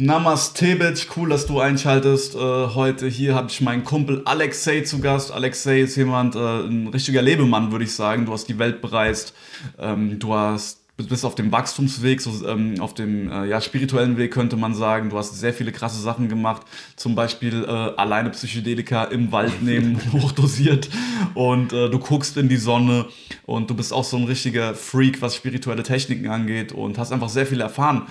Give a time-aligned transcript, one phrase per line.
[0.00, 1.08] Namaste, Bitch.
[1.16, 2.36] Cool, dass du einschaltest.
[2.36, 5.32] Äh, heute hier habe ich meinen Kumpel Alexei zu Gast.
[5.32, 8.24] Alexei ist jemand, äh, ein richtiger Lebemann, würde ich sagen.
[8.24, 9.34] Du hast die Welt bereist.
[9.76, 14.32] Ähm, du hast bist auf dem Wachstumsweg, so ähm, auf dem äh, ja, spirituellen Weg
[14.32, 15.10] könnte man sagen.
[15.10, 16.62] Du hast sehr viele krasse Sachen gemacht,
[16.96, 20.88] zum Beispiel äh, alleine Psychedelika im Wald nehmen, hochdosiert
[21.34, 23.06] und äh, du guckst in die Sonne
[23.46, 27.28] und du bist auch so ein richtiger Freak, was spirituelle Techniken angeht und hast einfach
[27.28, 28.08] sehr viel erfahren.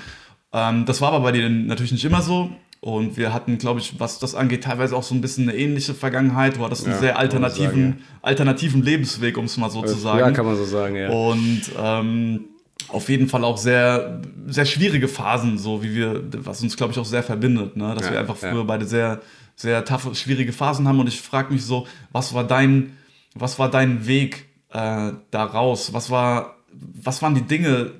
[0.54, 2.50] Ähm, das war aber bei dir natürlich nicht immer so.
[2.80, 5.94] Und wir hatten, glaube ich, was das angeht, teilweise auch so ein bisschen eine ähnliche
[5.94, 6.58] Vergangenheit.
[6.58, 8.20] Du hattest ja, einen sehr alternativen, sagen, ja.
[8.22, 10.20] alternativen Lebensweg, um es mal so zu sagen.
[10.20, 11.10] Ja, kann man so sagen, ja.
[11.10, 12.46] Und ähm,
[12.90, 17.00] auf jeden Fall auch sehr, sehr schwierige Phasen, so wie wir, was uns, glaube ich,
[17.00, 17.94] auch sehr verbindet, ne?
[17.96, 19.22] dass ja, wir einfach früher beide sehr,
[19.56, 21.00] sehr tough, schwierige Phasen haben.
[21.00, 22.96] Und ich frage mich so, was war dein,
[23.34, 25.94] was war dein Weg äh, daraus?
[25.94, 27.92] Was war, was waren die Dinge,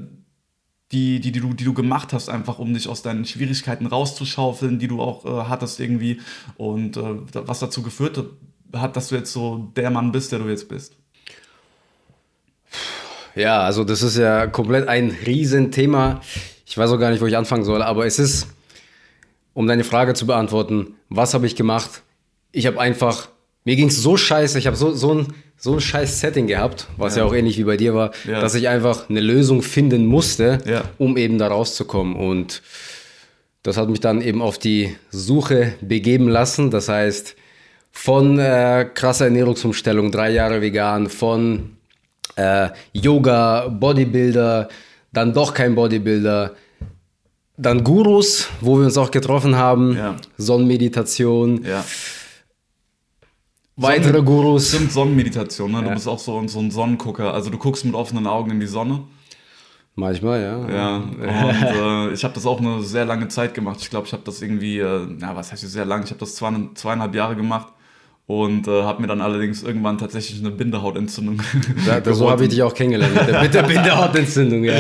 [0.92, 4.80] die, die, die, du, die du gemacht hast, einfach um dich aus deinen Schwierigkeiten rauszuschaufeln,
[4.80, 6.22] die du auch äh, hattest irgendwie
[6.56, 8.24] und äh, was dazu geführt
[8.74, 10.96] hat, dass du jetzt so der Mann bist, der du jetzt bist?
[13.36, 16.22] Ja, also das ist ja komplett ein Riesenthema.
[16.66, 18.48] Ich weiß auch gar nicht, wo ich anfangen soll, aber es ist,
[19.54, 22.02] um deine Frage zu beantworten, was habe ich gemacht?
[22.52, 23.30] Ich habe einfach,
[23.68, 26.88] mir ging es so scheiße, ich habe so, so ein so ein scheiß Setting gehabt,
[26.96, 28.40] was ja, ja auch ähnlich wie bei dir war, ja.
[28.40, 30.84] dass ich einfach eine Lösung finden musste, ja.
[30.98, 32.16] um eben da rauszukommen.
[32.16, 32.62] Und
[33.64, 36.72] das hat mich dann eben auf die Suche begeben lassen.
[36.72, 37.36] Das heißt,
[37.92, 41.72] von äh, krasser Ernährungsumstellung, drei Jahre vegan, von
[42.38, 44.70] äh, Yoga, Bodybuilder,
[45.12, 46.54] dann doch kein Bodybuilder,
[47.58, 51.66] dann Gurus, wo wir uns auch getroffen haben, Sonnenmeditation.
[51.66, 51.84] Ja
[53.78, 54.70] weitere Gurus.
[54.70, 55.82] Stimmt, Sonnenmeditation, ne?
[55.82, 55.94] Du ja.
[55.94, 57.34] bist auch so, so ein Sonnengucker.
[57.34, 59.04] Also du guckst mit offenen Augen in die Sonne.
[59.96, 60.70] Manchmal, ja.
[60.70, 63.80] Ja, und äh, ich habe das auch eine sehr lange Zeit gemacht.
[63.82, 66.04] Ich glaube, ich habe das irgendwie, äh, ja, was heißt sehr lang?
[66.04, 67.74] Ich habe das zweieinhalb Jahre gemacht
[68.28, 71.42] und äh, habe mir dann allerdings irgendwann tatsächlich eine Bindehautentzündung.
[71.86, 74.76] Ja, so habe ich dich auch kennengelernt, mit der Bindehautentzündung, ja.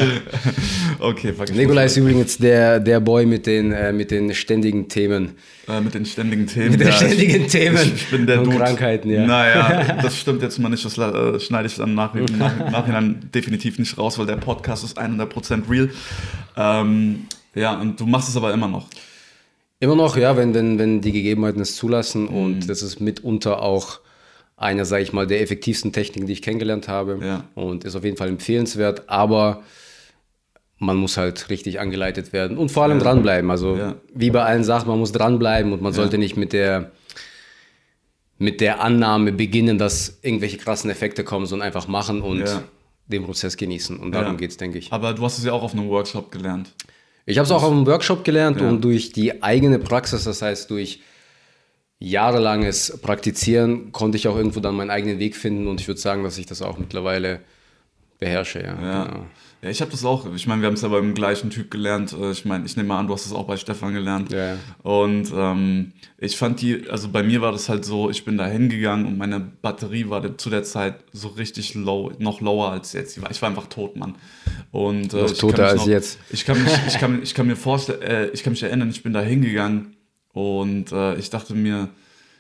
[1.00, 5.35] okay, Nikolai ist übrigens der, der Boy mit den, äh, mit den ständigen Themen.
[5.69, 6.72] Äh, mit den ständigen Themen.
[6.72, 7.78] Mit den ja, ständigen ich, Themen.
[7.78, 8.58] Ich, ich, bin der und Dude.
[8.58, 9.25] Krankheiten, ja.
[9.25, 13.79] Naja, das stimmt jetzt mal nicht, das äh, schneide ich dann nach, nach, Nachhinein definitiv
[13.79, 15.90] nicht raus, weil der Podcast ist 100% real.
[16.58, 18.88] Ähm, ja, und du machst es aber immer noch.
[19.80, 22.24] Immer noch, ja, wenn, wenn, wenn die Gegebenheiten es zulassen.
[22.24, 22.30] Mhm.
[22.30, 24.00] Und das ist mitunter auch
[24.56, 27.20] eine, sage ich mal, der effektivsten Techniken, die ich kennengelernt habe.
[27.22, 27.44] Ja.
[27.54, 29.08] Und ist auf jeden Fall empfehlenswert.
[29.08, 29.64] Aber
[30.80, 33.04] man muss halt richtig angeleitet werden und vor allem ja.
[33.04, 33.50] dranbleiben.
[33.50, 33.96] Also ja.
[34.14, 36.92] wie bei allen Sachen, man muss dranbleiben und man sollte nicht mit der,
[38.38, 42.44] mit der Annahme beginnen, dass irgendwelche krassen Effekte kommen, sondern einfach machen und
[43.08, 43.98] den Prozess genießen.
[43.98, 44.92] Und darum geht es, denke ich.
[44.92, 46.74] Aber du hast es ja auch auf einem Workshop gelernt.
[47.28, 48.70] Ich habe es auch auf einem Workshop gelernt ja.
[48.70, 51.02] und durch die eigene Praxis, das heißt durch
[52.00, 56.24] jahrelanges Praktizieren, konnte ich auch irgendwo dann meinen eigenen Weg finden und ich würde sagen,
[56.24, 57.42] dass ich das auch mittlerweile
[58.18, 58.60] beherrsche.
[58.60, 59.04] Ja, ja.
[59.04, 59.26] Genau.
[59.62, 62.14] ja ich habe das auch, ich meine, wir haben es ja beim gleichen Typ gelernt.
[62.14, 64.32] Äh, ich meine, ich nehme mal an, du hast es auch bei Stefan gelernt.
[64.32, 64.56] Ja.
[64.84, 68.46] Und ähm, ich fand die, also bei mir war das halt so, ich bin da
[68.46, 73.18] hingegangen und meine Batterie war zu der Zeit so richtig low, noch lower als jetzt.
[73.18, 74.16] Ich war einfach tot, Mann.
[74.72, 76.19] Und, äh, noch toter als noch, jetzt.
[76.29, 79.03] Ich kann, mich, ich, kann, ich kann mir vorstellen, äh, ich kann mich erinnern, ich
[79.03, 79.95] bin da hingegangen
[80.33, 81.89] und äh, ich dachte mir,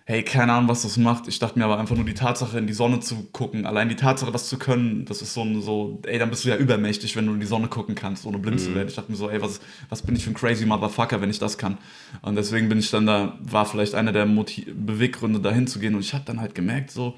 [0.07, 1.27] hey, keine Ahnung, was das macht.
[1.27, 3.65] Ich dachte mir aber einfach nur die Tatsache, in die Sonne zu gucken.
[3.65, 6.49] Allein die Tatsache, das zu können, das ist so ein, so, ey, dann bist du
[6.49, 8.63] ja übermächtig, wenn du in die Sonne gucken kannst, ohne blind mhm.
[8.63, 8.87] zu werden.
[8.87, 9.59] Ich dachte mir so, ey, was,
[9.89, 11.77] was bin ich für ein crazy Motherfucker, wenn ich das kann?
[12.21, 15.93] Und deswegen bin ich dann da, war vielleicht einer der Motiv Beweggründe, dahin zu gehen.
[15.93, 17.15] Und ich habe dann halt gemerkt, so,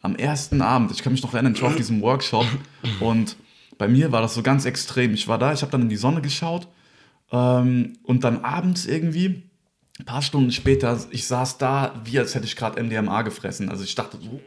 [0.00, 2.46] am ersten Abend, ich kann mich noch erinnern, ich war auf diesem Workshop
[3.00, 3.36] und
[3.78, 5.14] bei mir war das so ganz extrem.
[5.14, 6.68] Ich war da, ich habe dann in die Sonne geschaut
[7.30, 9.42] ähm, und dann abends irgendwie,
[9.98, 13.68] ein paar Stunden später, ich saß da, wie als hätte ich gerade MDMA gefressen.
[13.68, 14.40] Also ich dachte so,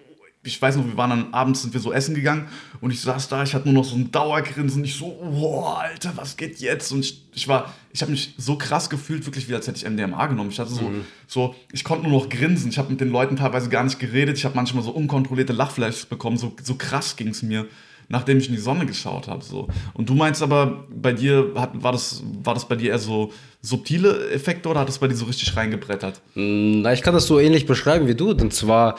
[0.45, 2.47] ich weiß noch, wir waren dann abends, sind wir so essen gegangen
[2.79, 4.83] und ich saß da, ich hatte nur noch so ein Dauergrinsen.
[4.83, 6.91] Ich so, boah, Alter, was geht jetzt?
[6.91, 9.89] Und ich, ich war, ich habe mich so krass gefühlt, wirklich wie als hätte ich
[9.89, 10.51] MDMA genommen.
[10.51, 11.05] Ich hatte so, mhm.
[11.27, 12.69] so ich konnte nur noch grinsen.
[12.69, 14.37] Ich habe mit den Leuten teilweise gar nicht geredet.
[14.37, 16.37] Ich habe manchmal so unkontrollierte Lachflashes bekommen.
[16.37, 17.65] So, so krass ging es mir
[18.07, 19.43] nachdem ich in die Sonne geschaut habe.
[19.43, 19.67] So.
[19.93, 23.31] Und du meinst aber, bei dir hat, war, das, war das bei dir eher so
[23.61, 26.21] subtile Effekte oder hat es bei dir so richtig reingebrettert?
[26.35, 28.31] Mm, na, ich kann das so ähnlich beschreiben wie du.
[28.31, 28.97] Und zwar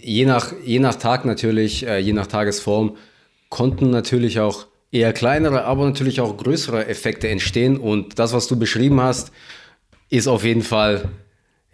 [0.00, 2.96] je nach, je nach Tag natürlich, äh, je nach Tagesform,
[3.48, 7.76] konnten natürlich auch eher kleinere, aber natürlich auch größere Effekte entstehen.
[7.76, 9.32] Und das, was du beschrieben hast,
[10.08, 11.10] ist auf jeden Fall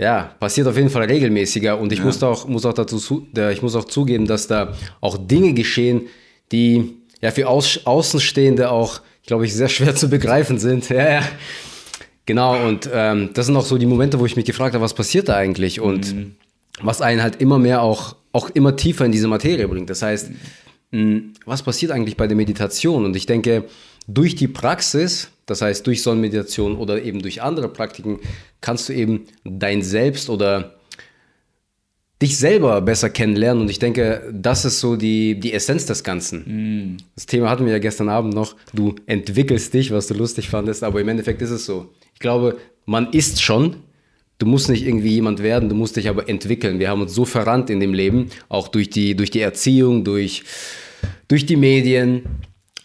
[0.01, 2.07] ja, passiert auf jeden Fall regelmäßiger und ich ja.
[2.07, 4.73] muss auch, muss auch dazu, ich muss auch zugeben, dass da
[5.03, 6.07] auch Dinge geschehen,
[6.53, 10.89] die ja für Außenstehende auch, glaube ich, sehr schwer zu begreifen sind.
[10.91, 11.23] Ja, ja.
[12.27, 14.95] Genau, und ähm, das sind auch so die Momente, wo ich mich gefragt habe, was
[14.95, 15.81] passiert da eigentlich?
[15.81, 16.37] Und mhm.
[16.81, 19.91] was einen halt immer mehr auch, auch immer tiefer in diese Materie bringt.
[19.91, 20.31] Das heißt,
[20.93, 23.05] mh, was passiert eigentlich bei der Meditation?
[23.05, 23.65] Und ich denke,
[24.07, 28.21] durch die Praxis, das heißt durch Sonnenmeditation oder eben durch andere Praktiken,
[28.61, 30.77] kannst du eben dein Selbst oder
[32.21, 33.63] dich selber besser kennenlernen.
[33.63, 36.95] Und ich denke, das ist so die, die Essenz des Ganzen.
[36.95, 36.97] Mm.
[37.15, 38.57] Das Thema hatten wir ja gestern Abend noch.
[38.75, 41.89] Du entwickelst dich, was du lustig fandest, aber im Endeffekt ist es so.
[42.13, 43.77] Ich glaube, man ist schon.
[44.39, 46.79] Du musst nicht irgendwie jemand werden, du musst dich aber entwickeln.
[46.79, 50.45] Wir haben uns so verrannt in dem Leben, auch durch die, durch die Erziehung, durch,
[51.29, 52.23] durch die Medien,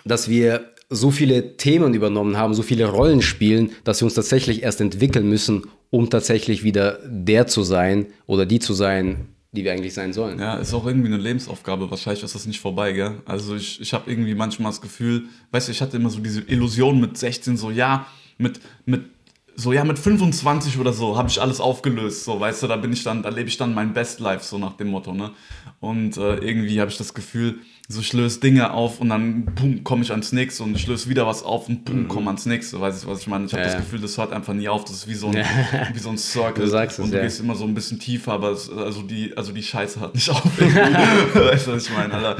[0.03, 4.63] dass wir so viele Themen übernommen haben, so viele Rollen spielen, dass wir uns tatsächlich
[4.63, 5.63] erst entwickeln müssen,
[5.95, 10.39] um tatsächlich wieder der zu sein oder die zu sein, die wir eigentlich sein sollen.
[10.39, 11.89] Ja, ist auch irgendwie eine Lebensaufgabe.
[11.89, 13.21] Wahrscheinlich ist das nicht vorbei, gell?
[13.25, 16.41] Also ich, ich habe irgendwie manchmal das Gefühl, weißt du, ich hatte immer so diese
[16.41, 18.07] Illusion mit 16, so ja,
[18.37, 19.05] mit, mit
[19.55, 22.91] so ja mit 25 oder so habe ich alles aufgelöst so weißt du da bin
[22.91, 25.31] ich dann da lebe ich dann mein Best Life so nach dem Motto ne
[25.79, 29.83] und äh, irgendwie habe ich das Gefühl so ich löse Dinge auf und dann boom
[29.83, 32.07] komme ich ans nächste und ich löse wieder was auf und boom mhm.
[32.07, 33.45] komme ans nächste weißt du was ich meine?
[33.45, 34.85] Ich habe ja, das Gefühl das hört einfach nie auf.
[34.85, 35.35] Das ist wie so ein
[35.93, 36.65] wie so ein Circle.
[36.65, 37.23] Du sagst und es, du ja.
[37.23, 40.29] gehst immer so ein bisschen tiefer aber es, also die also die Scheiße hört nicht
[40.31, 40.43] auf.
[40.43, 42.13] Weißt du was ich meine?
[42.13, 42.37] Alter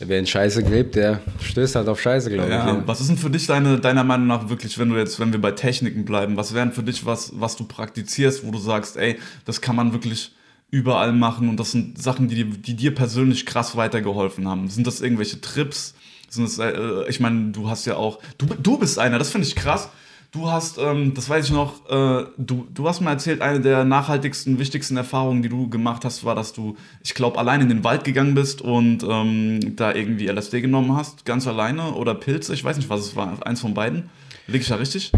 [0.00, 2.86] Wer in Scheiße gräbt, der stößt halt auf Scheiße, glaube ja, ich.
[2.86, 5.40] Was ist denn für dich deine, deiner Meinung nach wirklich, wenn du jetzt, wenn wir
[5.40, 9.18] bei Techniken bleiben, was wären für dich was, was du praktizierst, wo du sagst, ey,
[9.44, 10.30] das kann man wirklich
[10.70, 14.68] überall machen und das sind Sachen, die, die dir persönlich krass weitergeholfen haben?
[14.68, 15.94] Sind das irgendwelche Trips?
[16.28, 19.46] Sind das, äh, ich meine, du hast ja auch, du, du bist einer, das finde
[19.46, 19.88] ich krass
[20.30, 23.84] Du hast, ähm, das weiß ich noch, äh, du, du hast mir erzählt, eine der
[23.84, 27.82] nachhaltigsten, wichtigsten Erfahrungen, die du gemacht hast, war, dass du, ich glaube, allein in den
[27.82, 32.62] Wald gegangen bist und ähm, da irgendwie LSD genommen hast, ganz alleine oder Pilze, ich
[32.62, 34.10] weiß nicht, was es war, eins von beiden.
[34.46, 35.12] Liege ich da richtig?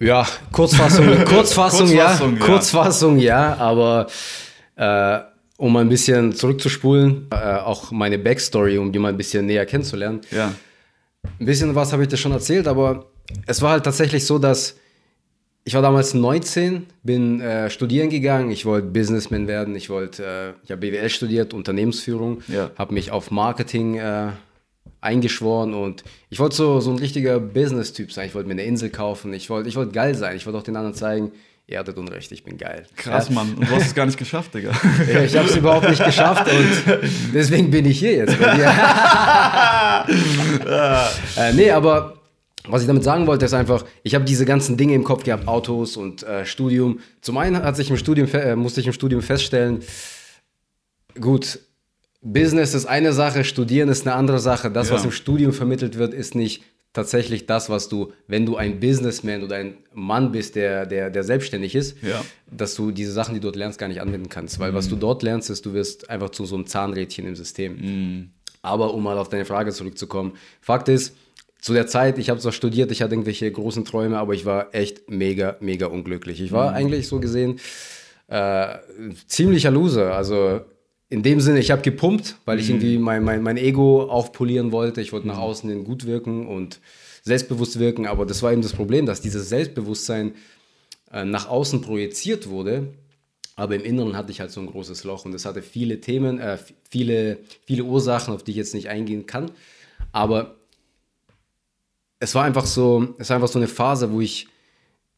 [0.00, 4.06] Ja, Kurzfassung, Kurzfassung, Kurzfassung ja, ja, Kurzfassung, ja, aber
[4.76, 5.18] äh,
[5.58, 10.22] um ein bisschen zurückzuspulen, äh, auch meine Backstory, um die mal ein bisschen näher kennenzulernen.
[10.30, 10.54] Ja.
[11.38, 13.10] Ein bisschen was habe ich dir schon erzählt, aber
[13.46, 14.76] es war halt tatsächlich so, dass
[15.64, 18.50] ich war damals 19, bin äh, studieren gegangen.
[18.50, 19.76] Ich wollte Businessman werden.
[19.76, 22.70] Ich wollte, äh, ich habe BWL studiert, Unternehmensführung, ja.
[22.78, 24.28] habe mich auf Marketing äh,
[25.00, 28.26] eingeschworen und ich wollte so, so ein richtiger Business-Typ sein.
[28.26, 29.32] Ich wollte mir eine Insel kaufen.
[29.32, 30.36] Ich wollte ich wollt geil sein.
[30.36, 31.32] Ich wollte auch den anderen zeigen,
[31.66, 32.84] ihr hattet Unrecht, ich bin geil.
[32.96, 33.34] Krass, ja.
[33.34, 33.54] Mann.
[33.54, 34.72] Und du hast es gar nicht geschafft, Digga.
[35.10, 37.00] Ja, ich habe es überhaupt nicht geschafft und
[37.32, 38.72] deswegen bin ich hier jetzt bei dir.
[41.38, 42.20] äh, nee, aber
[42.68, 45.48] was ich damit sagen wollte, ist einfach, ich habe diese ganzen Dinge im Kopf gehabt,
[45.48, 47.00] Autos und äh, Studium.
[47.22, 49.82] Zum einen hat sich im Studium, äh, musste ich im Studium feststellen,
[51.18, 51.58] gut,
[52.22, 54.70] Business ist eine Sache, Studieren ist eine andere Sache.
[54.70, 54.94] Das, ja.
[54.94, 56.62] was im Studium vermittelt wird, ist nicht
[56.92, 61.22] tatsächlich das, was du, wenn du ein Businessman oder ein Mann bist, der, der, der
[61.22, 62.22] selbstständig ist, ja.
[62.50, 64.58] dass du diese Sachen, die du dort lernst, gar nicht anwenden kannst.
[64.58, 64.76] Weil mhm.
[64.76, 67.76] was du dort lernst, ist, du wirst einfach zu so einem Zahnrädchen im System.
[67.76, 68.30] Mhm.
[68.62, 71.16] Aber um mal auf deine Frage zurückzukommen, Fakt ist,
[71.60, 74.74] zu der Zeit, ich habe zwar studiert, ich hatte irgendwelche großen Träume, aber ich war
[74.74, 76.40] echt mega, mega unglücklich.
[76.40, 76.76] Ich war mhm.
[76.76, 77.60] eigentlich so gesehen
[78.28, 78.78] äh,
[79.26, 80.14] ziemlicher Loser.
[80.14, 80.62] Also
[81.10, 82.76] in dem Sinne, ich habe gepumpt, weil ich mhm.
[82.76, 85.00] irgendwie mein, mein, mein Ego aufpolieren wollte.
[85.00, 85.42] Ich wollte nach mhm.
[85.42, 86.80] außen hin gut wirken und
[87.22, 90.34] selbstbewusst wirken, aber das war eben das Problem, dass dieses Selbstbewusstsein
[91.12, 92.94] äh, nach außen projiziert wurde.
[93.56, 96.38] Aber im Inneren hatte ich halt so ein großes Loch und es hatte viele Themen,
[96.38, 96.56] äh,
[96.88, 99.50] viele, viele Ursachen, auf die ich jetzt nicht eingehen kann.
[100.12, 100.54] Aber
[102.20, 104.46] es war einfach so, es war einfach so eine Phase, wo ich,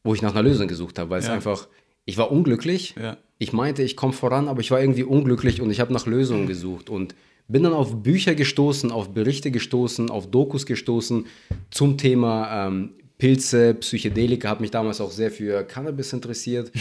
[0.03, 1.69] wo ich nach einer Lösung gesucht habe, weil es einfach,
[2.05, 2.95] ich war unglücklich.
[3.01, 3.19] Ja.
[3.43, 6.47] Ich meinte, ich komme voran, aber ich war irgendwie unglücklich und ich habe nach Lösungen
[6.47, 7.17] gesucht und
[7.49, 11.27] bin dann auf Bücher gestoßen, auf Berichte gestoßen, auf Dokus gestoßen
[11.73, 16.71] zum Thema ähm, Pilze, Psychedelika, habe mich damals auch sehr für Cannabis interessiert.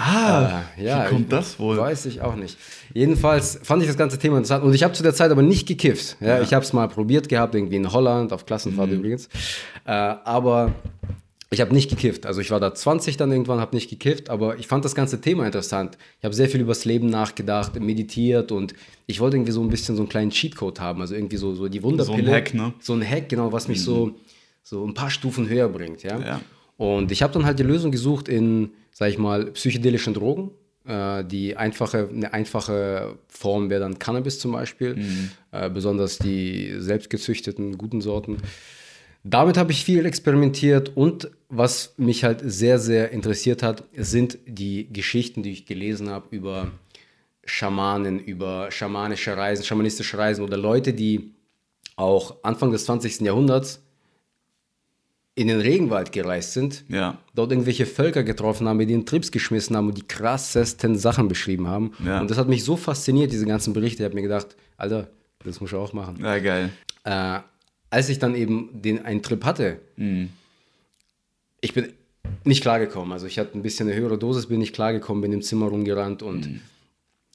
[0.00, 1.76] ah, äh, ja, wie kommt das wohl?
[1.76, 2.56] Weiß ich auch nicht.
[2.94, 5.68] Jedenfalls fand ich das ganze Thema interessant und ich habe zu der Zeit aber nicht
[5.68, 6.16] gekifft.
[6.20, 6.42] Ja, ja.
[6.42, 8.96] Ich habe es mal probiert gehabt, irgendwie in Holland, auf Klassenfahrt mhm.
[8.96, 9.28] übrigens.
[9.84, 10.72] Äh, aber
[11.50, 12.26] ich habe nicht gekifft.
[12.26, 15.20] Also ich war da 20 dann irgendwann, habe nicht gekifft, aber ich fand das ganze
[15.20, 15.98] Thema interessant.
[16.18, 18.74] Ich habe sehr viel übers Leben nachgedacht, meditiert und
[19.06, 21.68] ich wollte irgendwie so ein bisschen so einen kleinen Cheatcode haben, also irgendwie so, so
[21.68, 22.24] die Wunderpille.
[22.24, 22.74] So ein Hack, ne?
[22.80, 23.82] So ein Hack, genau, was mich mhm.
[23.82, 24.14] so
[24.64, 26.02] so ein paar Stufen höher bringt.
[26.02, 26.18] Ja?
[26.18, 26.40] ja.
[26.76, 30.50] Und ich habe dann halt die Lösung gesucht in, sag ich mal, psychedelischen Drogen.
[30.86, 35.30] Äh, die einfache, eine einfache Form wäre dann Cannabis zum Beispiel, mhm.
[35.52, 38.38] äh, besonders die selbstgezüchteten guten Sorten.
[39.26, 44.86] Damit habe ich viel experimentiert und was mich halt sehr, sehr interessiert hat, sind die
[44.92, 46.70] Geschichten, die ich gelesen habe über
[47.46, 51.32] Schamanen, über schamanische Reisen, schamanistische Reisen oder Leute, die
[51.96, 53.20] auch Anfang des 20.
[53.20, 53.80] Jahrhunderts
[55.36, 57.18] in den Regenwald gereist sind, Ja.
[57.34, 61.66] dort irgendwelche Völker getroffen haben, mit denen Trips geschmissen haben und die krassesten Sachen beschrieben
[61.66, 61.92] haben.
[62.04, 62.20] Ja.
[62.20, 64.02] Und das hat mich so fasziniert, diese ganzen Berichte.
[64.02, 65.08] Ich habe mir gedacht, Alter,
[65.44, 66.18] das muss ich auch machen.
[66.22, 66.70] Ja, geil.
[67.04, 67.40] Äh,
[67.94, 69.78] als ich dann eben den, einen Trip hatte,
[71.60, 71.92] ich bin
[72.42, 73.12] nicht klargekommen.
[73.12, 76.22] Also ich hatte ein bisschen eine höhere Dosis, bin nicht klargekommen, bin im Zimmer rumgerannt
[76.22, 76.60] und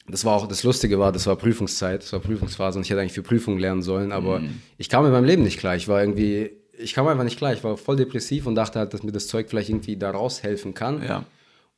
[0.08, 3.00] das war auch, das Lustige war, das war Prüfungszeit, das war Prüfungsphase und ich hätte
[3.00, 4.42] eigentlich für Prüfungen lernen sollen, aber
[4.78, 5.76] ich kam mit meinem Leben nicht klar.
[5.78, 7.54] Ich war irgendwie, ich kam einfach nicht klar.
[7.54, 10.74] Ich war voll depressiv und dachte halt, dass mir das Zeug vielleicht irgendwie da raushelfen
[10.74, 11.02] kann.
[11.04, 11.26] Ja.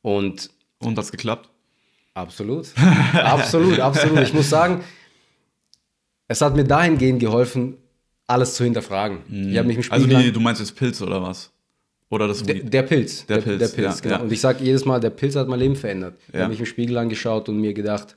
[0.00, 1.48] Und Und hat's geklappt?
[2.14, 2.72] Absolut.
[3.14, 4.20] absolut, absolut.
[4.20, 4.82] Ich muss sagen,
[6.26, 7.76] es hat mir dahingehend geholfen,
[8.32, 9.18] alles zu hinterfragen.
[9.50, 11.50] Ich habe mich im Also Spiegel die, du meinst jetzt Pilze oder was?
[12.10, 12.72] Oder das der, Weed?
[12.74, 13.24] der Pilz.
[13.26, 14.14] Der Pilz, ja, genau.
[14.16, 14.20] ja.
[14.20, 16.18] Und ich sage jedes Mal, der Pilz hat mein Leben verändert.
[16.32, 18.16] Ich habe mich im Spiegel angeschaut und mir gedacht,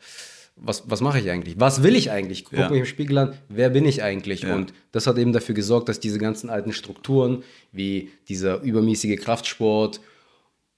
[0.58, 1.56] was, was mache ich eigentlich?
[1.60, 2.46] Was will ich eigentlich?
[2.46, 2.70] Guck Ja.
[2.70, 4.42] mich im Spiegel an, wer bin ich eigentlich?
[4.44, 4.56] Ja.
[4.56, 10.00] Und das hat eben dafür gesorgt, dass diese ganzen alten Strukturen, wie dieser übermäßige Kraftsport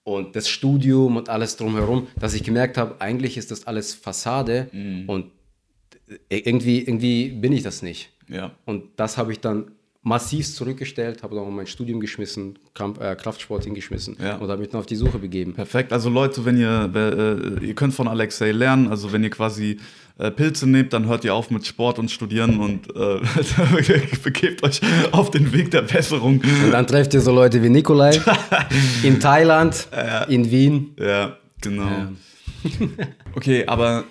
[0.03, 4.67] und das Studium und alles drumherum, dass ich gemerkt habe, eigentlich ist das alles Fassade
[4.72, 5.03] Mhm.
[5.10, 5.25] und
[6.29, 8.10] irgendwie, irgendwie bin ich das nicht.
[8.29, 8.51] Ja.
[8.65, 9.72] Und das habe ich dann
[10.03, 12.57] massiv zurückgestellt, habe dann mein Studium geschmissen,
[13.00, 14.38] äh, Kraftsport hingeschmissen Ja.
[14.38, 15.53] und habe mich dann auf die Suche begeben.
[15.53, 15.91] Perfekt.
[15.91, 19.79] Also Leute, wenn ihr, äh, ihr könnt von Alexei lernen, also wenn ihr quasi
[20.17, 23.19] äh, Pilze nehmt, dann hört ihr auf mit Sport und Studieren und äh,
[24.24, 24.79] begebt euch
[25.12, 26.41] auf den Weg der Besserung.
[26.63, 28.17] Und dann trefft ihr so Leute wie Nikolai
[29.03, 29.89] in Thailand,
[30.29, 30.96] in Wien.
[30.98, 32.07] Ja, genau.
[33.36, 34.05] okay, aber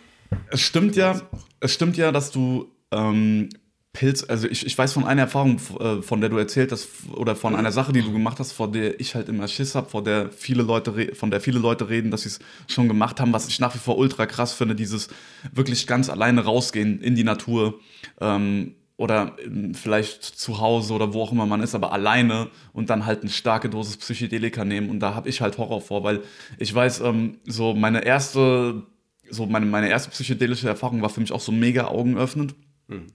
[0.51, 1.21] es stimmt ja,
[1.61, 3.49] es stimmt ja, dass du ähm,
[3.97, 7.35] Pilz, also ich, ich weiß von einer Erfahrung, äh, von der du erzählt hast, oder
[7.35, 10.05] von einer Sache, die du gemacht hast, vor der ich halt immer Schiss habe, vor
[10.05, 12.39] der viele Leute, von der viele Leute reden, dass sie es
[12.69, 15.09] schon gemacht haben, was ich nach wie vor ultra krass finde, dieses
[15.51, 17.81] wirklich ganz alleine rausgehen in die Natur.
[18.21, 22.91] Ähm, oder ähm, vielleicht zu Hause oder wo auch immer man ist, aber alleine und
[22.91, 24.91] dann halt eine starke Dosis Psychedelika nehmen.
[24.91, 26.23] Und da habe ich halt Horror vor, weil
[26.59, 28.83] ich weiß, ähm, so meine erste,
[29.31, 32.55] so meine, meine erste psychedelische Erfahrung war für mich auch so mega augenöffnend.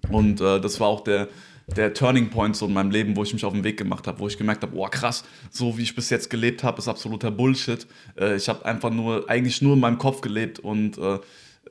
[0.10, 1.28] Und äh, das war auch der,
[1.75, 4.20] der Turning Point so in meinem Leben, wo ich mich auf den Weg gemacht habe,
[4.20, 7.32] wo ich gemerkt habe, boah krass, so wie ich bis jetzt gelebt habe, ist absoluter
[7.32, 7.88] Bullshit.
[8.20, 11.20] Äh, ich habe einfach nur, eigentlich nur in meinem Kopf gelebt und äh,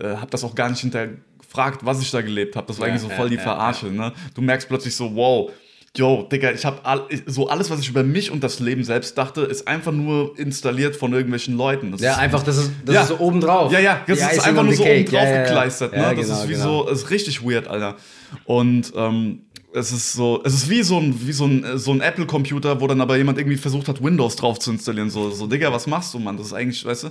[0.00, 2.66] äh, habe das auch gar nicht hinterfragt, was ich da gelebt habe.
[2.66, 3.86] Das war Ja, eigentlich so voll die Verarsche.
[3.86, 4.12] Ne?
[4.34, 5.50] Du merkst plötzlich so, wow,
[5.96, 9.18] yo, Digga, ich habe all, so alles, was ich über mich und das Leben selbst
[9.18, 11.90] dachte, ist einfach nur installiert von irgendwelchen Leuten.
[11.92, 13.02] Das Ja, einfach, das ist, das Ja.
[13.02, 13.72] ist so obendrauf.
[13.72, 15.10] ja, ja, das Die ist Icing einfach nur so oben cake.
[15.10, 15.92] drauf Ja, ja, gekleistert.
[15.92, 15.98] Ne?
[15.98, 16.84] Das genau, ist wie genau.
[16.84, 17.96] so, ist richtig weird, Alter.
[18.44, 19.42] Und ähm,
[19.74, 22.86] es ist so, es ist wie so ein, wie so ein, so ein Apple-Computer, wo
[22.86, 25.10] dann aber jemand irgendwie versucht hat, Windows drauf zu installieren.
[25.10, 26.36] So, so, Digga, was machst du, Mann?
[26.36, 27.08] Das ist eigentlich, weißt du?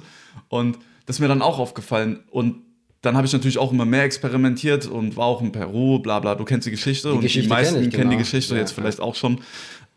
[0.48, 2.24] Und das ist mir dann auch aufgefallen.
[2.32, 2.62] Und
[3.02, 6.36] dann habe ich natürlich auch immer mehr experimentiert und war auch in Peru, bla bla.
[6.36, 8.26] Du kennst die Geschichte und Geschichte die meisten kenn ich, kennen die genau.
[8.26, 8.76] Geschichte Ja, jetzt ja.
[8.76, 9.42] vielleicht auch schon.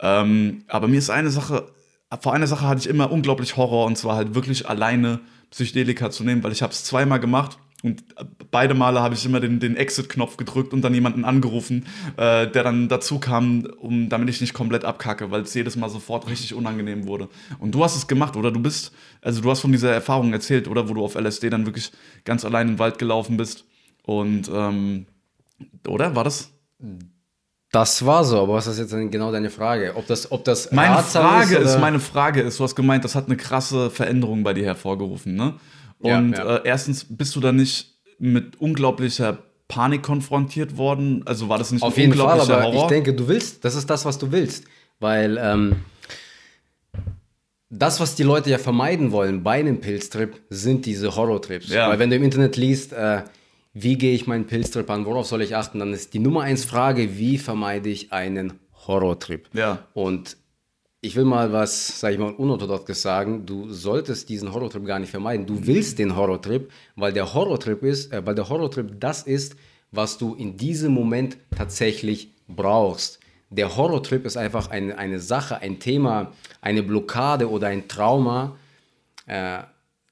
[0.00, 1.66] Ähm, aber mir ist eine Sache,
[2.20, 6.24] vor einer Sache hatte ich immer unglaublich Horror und zwar halt wirklich alleine Psychedelika zu
[6.24, 8.04] nehmen, weil ich habe es zweimal gemacht und
[8.50, 11.86] beide Male habe ich immer den, den Exit-Knopf gedrückt und dann jemanden angerufen,
[12.16, 15.88] äh, der dann dazu kam, um, damit ich nicht komplett abkacke, weil es jedes Mal
[15.88, 17.28] sofort richtig unangenehm wurde.
[17.58, 18.52] Und du hast es gemacht, oder?
[18.52, 20.88] Du bist, also du hast von dieser Erfahrung erzählt, oder?
[20.88, 21.90] Wo du auf LSD dann wirklich
[22.24, 23.64] ganz allein in den Wald gelaufen bist.
[24.04, 25.06] Und, ähm,
[25.88, 26.14] oder?
[26.14, 26.50] War das?
[27.70, 29.94] Das war so, aber was ist jetzt genau deine Frage?
[29.96, 33.14] Ob das, ob das Meine Frage ist, oder- meine Frage ist, du hast gemeint, das
[33.14, 35.54] hat eine krasse Veränderung bei dir hervorgerufen, ne?
[36.02, 36.56] Ja, Und ja.
[36.56, 41.22] Äh, erstens, bist du da nicht mit unglaublicher Panik konfrontiert worden?
[41.26, 42.82] Also war das nicht Auf jeden Fall, aber Horror?
[42.82, 44.64] ich denke, du willst, das ist das, was du willst.
[45.00, 45.76] Weil ähm,
[47.70, 51.68] das, was die Leute ja vermeiden wollen bei einem Pilztrip, sind diese Horrortrips.
[51.70, 51.88] Ja.
[51.88, 53.22] Weil wenn du im Internet liest, äh,
[53.72, 56.64] wie gehe ich meinen Pilztrip an, worauf soll ich achten, dann ist die Nummer eins
[56.64, 58.52] Frage, wie vermeide ich einen
[58.86, 59.48] Horrortrip?
[59.54, 59.78] Ja.
[59.94, 60.36] Und
[61.04, 63.44] ich will mal was, sag ich mal, unorthodoxes sagen.
[63.44, 65.46] Du solltest diesen Horrortrip gar nicht vermeiden.
[65.46, 69.56] Du willst den Horrortrip, weil der Horrortrip ist, äh, weil der Horrortrip das ist,
[69.90, 73.18] was du in diesem Moment tatsächlich brauchst.
[73.50, 78.56] Der Horrortrip ist einfach eine, eine Sache, ein Thema, eine Blockade oder ein Trauma,
[79.26, 79.58] äh,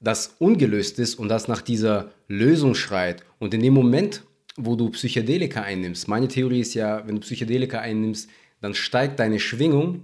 [0.01, 3.23] das ungelöst ist und das nach dieser Lösung schreit.
[3.39, 4.23] Und in dem Moment,
[4.57, 8.29] wo du Psychedelika einnimmst, meine Theorie ist ja, wenn du Psychedelika einnimmst,
[8.59, 10.03] dann steigt deine Schwingung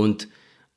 [0.00, 0.28] und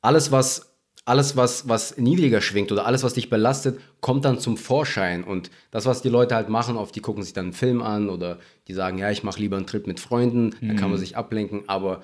[0.02, 0.72] alles, was,
[1.04, 5.24] alles was, was niedriger schwingt oder alles, was dich belastet, kommt dann zum Vorschein.
[5.24, 8.08] Und das, was die Leute halt machen, oft die gucken sich dann einen Film an
[8.08, 11.16] oder die sagen, ja, ich mache lieber einen Trip mit Freunden, dann kann man sich
[11.16, 11.68] ablenken.
[11.68, 12.02] Aber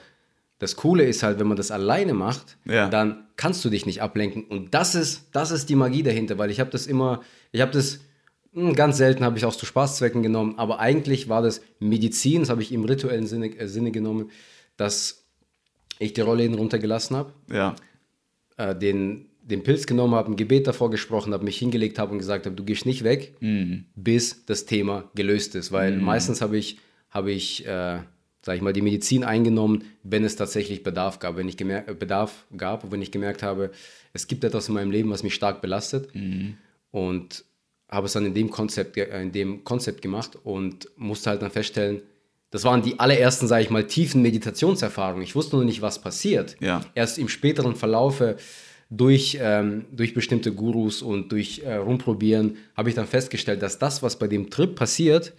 [0.59, 2.89] das Coole ist halt, wenn man das alleine macht, Ja.
[2.89, 4.45] dann kannst du dich nicht ablenken.
[4.45, 7.73] Und das ist, das ist die Magie dahinter, weil ich habe das immer, ich habe
[7.73, 7.99] das,
[8.55, 12.51] hm, ganz selten habe ich auch zu Spaßzwecken genommen, aber eigentlich war das Medizin, das
[12.51, 14.31] habe ich im rituellen Sinne, äh, Sinne genommen,
[14.77, 15.22] dass
[15.99, 17.77] ich die Rollläden runtergelassen habe, Ja.
[18.57, 22.19] äh, den, den Pilz genommen habe, ein Gebet davor gesprochen habe, mich hingelegt habe und
[22.19, 23.35] gesagt habe, du gehst nicht weg,
[23.95, 25.73] bis das Thema gelöst ist.
[25.73, 26.79] Weil meistens habe ich,
[27.11, 27.99] habe ich äh,
[28.45, 31.37] sag ich mal, die Medizin eingenommen, wenn es tatsächlich Bedarf gab.
[31.37, 33.71] Wenn ich gemer äh, Bedarf gab, wenn ich gemerkt habe,
[34.13, 36.09] es gibt etwas in meinem Leben, was mich stark belastet.
[36.91, 37.45] Und
[37.89, 41.51] habe es dann in dem Konzept, äh, in dem Konzept gemacht und musste halt dann
[41.51, 42.03] feststellen,
[42.53, 45.25] das waren die allerersten, sage ich mal, tiefen Meditationserfahrungen.
[45.25, 46.57] Ich wusste noch nicht, was passiert.
[46.61, 46.83] Ja.
[46.95, 48.37] Erst im späteren Verlaufe
[48.91, 54.03] durch, ähm, durch bestimmte Gurus und durch äh, Rumprobieren habe ich dann festgestellt, dass das,
[54.03, 55.33] was bei dem Trip passiert,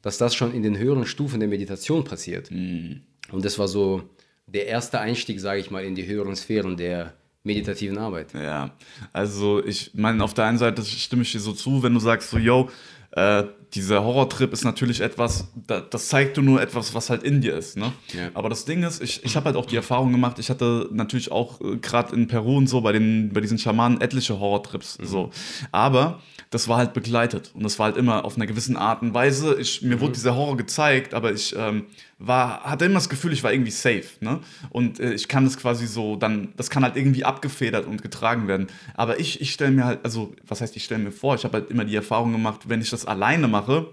[0.00, 2.50] dass das schon in den höheren Stufen der Meditation passiert.
[2.50, 4.02] Und das war so
[4.46, 8.32] der erste Einstieg, sage ich mal, in die höheren Sphären der meditativen Arbeit.
[8.32, 8.74] Ja,
[9.12, 12.30] also ich meine, auf der einen Seite stimme ich dir so zu, wenn du sagst
[12.30, 12.70] so, yo,
[13.12, 13.44] äh,
[13.74, 17.76] dieser Horrortrip ist natürlich etwas, da, das zeigt nur etwas, was halt in dir ist,
[17.76, 17.92] ne?
[18.12, 18.30] Ja.
[18.34, 21.32] Aber das Ding ist, ich, ich habe halt auch die Erfahrung gemacht, ich hatte natürlich
[21.32, 25.30] auch äh, gerade in Peru und so bei, den, bei diesen Schamanen etliche Horrortrips, so.
[25.72, 29.12] Aber das war halt begleitet und das war halt immer auf einer gewissen Art und
[29.12, 29.56] Weise.
[29.58, 31.86] Ich, mir wurde dieser Horror gezeigt, aber ich ähm,
[32.18, 34.40] war, hatte immer das Gefühl, ich war irgendwie safe, ne?
[34.70, 38.46] Und äh, ich kann das quasi so dann, das kann halt irgendwie abgefedert und getragen
[38.46, 38.68] werden.
[38.94, 41.58] Aber ich, ich stelle mir halt, also, was heißt, ich stelle mir vor, ich habe
[41.58, 43.88] halt immer die Erfahrung gemacht, wenn ich das alleine mache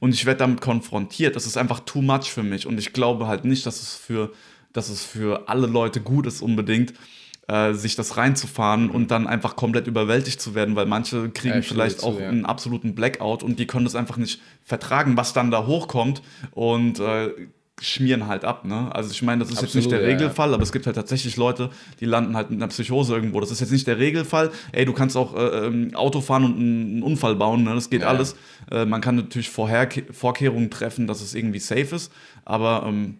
[0.00, 3.26] und ich werde damit konfrontiert, das ist einfach too much für mich und ich glaube
[3.26, 4.32] halt nicht, dass es für,
[4.72, 6.94] dass es für alle Leute gut ist unbedingt,
[7.48, 11.62] äh, sich das reinzufahren und dann einfach komplett überwältigt zu werden, weil manche kriegen Ja,
[11.62, 12.28] vielleicht zu, auch ja.
[12.28, 16.22] einen absoluten Blackout und die können das einfach nicht vertragen, was dann da hochkommt
[16.52, 17.30] und äh,
[17.80, 18.64] schmieren halt ab.
[18.64, 18.88] Ne?
[18.94, 20.14] Also ich meine, das ist jetzt nicht Absolut, der ja, ja.
[20.14, 21.70] Regelfall, aber es gibt halt tatsächlich Leute,
[22.00, 23.40] die landen halt mit einer Psychose irgendwo.
[23.40, 24.50] Das ist jetzt nicht der Regelfall.
[24.72, 27.74] Ey, du kannst auch äh, ähm, Auto fahren und einen, Unfall bauen, ne?
[27.74, 28.36] das geht Ja, alles.
[28.70, 32.12] Äh, man kann natürlich Vorher Vorkehrungen treffen, dass es irgendwie safe ist,
[32.44, 33.18] aber ähm,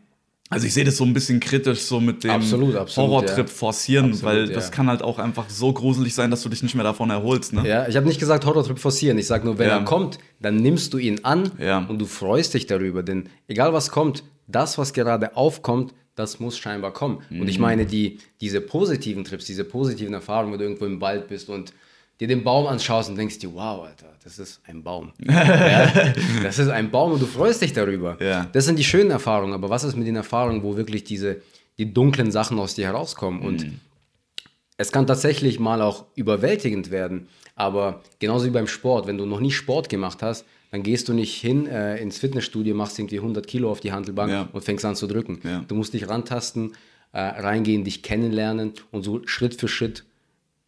[0.51, 3.53] also ich sehe das so ein bisschen kritisch, so mit dem Absolut, absolut, Horrortrip ja.
[3.53, 4.55] forcieren, Absolut, weil ja.
[4.55, 7.53] das kann halt auch einfach so gruselig sein, dass du dich nicht mehr davon erholst.
[7.53, 7.69] Ne?
[7.69, 9.19] Ja, ich habe nicht gesagt Horrortrip forcieren.
[9.19, 9.77] Ich sage nur, wenn Ja.
[9.77, 11.85] er kommt, dann nimmst du ihn an Ja.
[11.87, 13.03] und du freust dich darüber.
[13.03, 17.19] Denn egal was kommt, das, was gerade aufkommt, das muss scheinbar kommen.
[17.31, 17.49] Und Mhm.
[17.49, 21.49] ich meine, die, diese positiven Trips, diese positiven Erfahrungen, wenn du irgendwo im Wald bist
[21.49, 21.73] und
[22.19, 25.13] dir den Baum anschaust und denkst dir, wow, Alter, das ist ein Baum.
[25.21, 28.17] ja, das ist ein Baum und du freust dich darüber.
[28.21, 28.49] Ja.
[28.53, 29.53] Das sind die schönen Erfahrungen.
[29.55, 31.41] Aber was ist mit den Erfahrungen, wo wirklich diese
[31.79, 33.41] die dunklen Sachen aus dir herauskommen?
[33.41, 33.81] Und Mhm.
[34.77, 39.39] es kann tatsächlich mal auch überwältigend werden, aber genauso wie beim Sport, wenn du noch
[39.41, 43.47] nie Sport gemacht hast, dann gehst du nicht hin äh, ins Fitnessstudio, machst irgendwie 100
[43.47, 44.49] Kilo auf die Handelbank Ja.
[44.53, 45.41] und fängst an zu drücken.
[45.45, 45.65] Ja.
[45.67, 46.73] Du musst dich rantasten,
[47.13, 50.05] äh, reingehen, dich kennenlernen und so Schritt für Schritt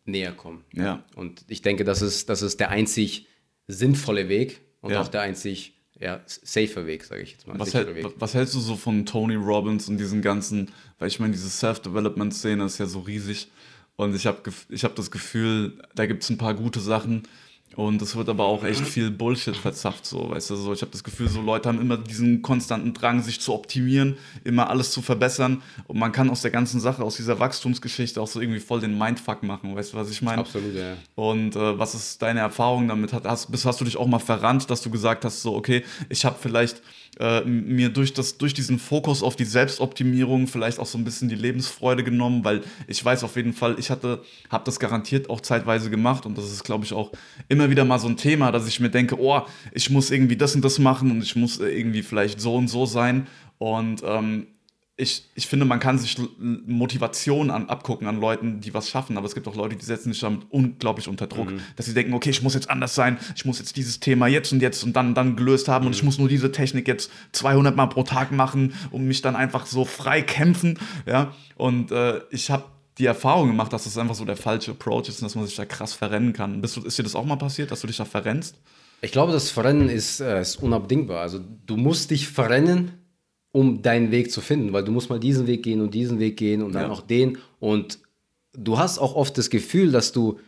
[0.07, 0.65] näher kommen.
[0.73, 1.05] Ja.
[1.17, 3.27] Und ich denke, das ist, das ist der einzig
[3.69, 7.59] sinnvolle Weg und auch der einzig ja, safer Weg, sage ich jetzt mal.
[7.59, 8.07] Was, hält, Weg.
[8.19, 12.65] was hältst du so von Tony Robbins und diesen ganzen, weil ich meine, diese Self-Development-Szene
[12.65, 13.49] ist ja so riesig
[13.97, 17.25] und ich habe ich hab das Gefühl, da gibt es ein paar gute Sachen
[17.77, 20.91] und es wird aber auch echt viel Bullshit verzapft, so, weißt du, so, ich habe
[20.91, 25.03] das Gefühl, so Leute haben immer diesen konstanten Drang, sich zu optimieren, immer alles zu
[25.03, 28.81] verbessern und man kann aus der ganzen Sache, aus dieser Wachstumsgeschichte auch so irgendwie voll
[28.81, 30.41] den Mindfuck machen, weißt du, was ich meine?
[30.41, 30.97] Absolut, ja.
[31.15, 33.13] Und äh, was ist deine Erfahrung damit?
[33.13, 36.25] Hast, bist, hast du dich auch mal verrannt, dass du gesagt hast, so, okay, ich
[36.25, 36.83] habe vielleicht
[37.19, 41.29] äh, mir durch, das, durch diesen Fokus auf die Selbstoptimierung vielleicht auch so ein bisschen
[41.29, 45.41] die Lebensfreude genommen, weil ich weiß auf jeden Fall, ich hatte, habe das garantiert auch
[45.41, 47.11] zeitweise gemacht und das ist, glaube ich, auch
[47.49, 49.43] immer wieder mal so ein Thema, dass ich mir denke, oh,
[49.73, 52.87] ich muss irgendwie das und das machen und ich muss irgendwie vielleicht so und so
[52.87, 53.27] sein
[53.59, 54.47] und ähm,
[55.01, 59.27] ich, ich finde, man kann sich Motivation an, abgucken an Leuten, die was schaffen, aber
[59.27, 62.31] es gibt auch Leute, die setzen sich damit unglaublich unter Druck, dass sie denken, okay,
[62.31, 65.15] ich muss jetzt anders sein, ich muss jetzt dieses Thema jetzt und jetzt und dann,
[65.15, 68.75] dann gelöst haben und ich muss nur diese Technik jetzt 200 Mal pro Tag machen
[68.91, 72.65] und mich dann einfach so frei kämpfen, ja, und äh, ich habe
[72.99, 75.57] die Erfahrung gemacht, dass das einfach so der falsche Approach ist und dass man sich
[75.57, 76.61] da krass verrennen kann.
[76.61, 78.57] Bist du, ist dir das auch mal passiert, dass du dich da verrennst?
[79.01, 81.23] Ich glaube, das Verrennen ist, äh, ist unabdingbar.
[81.23, 83.00] Also du musst dich verrennen,
[83.53, 86.37] um deinen Weg zu finden, weil du musst mal diesen Weg gehen und diesen Weg
[86.37, 86.89] gehen und dann Ja.
[86.89, 87.39] noch den.
[87.59, 87.99] Und
[88.53, 90.39] du hast auch oft das Gefühl, dass du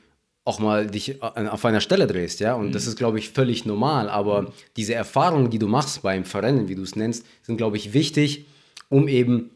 [0.45, 2.55] auch mal dich a- auf einer Stelle drehst, ja.
[2.55, 4.09] Und das ist, glaube ich, völlig normal.
[4.09, 7.93] Aber diese Erfahrungen, die du machst beim Verrennen, wie du es nennst, sind, glaube ich,
[7.93, 8.45] wichtig,
[8.89, 9.51] um eben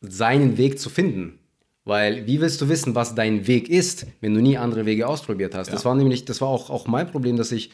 [0.00, 1.38] seinen Weg zu finden.
[1.84, 5.54] Weil wie willst du wissen, was dein Weg ist, wenn du nie andere Wege ausprobiert
[5.54, 5.72] hast?
[5.72, 7.70] Das war nämlich, das war auch, auch mein Problem, dass ich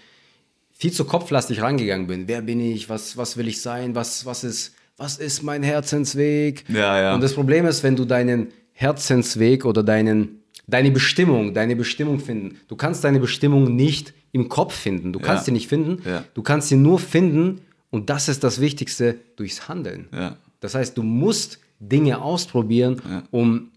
[0.73, 2.29] viel zu kopflastig rangegangen bin.
[2.29, 2.89] Wer bin ich?
[2.89, 3.95] Was, was will ich sein?
[3.95, 6.65] Was, was, ist, was ist mein Herzensweg?
[6.69, 7.15] Ja, ja.
[7.15, 12.59] Und das Problem ist, wenn du deinen Herzensweg oder deinen, deine Bestimmung, deine Bestimmung finden,
[12.69, 15.13] du kannst deine Bestimmung nicht im Kopf finden.
[15.13, 15.45] Du kannst Ja.
[15.47, 16.03] sie nicht finden.
[16.09, 16.25] Ja.
[16.35, 20.09] Du kannst sie nur finden und das ist das Wichtigste durchs Handeln.
[20.13, 20.37] Ja.
[20.61, 23.71] Das heißt, du musst Dinge ausprobieren, um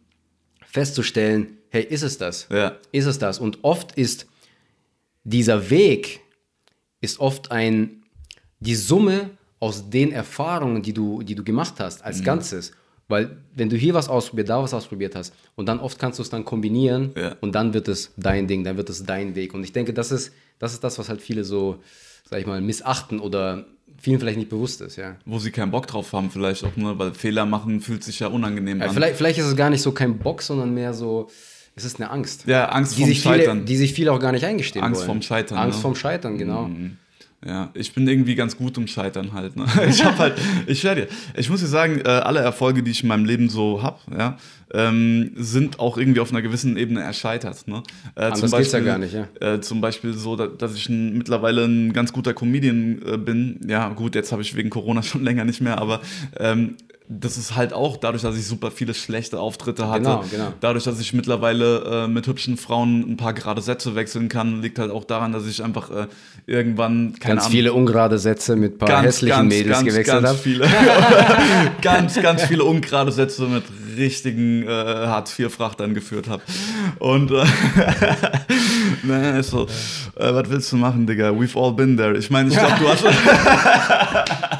[0.66, 2.48] festzustellen, hey, ist es das?
[2.52, 2.78] Ja.
[2.92, 3.40] Ist es das?
[3.40, 4.26] Und oft ist
[5.24, 6.22] dieser Weg
[7.02, 8.04] ist oft ein
[8.60, 9.30] die Summe
[9.60, 12.06] aus den Erfahrungen, die du, die du gemacht hast Mhm.
[12.06, 12.72] als Ganzes.
[13.08, 16.24] Weil wenn du hier was ausprobiert, da was ausprobiert hast und dann oft kannst du
[16.24, 17.36] es dann kombinieren Ja.
[17.42, 19.54] und dann wird es dein Ding, dann wird es dein Weg.
[19.56, 21.78] Und ich denke, das ist das, ist das was halt viele so,
[22.30, 23.66] sag ich mal, missachten oder
[23.98, 24.96] vielen vielleicht nicht bewusst ist.
[24.98, 25.16] Ja.
[25.26, 27.00] Wo sie keinen Bock drauf haben, vielleicht auch, ne?
[27.00, 28.94] Weil Fehler machen fühlt sich ja unangenehm Ja, an.
[28.94, 31.30] vielleicht, vielleicht ist es gar nicht so kein Bock, sondern mehr so,
[31.76, 32.46] es ist eine Angst.
[32.46, 33.66] Ja, Angst die vorm sich viele, Scheitern.
[33.66, 35.08] Die sich viele auch gar nicht eingestehen Angst wollen.
[35.08, 35.82] vorm Scheitern, Angst ne?
[35.82, 36.70] vorm Scheitern, genau.
[37.46, 39.56] Ja, ich bin irgendwie ganz gut im Scheitern halt.
[39.56, 39.66] Ne?
[39.88, 40.34] Ich habe halt,
[40.68, 43.82] ich werde, ich muss dir sagen, äh, alle Erfolge, die ich in meinem Leben so
[43.82, 44.38] habe, ja,
[44.74, 47.68] ähm, sind auch irgendwie auf einer gewissen Ebene erscheitert.
[47.68, 47.82] Ne?
[48.16, 49.28] Äh, Anders geht's ja gar nicht, ja.
[49.40, 53.62] Äh, zum Beispiel so, da, dass ich ein, mittlerweile ein ganz guter Comedian äh, bin.
[53.68, 56.02] Ja, gut, jetzt habe ich wegen Corona schon länger nicht mehr, aber
[56.38, 56.76] ähm,
[57.12, 60.04] das ist halt auch dadurch, dass ich super viele schlechte Auftritte hatte.
[60.04, 60.54] Genau, genau.
[60.62, 64.78] Dadurch, dass ich mittlerweile äh, mit hübschen Frauen ein paar gerade Sätze wechseln kann, liegt
[64.78, 66.06] halt auch daran, dass ich einfach äh,
[66.46, 70.38] irgendwann keine Ganz Ahnung, viele ungerade Sätze mit ein paar hässlichen Mädels gewechselt ganz habe.
[70.38, 70.68] viele,
[71.82, 73.64] ganz, ganz viele ungerade Sätze mit
[73.98, 76.44] richtigen äh, Hartz-IV-Frachtern geführt habe.
[77.00, 77.44] Und äh,
[79.40, 79.66] ist so,
[80.16, 81.30] äh, was willst du machen, Digga?
[81.30, 82.16] We've all been there.
[82.16, 83.04] Ich meine, ich glaube, du hast.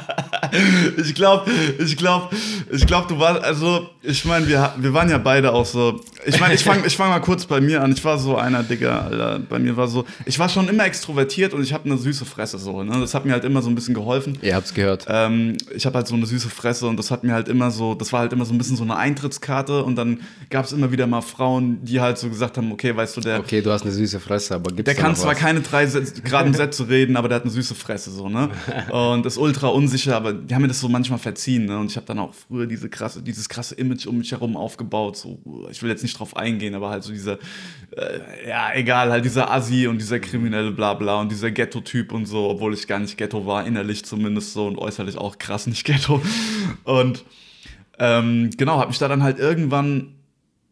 [0.96, 2.34] ich glaube, ich glaube,
[2.70, 6.00] ich glaube, du warst, also, ich meine, wir, wir waren ja beide auch so.
[6.24, 7.92] Ich meine, ich fange ich fang mal kurz bei mir an.
[7.92, 9.40] Ich war so einer, Digga, Alter.
[9.48, 12.58] Bei mir war so, ich war schon immer extrovertiert und ich habe eine süße Fresse
[12.58, 12.82] so.
[12.82, 12.98] Ne?
[13.00, 14.38] Das hat mir halt immer so ein bisschen geholfen.
[14.42, 15.06] Ihr habt's gehört.
[15.08, 17.94] Ähm, ich habe halt so eine süße Fresse und das hat mir halt immer so,
[17.94, 20.92] das war halt immer so ein bisschen so eine Eintrittskarte und dann gab es immer
[20.92, 23.82] wieder mal Frauen, die halt so gesagt haben, okay, weißt du, der, Okay, du hast
[23.82, 27.36] eine süße Fresse, aber gibt's der kann zwar keine drei geraden Sätze reden, aber der
[27.36, 28.50] hat eine süße Fresse so, ne?
[28.90, 31.78] Und ist ultra unsicher, aber die haben mir das so manchmal verziehen, ne?
[31.78, 35.16] Und ich habe dann auch früher diese krasse, dieses krasse Image um mich herum aufgebaut.
[35.16, 35.38] So,
[35.70, 37.38] ich will jetzt nicht drauf eingehen, aber halt so dieser,
[37.96, 42.48] äh, ja, egal, halt dieser Assi und dieser kriminelle Blabla und dieser Ghetto-Typ und so,
[42.50, 46.22] obwohl ich gar nicht Ghetto war, innerlich zumindest so und äußerlich auch krass nicht Ghetto.
[46.84, 47.24] Und
[47.98, 50.14] ähm, genau, habe mich da dann halt irgendwann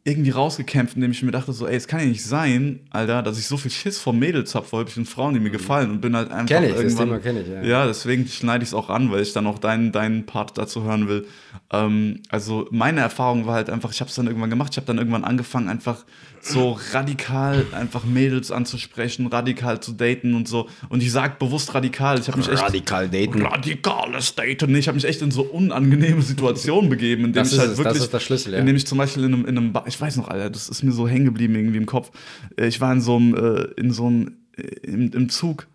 [0.04, 3.38] irgendwie rausgekämpft, indem ich mir dachte so, ey, es kann ja nicht sein, Alter, dass
[3.38, 6.16] ich so viel Schiss vor Mädels hab, vor hübschen Frauen, die mir gefallen und bin
[6.16, 7.08] halt einfach Kenn ich, das irgendwann...
[7.08, 7.62] Thema kenn ich, ja.
[7.62, 10.84] Ja, deswegen schneide ich es auch an, weil ich dann auch deinen, deinen Part dazu
[10.84, 11.26] hören will.
[11.70, 14.86] Ähm, also meine Erfahrung war halt einfach, ich habe es dann irgendwann gemacht, ich habe
[14.86, 16.04] dann irgendwann angefangen, einfach
[16.40, 20.68] so radikal einfach Mädels anzusprechen, radikal zu daten und so.
[20.88, 22.62] Und ich sag bewusst radikal, ich habe mich echt...
[22.62, 23.42] Radikal daten.
[23.42, 24.74] Radikales Daten.
[24.74, 27.76] Ich habe mich echt in so unangenehme Situationen begeben, in denen Das ich halt es,
[27.76, 28.58] das wirklich, ist der Schlüssel, ja.
[28.58, 30.82] indem ich zum Beispiel in einem, in einem Bar, ich weiß noch, Alter, das ist
[30.82, 32.10] mir so hängen geblieben irgendwie im Kopf.
[32.56, 35.66] Äh, Ich war in so einem, äh, in so einem, äh, im, im Zug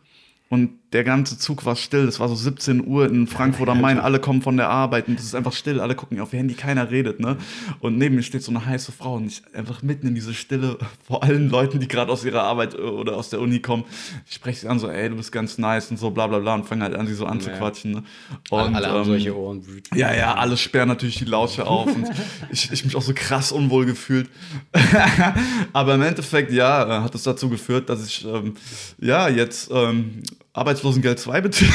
[0.50, 2.08] und der ganze Zug war still.
[2.08, 4.00] Es war so 17 Uhr in Frankfurt am Main.
[4.00, 5.80] Alle kommen von der Arbeit und es ist einfach still.
[5.80, 7.38] Alle gucken auf ihr Handy, keiner redet, ne?
[7.80, 10.78] Und neben mir steht so eine heiße Frau und ich einfach mitten in diese Stille
[11.08, 13.86] vor allen Leuten, die gerade aus ihrer Arbeit äh, oder aus der Uni kommen.
[14.28, 16.54] Ich spreche sie an so, ey, du bist ganz nice und so, bla bla bla
[16.54, 18.04] und fange halt an, sie so anzuquatschen, ne?
[18.52, 19.64] Und, alle haben ähm, solche Ohren.
[19.96, 22.08] ja, ja, alle sperren natürlich die Lausche auf und
[22.52, 24.30] ich, ich mich auch so krass unwohl gefühlt.
[25.74, 28.54] Aber im Endeffekt, ja, äh, hat es dazu geführt, dass ich, ähm,
[29.00, 30.22] ja, jetzt ähm,
[30.54, 31.70] Arbeitslosengeld 2 beziehe.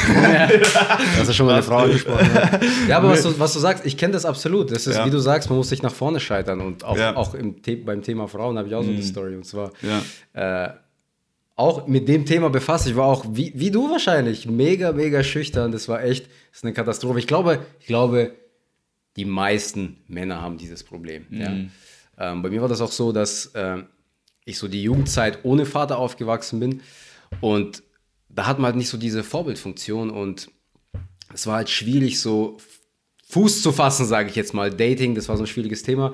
[1.17, 2.29] Das ist schon mal eine Frau angesprochen.
[2.33, 4.71] Ja, ja aber was du, was du sagst, ich kenne das absolut.
[4.71, 5.05] Das ist, Ja.
[5.05, 6.61] wie du sagst, man muss sich nach vorne scheitern.
[6.61, 7.11] Und auch, Ja.
[7.11, 7.17] Mhm.
[7.17, 9.35] auch im The beim Thema Frauen habe ich auch so eine Story.
[9.35, 10.65] Und zwar Ja.
[10.65, 10.73] äh,
[11.57, 12.87] auch mit dem Thema befasst.
[12.87, 15.73] Ich war auch, wie, wie du wahrscheinlich, mega, mega schüchtern.
[15.73, 17.19] Das war echt, das ist eine Katastrophe.
[17.19, 18.33] Ich glaube, ich glaube,
[19.17, 21.25] die meisten Männer haben dieses Problem.
[21.29, 21.51] Ja.
[22.17, 23.87] Ähm, bei mir war das auch so, dass ähm,
[24.45, 26.81] ich so die Jugendzeit ohne Vater aufgewachsen bin
[27.41, 27.83] und
[28.39, 30.49] da hat man halt nicht so diese Vorbildfunktion und
[31.33, 32.55] es war halt schwierig, so
[33.27, 34.71] Fuß zu fassen, sage ich jetzt mal.
[34.71, 36.13] Dating, das war so ein schwieriges Thema.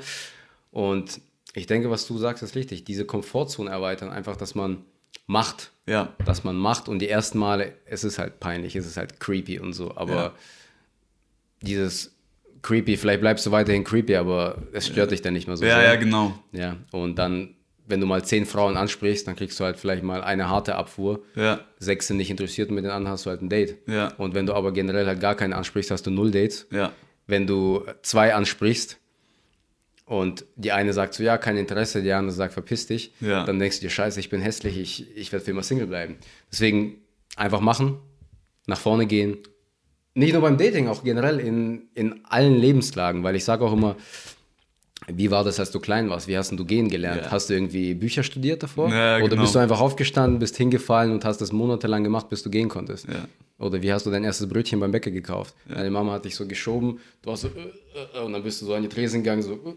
[0.71, 1.21] Und
[1.53, 2.83] ich denke, was du sagst, ist richtig.
[2.83, 4.83] Diese Komfortzone erweitern, einfach, dass man
[5.27, 5.69] macht.
[5.85, 6.15] Ja.
[6.25, 9.59] Dass man macht und die ersten Male, es ist halt peinlich, es ist halt creepy
[9.59, 10.33] und so, aber Ja.
[11.61, 12.15] dieses
[12.63, 15.75] creepy, vielleicht bleibst du weiterhin creepy, aber es stört dich dann nicht mehr so Ja,
[15.79, 15.93] sehr.
[15.93, 16.33] ja, genau.
[16.51, 17.53] Ja, und dann,
[17.88, 21.24] wenn du mal zehn Frauen ansprichst, dann kriegst du halt vielleicht mal eine harte Abfuhr.
[21.36, 21.60] Ja.
[21.80, 23.78] Sechs sind nicht interessiert und mit den anderen hast du halt ein Date.
[23.88, 24.13] Ja.
[24.17, 26.67] Und wenn du aber generell halt gar keinen ansprichst, hast du null Dates.
[26.71, 26.91] Ja.
[27.28, 28.98] Wenn du zwei ansprichst
[30.06, 33.43] und die eine sagt so, ja, kein Interesse, die andere sagt, verpiss dich, Ja.
[33.45, 36.17] dann denkst du dir, scheiße, ich bin hässlich, ich, ich werde für immer Single bleiben.
[36.52, 36.98] Deswegen
[37.36, 37.98] einfach machen,
[38.67, 39.38] nach vorne gehen.
[40.13, 43.95] Nicht nur beim Dating, auch generell in, in allen Lebenslagen, weil ich sage auch immer,
[45.08, 46.28] wie war das, als du klein warst?
[46.28, 47.24] Wie hast denn du gehen gelernt?
[47.26, 47.32] Ja.
[47.32, 48.89] Hast du irgendwie Bücher studiert davor?
[48.89, 49.41] Ja, Oder genau.
[49.44, 53.08] bist du einfach aufgestanden, bist hingefallen und hast das monatelang gemacht, bis du gehen konntest?
[53.08, 53.28] Ja.
[53.58, 55.54] Oder wie hast du dein erstes Brötchen beim Bäcker gekauft?
[55.68, 58.65] Deine Mama hat dich so geschoben, du warst so, äh, äh, und dann bist du
[58.65, 59.76] so an die Tresen gegangen, so, äh,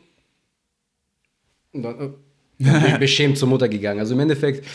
[1.72, 2.10] und dann, äh,
[2.58, 4.00] dann beschämt zur Mutter gegangen.
[4.00, 4.66] Also im Endeffekt,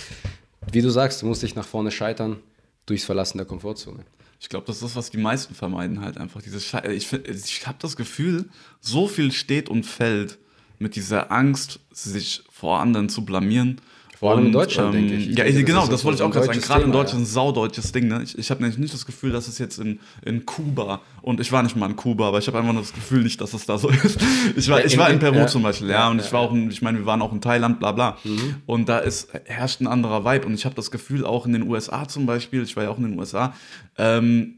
[0.71, 2.37] wie du sagst, du musst dich nach vorne scheitern
[2.85, 4.05] durchs Verlassen der Komfortzone.
[4.39, 6.41] Ich glaube, das ist das, was die meisten vermeiden halt einfach.
[6.41, 8.49] Dieses ich ich habe das Gefühl,
[8.81, 10.37] so viel steht und fällt
[10.83, 13.81] mit dieser Angst, sich vor anderen zu blamieren.
[14.19, 15.29] Vor allem in Und, Deutschland, denke ich.
[15.31, 16.61] Ich ja, denke, das genau, das, so wollte ich auch gerade sagen.
[16.61, 18.07] Gerade in Deutschland ein saudeutsches Ding.
[18.07, 18.21] Ne?
[18.23, 21.51] Ich, ich habe nämlich nicht das Gefühl, dass es jetzt in, in Kuba, und ich
[21.51, 23.65] war nicht mal in Kuba, aber ich habe einfach nur das Gefühl nicht, dass es
[23.65, 24.17] da so ist.
[24.55, 25.47] Ich war, Ja, ich in- war in in- Peru ja.
[25.47, 27.33] zum Beispiel, ja, Ja, und ja, ich war auch, in, ich meine, wir waren auch
[27.33, 28.17] in Thailand, bla bla.
[28.23, 28.55] Mhm.
[28.65, 30.45] Und da ist, herrscht ein anderer Vibe.
[30.45, 32.97] Und ich habe das Gefühl, auch in den USA zum Beispiel, ich war ja auch
[32.97, 33.53] in den USA,
[33.97, 34.55] ähm,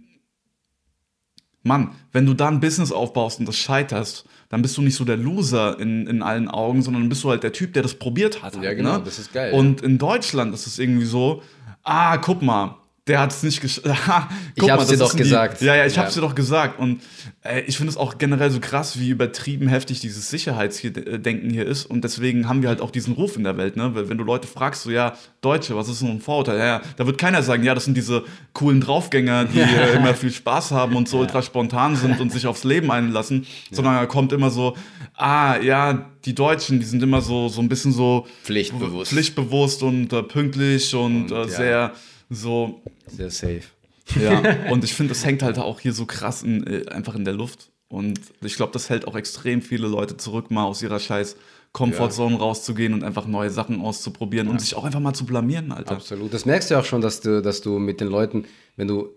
[1.64, 5.04] Mann, wenn du da ein Business aufbaust und das scheiterst, dann bist du nicht so
[5.04, 8.42] der Loser in, in allen Augen, sondern bist du halt der Typ, der das probiert
[8.42, 8.56] hat.
[8.56, 9.02] Ja, halt, genau, ne?
[9.04, 11.42] das ist geil, Und in Deutschland ist es irgendwie so,
[11.84, 13.86] ah, guck mal, der hat es nicht geschafft.
[14.56, 15.62] Ich hab's dir doch gesagt.
[15.62, 16.04] Ja, ja, ich Ja.
[16.04, 16.80] hab's dir doch gesagt.
[16.80, 17.02] Und
[17.44, 21.86] äh, ich finde es auch generell so krass, wie übertrieben heftig dieses Sicherheitsdenken hier ist.
[21.86, 23.94] Und deswegen haben wir halt auch diesen Ruf in der Welt, ne?
[23.94, 26.58] Weil wenn du Leute fragst, so, ja, Deutsche, was ist so ein Vorurteil?
[26.58, 30.16] Ja, ja, da wird keiner sagen, ja, das sind diese coolen Draufgänger, die äh, immer
[30.16, 34.06] viel Spaß haben und so ultra spontan sind und sich aufs Leben einlassen, sondern da
[34.08, 34.76] kommt immer so,
[35.16, 39.12] ah, ja, die Deutschen, die sind immer so, so ein bisschen so Pflichtbewusst.
[39.12, 41.48] pflichtbewusst und äh, pünktlich und, äh, ja.
[41.48, 41.92] sehr
[42.30, 43.64] so Sehr safe.
[44.20, 47.26] ja, und ich finde, das hängt halt auch hier so krass in, äh, einfach in
[47.26, 47.72] der Luft.
[47.88, 51.36] Und ich glaube, das hält auch extrem viele Leute zurück, mal aus ihrer scheiß
[51.72, 55.96] Comfortzone rauszugehen und einfach neue Sachen auszuprobieren und sich auch einfach mal zu blamieren, Alter.
[55.96, 56.34] Absolut.
[56.34, 58.46] Das merkst du ja auch schon, dass du, dass du mit den Leuten,
[58.78, 59.10] wenn du,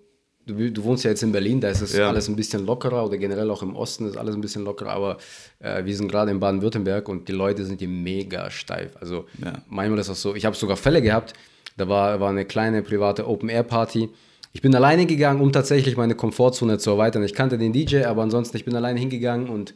[0.48, 2.08] du, du wohnst ja jetzt in Berlin, da ist es Ja.
[2.08, 5.18] alles ein bisschen lockerer oder generell auch im Osten ist alles ein bisschen lockerer, aber
[5.60, 8.96] äh, wir sind gerade in Baden-Württemberg und die Leute sind hier mega steif.
[9.00, 9.52] Also Ja.
[9.68, 11.34] manchmal ist das so, ich habe sogar Fälle gehabt,
[11.76, 14.08] da war, war eine kleine private Open-Air-Party.
[14.52, 17.22] Ich bin alleine gegangen, um tatsächlich meine Komfortzone zu erweitern.
[17.22, 19.74] Ich kannte den DJ, aber ansonsten, ich bin alleine hingegangen und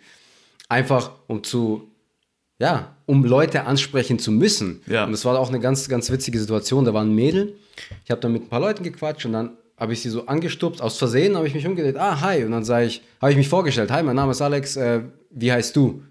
[0.69, 1.89] einfach um zu
[2.59, 4.83] ja, um Leute ansprechen zu müssen.
[4.87, 5.05] Ja.
[5.05, 6.85] Und das war auch eine ganz, ganz witzige Situation.
[6.85, 7.55] Da war ein Mädel.
[8.05, 9.51] Ich habe dann mit ein paar Leuten gequatscht und dann
[9.83, 10.81] habe ich sie so angestupst.
[10.81, 11.97] Aus Versehen habe ich mich umgedreht.
[11.97, 12.45] Ah, hi.
[12.45, 13.91] Und dann sage ich, habe ich mich vorgestellt.
[13.91, 14.77] Hi, mein Name ist Alex.
[14.77, 16.03] Äh, wie heißt du?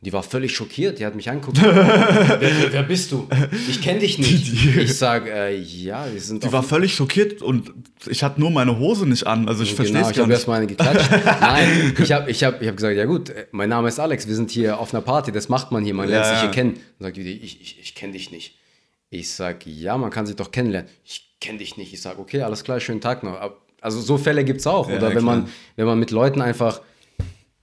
[0.00, 0.98] Die war völlig schockiert.
[0.98, 1.60] Die hat mich angeguckt.
[1.62, 3.28] wer, wer, wer bist du?
[3.68, 4.76] Ich kenne dich nicht.
[4.78, 7.70] Ich sage, äh, ja, wir sind Die war völlig schockiert und
[8.06, 10.30] ich hatte nur meine Hose nicht an, also ich verstehe Genau, es ich gar habe
[10.30, 10.38] nicht.
[10.38, 11.10] erstmal eine geklatscht.
[11.40, 14.26] Nein, ich habe ich hab, ich hab gesagt, ja gut, äh, mein Name ist Alex,
[14.26, 16.48] wir sind hier auf einer Party, das macht man hier, man lernt Ja, sich hier
[16.48, 16.54] ja.
[16.54, 16.74] kennen.
[16.98, 18.54] Dann sagt die, ich, ich, ich kenne dich nicht.
[19.10, 20.90] Ich sage, ja, man kann sich doch kennenlernen.
[21.04, 21.92] Ich kenne dich nicht.
[21.92, 23.38] Ich sage, okay, alles klar, schönen Tag noch.
[23.80, 24.88] Also so Fälle gibt es auch.
[24.88, 26.82] Ja, Oder wenn, man, wenn man mit Leuten einfach,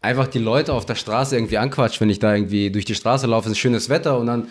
[0.02, 3.28] einfach die Leute auf der Straße irgendwie anquatscht, wenn ich da irgendwie durch die Straße
[3.28, 4.48] laufe, es ist schönes Wetter und dann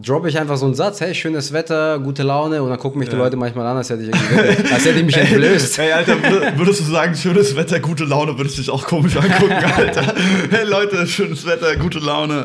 [0.00, 3.08] droppe ich einfach so einen Satz, hey, schönes Wetter, gute Laune und dann gucken mich
[3.08, 5.76] die Leute manchmal an, als hätte ich, als hätte ich mich entblößt.
[5.78, 9.16] Hey, Alter, wür- würdest du sagen, schönes Wetter, gute Laune, würde ich dich auch komisch
[9.16, 10.14] angucken, Alter.
[10.50, 12.44] Hey, Leute, schönes Wetter, gute Laune.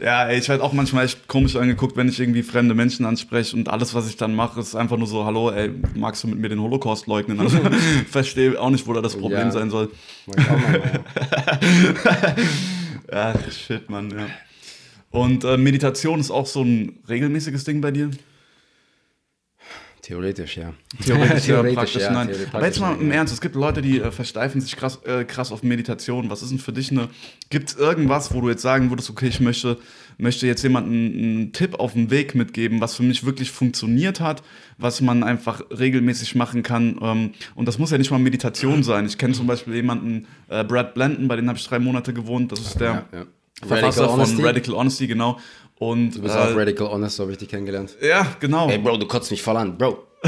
[0.00, 3.56] Ja, ey, ich werde auch manchmal echt komisch angeguckt, wenn ich irgendwie fremde Menschen anspreche
[3.56, 6.38] und alles, was ich dann mache, ist einfach nur so, hallo, ey, magst du mit
[6.38, 7.40] mir den Holocaust leugnen?
[7.40, 7.58] Also,
[8.10, 9.50] verstehe auch nicht, wo da das Problem Ja.
[9.50, 9.88] sein soll.
[10.26, 10.44] Ja.
[13.12, 14.26] Ach, shit, Mann, ja.
[15.16, 18.10] Und äh, Meditation ist auch so ein regelmäßiges Ding bei dir?
[20.02, 20.74] Theoretisch, ja.
[21.04, 22.26] Theoretisch, ja, Theoretisch, praktisch ja, nein.
[22.28, 23.14] theoretisch, Aber jetzt mal im ja.
[23.14, 26.28] Ernst, es gibt Leute, die äh, versteifen sich krass, äh, krass auf Meditation.
[26.28, 27.08] Was ist denn für dich eine,
[27.48, 29.78] gibt es irgendwas, wo du jetzt sagen würdest, okay, ich möchte,
[30.18, 34.42] möchte jetzt jemandem einen Tipp auf den Weg mitgeben, was für mich wirklich funktioniert hat,
[34.76, 36.98] was man einfach regelmäßig machen kann.
[37.00, 39.06] Ähm, und das muss ja nicht mal Meditation sein.
[39.06, 42.52] Ich kenne zum Beispiel jemanden, äh, Brad Blanton, bei dem habe ich drei Monate gewohnt.
[42.52, 43.26] Das ist der ja.
[43.64, 44.42] Verfasser Radical von Honesty.
[44.42, 45.38] Radical Honesty, genau.
[45.78, 47.94] Und Du bist äh, auch Radical Honest, so habe ich dich kennengelernt.
[48.00, 48.68] ja, genau.
[48.68, 49.98] Ey, Bro, du kotzt mich voll an, Bro.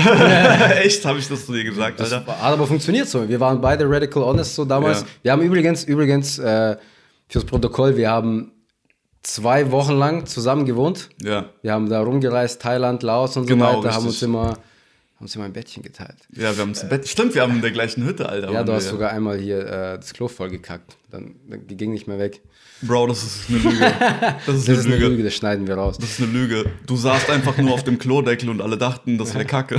[0.83, 2.33] Echt, habe ich das zu dir gesagt, Das Alter.
[2.41, 3.27] hat aber funktioniert so.
[3.29, 5.01] Wir waren beide Radical Honest so damals.
[5.01, 5.07] Ja.
[5.23, 6.77] Wir haben übrigens, übrigens, äh,
[7.29, 8.53] fürs Protokoll, wir haben
[9.23, 11.09] zwei Wochen lang zusammen gewohnt.
[11.23, 11.47] Ja.
[11.63, 14.29] Wir haben da rumgereist, Thailand, Laos und so Genau, weiter, haben uns richtig.
[14.29, 14.59] immer,
[15.19, 16.15] haben uns immer ein Bettchen geteilt.
[16.31, 17.09] Ja, wir haben uns im Bett.
[17.09, 18.53] Stimmt, wir haben in der gleichen Hütte, Alter.
[18.53, 20.97] Ja, du wir hast sogar einmal hier äh, das Klo vollgekackt.
[21.11, 22.41] Dann, dann ging nicht mehr weg.
[22.83, 23.81] Bro, das ist eine Lüge.
[24.47, 25.25] Das ist, Das eine, ist eine Lüge.
[25.25, 25.99] Das schneiden wir raus.
[25.99, 26.67] Das ist eine Lüge.
[26.87, 29.75] Du saßt einfach nur auf dem Klodeckel und alle dachten, das wäre Kacke.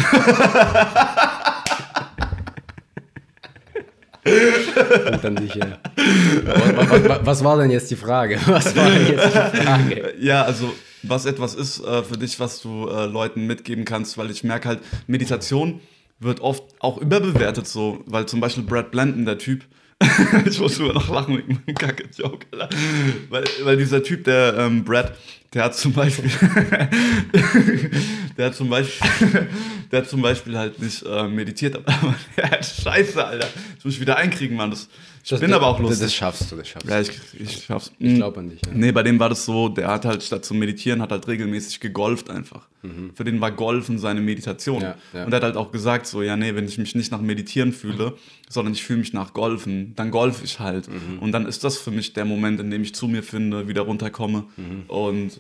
[4.25, 5.79] Und dann dich, ja.
[6.75, 8.37] was, was, was war denn jetzt die Frage?
[8.45, 10.13] Was war denn jetzt die Frage?
[10.19, 14.31] Ja, also was etwas ist äh, für dich, was du äh, Leuten mitgeben kannst, weil
[14.31, 15.81] ich merke halt, Meditation
[16.19, 19.63] wird oft auch überbewertet so, weil zum Beispiel Brad Blanton, der Typ,
[20.45, 22.47] ich muss immer noch lachen mit meinem Kacke-Joke.
[23.29, 25.13] Weil, weil dieser Typ, der ähm, Brad,
[25.53, 26.29] der hat zum Beispiel,
[28.37, 29.47] der hat zum Beispiel,
[29.91, 33.47] der hat zum Beispiel halt nicht äh, meditiert, aber der hat Scheiße, Alter.
[33.75, 34.69] Das muss ich wieder einkriegen, Mann.
[34.69, 34.87] Das,
[35.23, 35.99] ich Das- bin aber auch lustig.
[36.01, 36.91] Das schaffst du, das schaffst du.
[36.91, 37.91] ja, ich, ich schaff's.
[37.99, 38.61] Ich glaube an dich.
[38.65, 38.71] Ja.
[38.73, 41.79] Nee, bei dem war das so, der hat halt statt zu meditieren, hat halt regelmäßig
[41.79, 42.67] gegolft einfach.
[43.13, 44.77] Für den war Golfen seine Meditation.
[44.77, 44.83] Mhm.
[44.83, 45.25] Ja, ja.
[45.25, 47.73] Und er hat halt auch gesagt, so, ja, nee, wenn ich mich nicht nach Meditieren
[47.73, 48.15] fühle,
[48.47, 50.87] sondern ich fühle mich nach Golfen, dann golf ich halt.
[50.87, 51.19] Mhm.
[51.19, 53.81] Und dann ist das für mich der Moment, in dem ich zu mir finde, wieder
[53.81, 54.45] runterkomme.
[54.55, 54.83] Mhm.
[54.87, 55.39] Und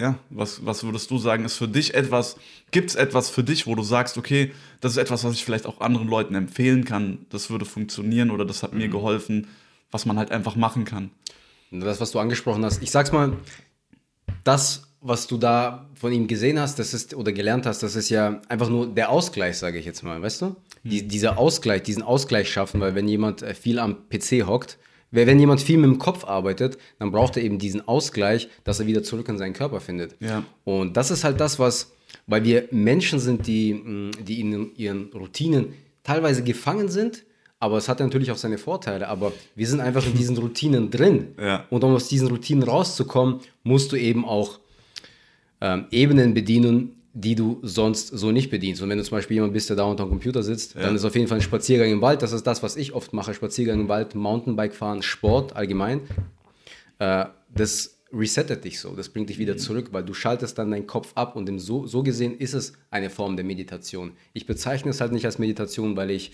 [0.00, 2.36] ja, was, was würdest du sagen, ist für dich etwas,
[2.70, 5.66] gibt es etwas für dich, wo du sagst, okay, das ist etwas, was ich vielleicht
[5.66, 8.92] auch anderen Leuten empfehlen kann, das würde funktionieren oder das hat mir Mhm.
[8.92, 9.46] geholfen,
[9.90, 11.10] was man halt einfach machen kann.
[11.70, 13.36] Das, was du angesprochen hast, ich sag's mal,
[14.44, 18.10] das, was du da von ihm gesehen hast, das ist oder gelernt hast, das ist
[18.10, 20.56] ja einfach nur der Ausgleich, sage ich jetzt mal, weißt du?
[20.82, 24.78] Die, dieser Ausgleich, diesen Ausgleich schaffen, weil wenn jemand äh, viel am PC hockt,
[25.10, 28.86] wenn jemand viel mit dem Kopf arbeitet, dann braucht er eben diesen Ausgleich, dass er
[28.86, 30.16] wieder zurück in seinen Körper findet.
[30.20, 30.44] Ja.
[30.64, 31.92] Und das ist halt das, was,
[32.26, 37.24] weil wir Menschen sind, die, mh, die in ihren Routinen teilweise gefangen sind,
[37.58, 39.08] aber es hat natürlich auch seine Vorteile.
[39.08, 41.28] Aber wir sind einfach in diesen Routinen drin.
[41.40, 41.66] Ja.
[41.70, 44.60] Und um aus diesen Routinen rauszukommen, musst du eben auch
[45.60, 48.82] ähm, Ebenen bedienen, die du sonst so nicht bedienst.
[48.82, 51.04] Und wenn du zum Beispiel jemand bist, der da unter dem Computer sitzt, dann ist
[51.04, 52.22] auf jeden Fall ein Spaziergang im Wald.
[52.22, 53.34] Das ist das, was ich oft mache.
[53.34, 56.02] Spaziergang im Wald, Mountainbike fahren, Sport allgemein.
[56.98, 60.86] Äh, das resettet dich so, das bringt dich wieder zurück, weil du schaltest dann deinen
[60.86, 64.12] Kopf ab und so, so gesehen ist es eine Form der Meditation.
[64.32, 66.32] Ich bezeichne es halt nicht als Meditation, weil ich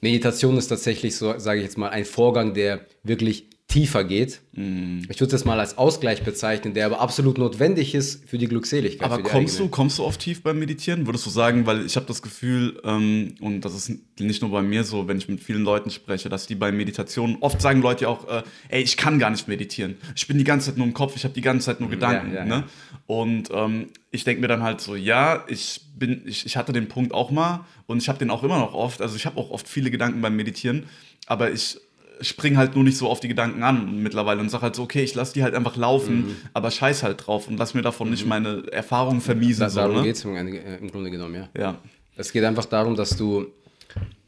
[0.00, 4.40] Meditation ist tatsächlich so, sage ich jetzt mal, ein Vorgang, der wirklich tiefer geht.
[4.52, 9.08] Ich würde das mal als Ausgleich bezeichnen, der aber absolut notwendig ist für die Glückseligkeit.
[9.08, 11.06] Aber die kommst du, kommst du oft tief beim Meditieren?
[11.06, 14.62] Würdest du sagen, weil ich habe das Gefühl, ähm, und das ist nicht nur bei
[14.62, 18.04] mir so, wenn ich mit vielen Leuten spreche, dass die bei Meditation, oft sagen Leute
[18.04, 19.98] ja auch, äh, ey, ich kann gar nicht meditieren.
[20.16, 22.34] Ich bin die ganze Zeit nur im Kopf, ich habe die ganze Zeit nur Gedanken.
[22.34, 22.50] ja, ne?
[22.50, 22.64] ja.
[23.06, 26.88] Und ähm, ich denke mir dann halt so, ja, ich bin, ich, ich hatte den
[26.88, 29.02] Punkt auch mal und ich habe den auch immer noch oft.
[29.02, 30.86] Also ich habe auch oft viele Gedanken beim Meditieren,
[31.26, 31.78] aber ich
[32.20, 35.02] spring halt nur nicht so auf die Gedanken an mittlerweile und sag halt so, okay,
[35.02, 36.36] ich lass die halt einfach laufen, Mhm.
[36.54, 39.60] aber scheiß halt drauf und lass mir davon nicht meine Erfahrungen vermiesen.
[39.60, 40.02] Da, so, darum ne?
[40.02, 41.48] geht es im, äh, im Grunde genommen, ja.
[41.58, 41.74] Ja.
[42.16, 43.46] Es geht einfach darum, dass du.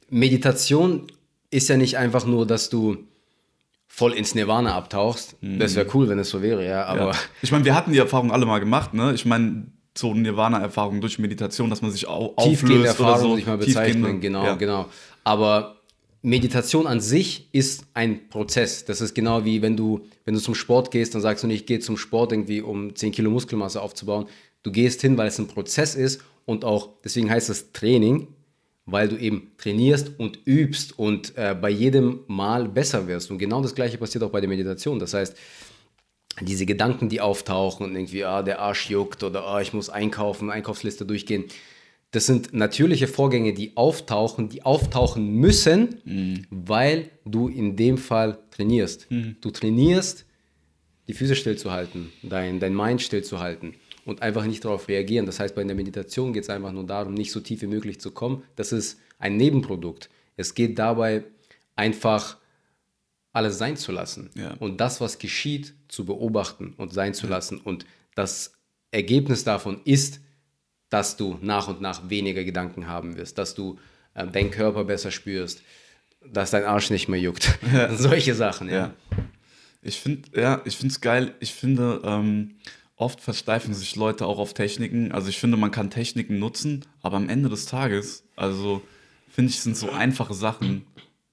[0.08, 1.06] Meditation
[1.50, 2.98] ist ja nicht einfach nur, dass du
[3.88, 5.36] voll ins Nirvana abtauchst.
[5.40, 6.84] Das wäre cool, wenn es so wäre, ja.
[6.84, 7.16] Aber ja.
[7.42, 9.12] Ich meine, wir hatten die Erfahrung alle mal gemacht, ne?
[9.14, 13.28] Ich meine, so Nirvana-Erfahrung durch Meditation, dass man sich au tiefgehende auflöst oder Erfahrung, so.
[13.30, 14.04] würde ich mal bezeichnen.
[14.04, 14.54] Tiefgehende- Genau, ja.
[14.54, 14.88] genau.
[15.24, 15.76] Aber
[16.22, 18.84] Meditation an sich ist ein Prozess.
[18.84, 21.60] Das ist genau wie wenn du, wenn du zum Sport gehst, dann sagst du nicht,
[21.60, 24.26] ich gehe zum Sport irgendwie, um 10 Kilo Muskelmasse aufzubauen.
[24.62, 28.28] Du gehst hin, weil es ein Prozess ist und auch, deswegen heißt es Training,
[28.84, 33.30] weil du eben trainierst und übst und äh, bei jedem Mal besser wirst.
[33.30, 34.98] Und genau das gleiche passiert auch bei der Meditation.
[34.98, 35.36] Das heißt,
[36.40, 40.50] diese Gedanken, die auftauchen und irgendwie, ah, der Arsch juckt oder ah, ich muss einkaufen,
[40.50, 41.44] Einkaufsliste durchgehen.
[42.12, 49.06] Das sind natürliche Vorgänge, die auftauchen, die auftauchen müssen, weil du in dem Fall trainierst.
[49.40, 50.24] Du trainierst,
[51.06, 55.26] die Füße stillzuhalten, dein, dein Mind stillzuhalten und einfach nicht darauf reagieren.
[55.26, 58.00] Das heißt, bei der Meditation geht es einfach nur darum, nicht so tief wie möglich
[58.00, 58.42] zu kommen.
[58.56, 60.08] Das ist ein Nebenprodukt.
[60.36, 61.24] Es geht dabei
[61.76, 62.38] einfach
[63.32, 64.54] alles sein zu lassen Ja.
[64.54, 67.58] und das, was geschieht, zu beobachten und sein zu lassen.
[67.60, 68.54] Und das
[68.90, 70.20] Ergebnis davon ist,
[70.90, 73.78] dass du nach und nach weniger Gedanken haben wirst, dass du
[74.14, 75.62] ähm, deinen Körper besser spürst,
[76.26, 77.58] dass dein Arsch nicht mehr juckt.
[77.92, 78.74] Solche Sachen, ja.
[78.74, 78.94] Ja.
[79.82, 81.34] Ich finde, ja, ich finde es geil.
[81.40, 82.56] Ich finde, ähm,
[82.96, 85.12] oft versteifen sich Leute auch auf Techniken.
[85.12, 88.82] Also ich finde, man kann Techniken nutzen, aber am Ende des Tages, also
[89.30, 90.84] finde ich, sind so einfache Sachen,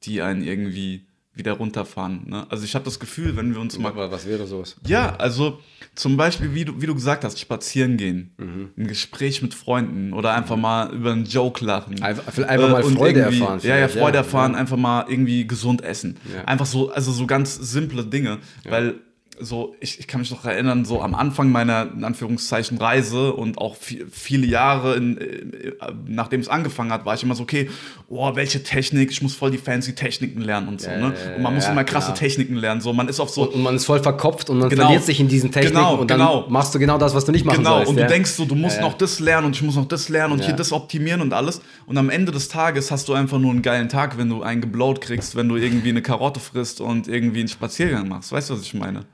[0.03, 1.03] die einen irgendwie
[1.37, 2.21] wieder runterfahren.
[2.27, 2.45] Ne?
[2.49, 4.75] Also ich habe das Gefühl, wenn wir uns mal Aber was wäre sowas?
[4.85, 5.59] Ja, also
[5.95, 8.69] zum Beispiel, wie du, wie du gesagt hast, spazieren gehen, Mhm.
[8.77, 12.01] ein Gespräch mit Freunden oder einfach mal über einen Joke lachen.
[12.01, 14.59] Einfach- einfach mal und Freude erfahren Ja, ja, Freude ja, erfahren, ja.
[14.59, 16.17] einfach mal irgendwie gesund essen.
[16.33, 16.43] Ja.
[16.45, 18.95] Einfach so, also so ganz simple Dinge, weil
[19.39, 23.57] so, ich, ich kann mich noch erinnern, so am Anfang meiner, in Anführungszeichen, Reise und
[23.59, 25.73] auch vi- viele Jahre, in, äh,
[26.07, 27.69] nachdem es angefangen hat, war ich immer so, okay,
[28.09, 31.13] oh, welche Technik, ich muss voll die fancy Techniken lernen und so, ne?
[31.35, 32.17] Und man muss ja, immer krasse genau.
[32.19, 34.69] Techniken lernen, so, man ist auf so, Und, und man ist voll verkopft und man
[34.69, 34.83] Genau.
[34.85, 36.45] verliert sich in diesen Techniken Genau, und dann genau.
[36.49, 37.89] machst du genau das, was du nicht machen Genau, sollst.
[37.91, 38.07] und ja.
[38.07, 40.33] du denkst so, du musst Ja, noch das lernen und ich muss noch das lernen
[40.33, 41.61] und hier das optimieren und alles.
[41.85, 44.61] Und am Ende des Tages hast du einfach nur einen geilen Tag, wenn du einen
[44.61, 48.31] geblowt kriegst, wenn du irgendwie eine Karotte frisst und irgendwie einen Spaziergang machst.
[48.31, 49.05] Weißt du, was ich meine?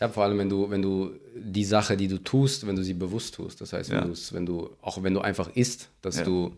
[0.00, 2.94] Ja, vor allem, wenn du, wenn du die Sache, die du tust, wenn du sie
[2.94, 3.60] bewusst tust.
[3.60, 4.14] Das heißt, wenn, Ja.
[4.32, 6.24] wenn du, auch wenn du einfach isst, dass Ja.
[6.24, 6.52] du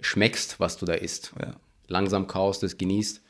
[0.00, 1.32] schmeckst, was du da isst.
[1.40, 1.54] Ja.
[1.88, 3.20] Langsam kaust, es genießt.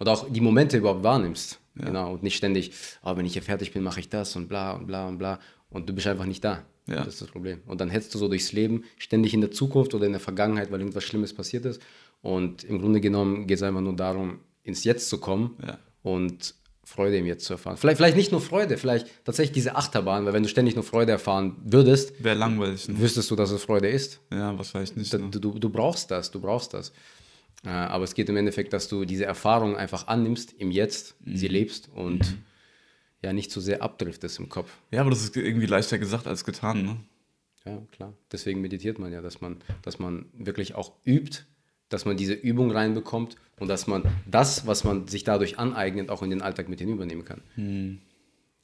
[0.00, 1.58] Oder auch die Momente überhaupt wahrnimmst.
[1.76, 2.14] Genau.
[2.14, 2.72] Und nicht ständig,
[3.04, 5.38] oh, wenn ich hier fertig bin, mache ich das und bla und bla und bla.
[5.70, 6.64] Und du bist einfach nicht da.
[6.86, 6.96] Ja.
[7.04, 7.60] Das ist das Problem.
[7.66, 10.70] Und dann hetzt du so durchs Leben, ständig in der Zukunft oder in der Vergangenheit,
[10.70, 11.82] weil irgendwas Schlimmes passiert ist.
[12.22, 15.56] Und im Grunde genommen geht es einfach nur darum, ins Jetzt zu kommen
[16.02, 16.54] und
[16.88, 17.76] Freude im Jetzt zu erfahren.
[17.76, 21.10] Vielleicht, vielleicht nicht nur Freude, vielleicht tatsächlich diese Achterbahn, weil wenn du ständig nur Freude
[21.10, 22.88] erfahren würdest, Wäre langweilig.
[22.88, 22.98] Ne?
[23.00, 24.20] wüsstest du, dass es Freude ist.
[24.32, 25.12] Ja, wahrscheinlich nicht.
[25.12, 25.28] Da- Ne?
[25.30, 26.92] Du, du, du brauchst das, du brauchst das.
[27.64, 31.36] Äh, aber es geht im Endeffekt, dass du diese Erfahrung einfach annimmst im Jetzt, Mhm.
[31.36, 32.36] sie lebst und
[33.22, 34.70] ja nicht zu sehr abdriftest im Kopf.
[34.92, 36.84] Ja, aber das ist irgendwie leichter gesagt als getan.
[36.84, 36.96] Ne?
[37.64, 38.12] Ja, klar.
[38.30, 41.40] Deswegen meditiert man ja, dass man, dass man wirklich auch übt,
[41.88, 46.22] dass man diese Übung reinbekommt und dass man das, was man sich dadurch aneignet, auch
[46.22, 47.40] in den Alltag mit hinübernehmen kann.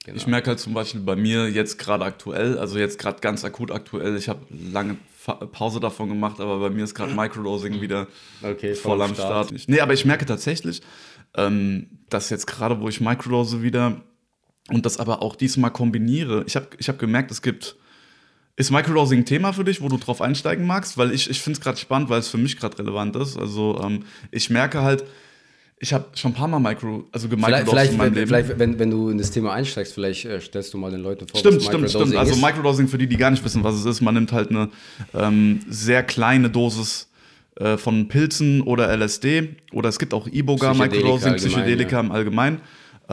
[0.05, 0.17] Genau.
[0.17, 3.71] Ich merke halt zum Beispiel bei mir jetzt gerade aktuell, also jetzt gerade ganz akut
[3.71, 8.09] aktuell, ich habe lange Fa Pause davon gemacht, aber bei mir ist gerade Microdosing wieder
[8.43, 9.49] Okay, voll voll am Start.
[9.49, 9.69] Start.
[9.69, 10.83] Nee, aber ich merke tatsächlich,
[11.37, 14.03] ähm, dass jetzt gerade, wo ich Microdose wieder
[14.69, 17.77] und das aber auch diesmal kombiniere, ich habe ich hab gemerkt, es gibt.
[18.57, 20.99] Ist Microdosing ein Thema für dich, wo du drauf einsteigen magst?
[20.99, 23.39] Weil ich, ich finde es gerade spannend, weil es für mich gerade relevant ist.
[23.39, 25.05] Also ähm, ich merke halt,
[25.79, 28.29] ich habe schon ein paar Mal Micro, also Vielleicht, gemicrodosed vielleicht, in meinem wenn, Leben.
[28.29, 31.27] vielleicht wenn, wenn du in das Thema einsteigst, vielleicht äh, stellst du mal den Leuten
[31.27, 32.21] vor, Stimmt, was stimmt, Microdosing stimmt.
[32.21, 32.41] Also ist.
[32.41, 34.69] Microdosing, für die, die gar nicht wissen, was es ist, man nimmt halt eine
[35.13, 37.11] ähm, sehr kleine Dosis
[37.57, 42.01] äh, von Pilzen oder LSD oder es gibt auch Iboga, Psychedelika Microdosing, Psychedelika ja.
[42.01, 42.61] im Allgemeinen.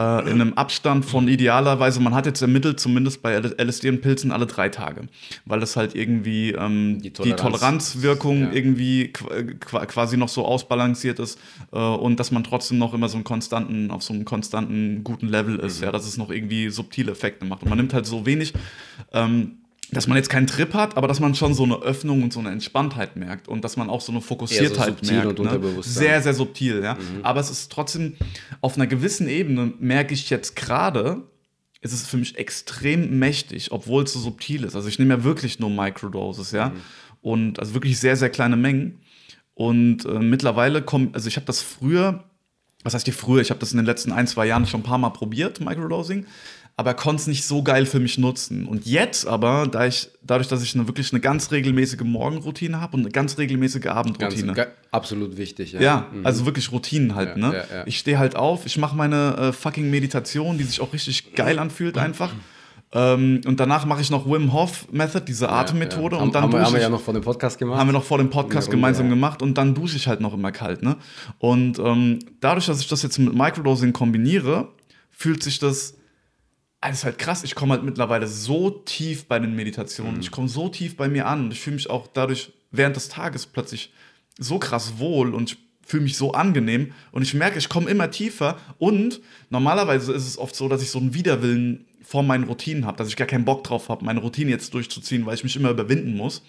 [0.00, 4.32] Äh, in einem Abstand von idealerweise, man hat jetzt ermittelt, zumindest bei LSD und Pilzen
[4.32, 5.02] alle drei Tage,
[5.44, 7.42] weil das halt irgendwie ähm, die, Die Toleranz.
[7.42, 8.52] Toleranzwirkung Ja.
[8.52, 11.38] irgendwie qu- qu- quasi noch so ausbalanciert ist
[11.72, 15.28] äh, und dass man trotzdem noch immer so einen konstanten, auf so einem konstanten guten
[15.28, 17.62] Level ist, ja, dass es noch irgendwie subtile Effekte macht.
[17.64, 18.54] Und man nimmt halt so wenig,
[19.12, 19.56] ähm,
[19.92, 22.40] dass man jetzt keinen Trip hat, aber dass man schon so eine Öffnung und so
[22.40, 25.40] eine Entspanntheit merkt und dass man auch so eine Fokussiertheit subtil merkt.
[25.40, 25.82] und ne?
[25.82, 26.96] Sehr, sehr subtil, ja.
[27.22, 28.16] Aber es ist trotzdem
[28.60, 31.22] auf einer gewissen Ebene, merke ich jetzt gerade,
[31.80, 34.76] ist es für mich extrem mächtig, obwohl es so subtil ist.
[34.76, 36.72] Also ich nehme ja wirklich nur Microdoses, ja.
[37.22, 39.00] Und also wirklich sehr, sehr kleine Mengen.
[39.54, 42.24] Und äh, mittlerweile kommt, also ich habe das früher,
[42.82, 44.84] was heißt die früher, ich habe das in den letzten ein, zwei Jahren schon ein
[44.84, 46.26] paar Mal probiert, Microdosing,
[46.80, 48.64] aber konnte es nicht so geil für mich nutzen.
[48.66, 52.96] Und jetzt aber, da ich, dadurch, dass ich eine, wirklich eine ganz regelmäßige Morgenroutine habe
[52.96, 54.54] und eine ganz regelmäßige Ganz, Abendroutine.
[54.54, 55.72] ga- absolut wichtig.
[55.72, 57.54] Ja, Ja, also wirklich Routinen halt, Ja, ne?
[57.54, 57.82] ja, ja.
[57.84, 61.58] Ich stehe halt auf, ich mache meine äh, fucking Meditation, die sich auch richtig geil
[61.58, 62.32] anfühlt einfach.
[62.92, 66.16] Ähm, und danach mache ich noch Wim Hof Method, diese Atemmethode.
[66.16, 66.22] Ja.
[66.22, 67.78] Und dann haben, dusche haben wir ja noch vor dem Podcast gemacht.
[67.78, 69.10] haben wir noch vor dem Podcast Runde, gemeinsam ja.
[69.10, 70.96] gemacht und dann dusche ich halt noch immer kalt, ne?
[71.38, 74.68] Und ähm, dadurch, dass ich das jetzt mit Microdosing kombiniere,
[75.10, 75.94] fühlt sich das.
[76.80, 77.44] Das ist halt krass.
[77.44, 80.14] Ich komme halt mittlerweile so tief bei den Meditationen.
[80.14, 80.20] Mhm.
[80.20, 83.08] Ich komme so tief bei mir an und ich fühle mich auch dadurch während des
[83.08, 83.92] Tages plötzlich
[84.38, 88.10] so krass wohl und ich fühle mich so angenehm und ich merke, ich komme immer
[88.10, 89.20] tiefer und
[89.50, 93.08] normalerweise ist es oft so, dass ich so einen Widerwillen vor meinen Routinen habe, dass
[93.08, 96.16] ich gar keinen Bock drauf habe, meine Routine jetzt durchzuziehen, weil ich mich immer überwinden
[96.16, 96.42] muss.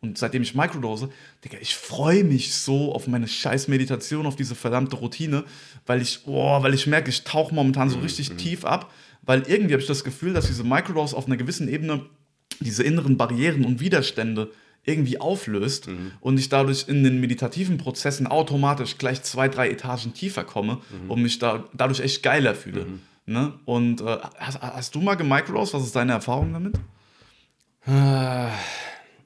[0.00, 1.10] Und seitdem ich Microdose,
[1.44, 5.44] Digga, ich freue mich so auf meine scheiß Meditation, auf diese verdammte Routine,
[5.86, 8.90] weil ich, oh, weil ich merke, ich tauche momentan so richtig tief ab,
[9.22, 12.06] weil irgendwie habe ich das Gefühl, dass diese Microdose auf einer gewissen Ebene
[12.60, 14.50] diese inneren Barrieren und Widerstände
[14.84, 15.88] irgendwie auflöst
[16.20, 21.22] und ich dadurch in den meditativen Prozessen automatisch gleich zwei, drei Etagen tiefer komme und
[21.22, 22.86] mich da, dadurch echt geiler fühle.
[23.24, 23.54] Ne?
[23.64, 25.74] Und äh, hast, hast du mal gemicrodosed?
[25.74, 26.74] Was ist deine Erfahrung damit?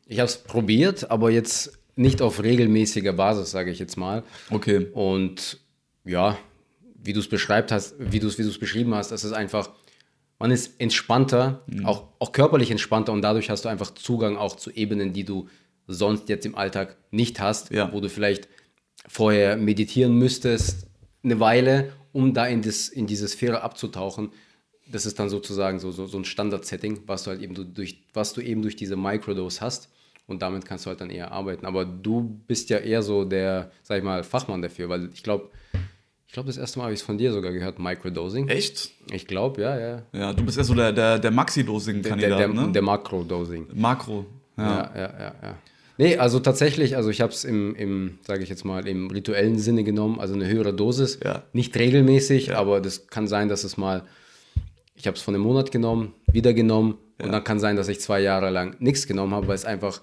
[0.06, 4.22] Ich habe es probiert, aber jetzt nicht auf regelmäßiger Basis, sage ich jetzt mal.
[4.50, 4.86] Okay.
[4.92, 5.60] Und
[6.04, 6.36] ja,
[7.02, 9.70] wie du es beschreibt hast, wie du es wie du's beschrieben hast, das ist einfach,
[10.38, 11.86] man ist entspannter, Mhm.
[11.86, 15.48] auch, auch körperlich entspannter und dadurch hast du einfach Zugang auch zu Ebenen, die du
[15.86, 17.92] sonst jetzt im Alltag nicht hast, Ja.
[17.92, 18.48] wo du vielleicht
[19.08, 20.86] vorher meditieren müsstest,
[21.22, 24.30] eine Weile, um da in, das, in diese Sphäre abzutauchen.
[24.90, 28.04] Das ist dann sozusagen so, so, so ein Standard-Setting, was du halt eben du- durch,
[28.14, 29.90] was du eben durch diese Microdose hast.
[30.28, 31.66] Und damit kannst du halt dann eher arbeiten.
[31.66, 35.50] Aber du bist ja eher so der, sag ich mal, Fachmann dafür, weil ich glaube,
[36.36, 38.48] glaube, das erste Mal habe ich es von dir sogar gehört, Microdosing.
[38.48, 38.90] Echt?
[39.10, 40.02] Ich glaube, ja, ja.
[40.12, 42.72] Ja, du bist ja so der, der, der Der, Maxi-Dosing-Kandidat, der, ne?
[42.72, 43.68] der Makrodosing.
[43.72, 44.26] Makro.
[44.58, 44.64] Ja.
[44.64, 45.58] Ja, ja, ja, ja.
[45.96, 49.58] Nee, also tatsächlich, also ich habe es im, im sage ich jetzt mal, im rituellen
[49.58, 51.20] Sinne genommen, also eine höhere Dosis.
[51.24, 51.44] Ja.
[51.54, 54.02] Nicht regelmäßig, aber das kann sein, dass es mal,
[54.94, 57.98] ich habe es von einem Monat genommen, wieder genommen und dann kann sein, dass ich
[58.00, 60.02] zwei Jahre lang nichts genommen habe, weil es einfach,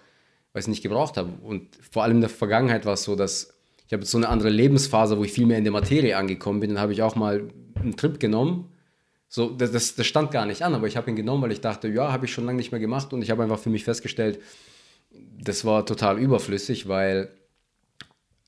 [0.51, 1.29] weil ich es nicht gebraucht habe.
[1.43, 3.52] Und vor allem in der Vergangenheit war es so, dass
[3.93, 6.59] ich habe jetzt so eine andere Lebensphase, wo ich viel mehr in der Materie angekommen
[6.59, 6.71] bin.
[6.71, 8.71] Dann habe ich auch mal einen Trip genommen.
[9.29, 11.61] So, das, das, das stand gar nicht an, aber ich habe ihn genommen, weil ich
[11.61, 13.83] dachte, ja, habe ich schon lange nicht mehr gemacht und ich habe einfach für mich
[13.83, 14.41] festgestellt,
[15.11, 17.29] das war total überflüssig, weil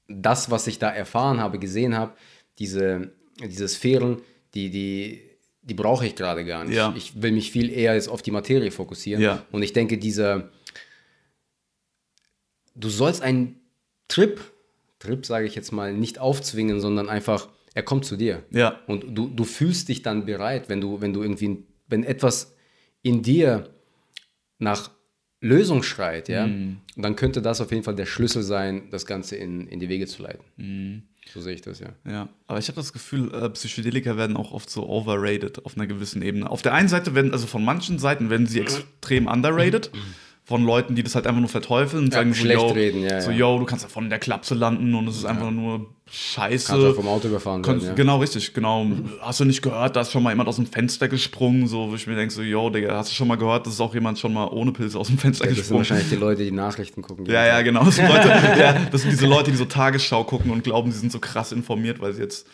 [0.07, 2.13] das, was ich da erfahren habe, gesehen habe,
[2.57, 4.23] diese, diese Sphären,
[4.55, 5.21] die, die,
[5.61, 6.75] die brauche ich gerade gar nicht.
[6.75, 6.91] Ja.
[6.97, 9.21] Ich will mich viel eher jetzt auf die Materie fokussieren.
[9.21, 9.45] Ja.
[9.51, 10.49] Und ich denke, dieser,
[12.73, 13.59] du sollst einen
[14.07, 14.39] Trip,
[15.05, 18.43] Trip sage ich jetzt mal, nicht aufzwingen, sondern einfach, er kommt zu dir.
[18.51, 18.79] Ja.
[18.87, 22.53] Und du, du fühlst dich dann bereit, wenn du, wenn du irgendwie, wenn etwas
[23.01, 23.69] in dir
[24.59, 24.89] nach
[25.41, 26.77] Lösung schreit, ja, Mhm.
[26.95, 30.07] dann könnte das auf jeden Fall der Schlüssel sein, das Ganze in, in die Wege
[30.07, 30.43] zu leiten.
[30.57, 31.03] Mhm.
[31.33, 31.89] So sehe ich das, ja.
[32.07, 35.87] Ja, aber ich habe das Gefühl, äh, Psychedelika werden auch oft so overrated auf einer
[35.87, 36.49] gewissen Ebene.
[36.49, 39.91] Auf der einen Seite werden, also von manchen Seiten werden sie extrem underrated.
[40.47, 43.01] Von Leuten, die das halt einfach nur verteufeln und Ja, sagen so, schlecht yo, reden,
[43.03, 45.87] ja, so, yo, du kannst ja von der Klapse landen und es ist einfach nur
[46.07, 46.67] Scheiße.
[46.67, 47.95] Kannst auch vom Auto überfahren werden, Konnt- ja.
[47.95, 48.85] Genau, richtig, genau.
[49.21, 51.95] Hast du nicht gehört, da ist schon mal jemand aus dem Fenster gesprungen, so, wo
[51.95, 54.33] ich mir denke, so, yo, Digga, hast du schon mal gehört, dass auch jemand schon
[54.33, 55.79] mal ohne Pilze aus dem Fenster Das sind gesprungen?
[55.79, 57.25] wahrscheinlich die Leute, die Nachrichten gucken.
[57.25, 57.83] die Ja, ja, genau.
[57.83, 58.29] Das sind, Leute,
[58.91, 61.99] das sind diese Leute, die so Tagesschau gucken und glauben, sie sind so krass informiert,
[62.01, 62.45] weil sie jetzt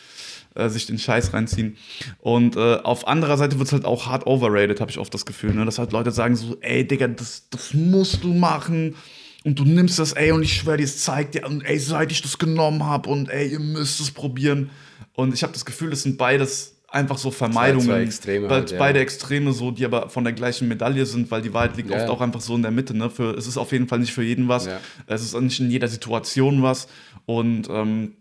[0.55, 1.77] äh, sich den Scheiß reinziehen.
[2.19, 5.25] Und äh, auf anderer Seite wird es halt auch hart overrated, habe ich oft das
[5.25, 5.53] Gefühl.
[5.53, 5.65] Ne?
[5.65, 8.95] Dass halt Leute sagen so, ey, Digga, das, das musst du machen.
[9.43, 12.11] Und du nimmst das, ey, und ich schwöre dir, es zeigt dir, und ey, seit
[12.11, 14.69] ich das genommen habe, und ey, ihr müsst es probieren.
[15.13, 17.87] Und ich habe das Gefühl, das sind beides einfach so Vermeidungen.
[17.87, 18.77] zwei Extreme Be- halt, ja.
[18.77, 21.97] Beide Extreme so, die aber von der gleichen Medaille sind, weil die Wahrheit liegt Ja,
[22.01, 22.95] oft auch einfach so in der Mitte.
[22.95, 23.09] Ne?
[23.09, 24.67] Für, es ist auf jeden Fall nicht für jeden was.
[24.67, 24.79] Ja.
[25.07, 26.87] Es ist auch nicht in jeder Situation was.
[27.25, 28.13] Und ähm,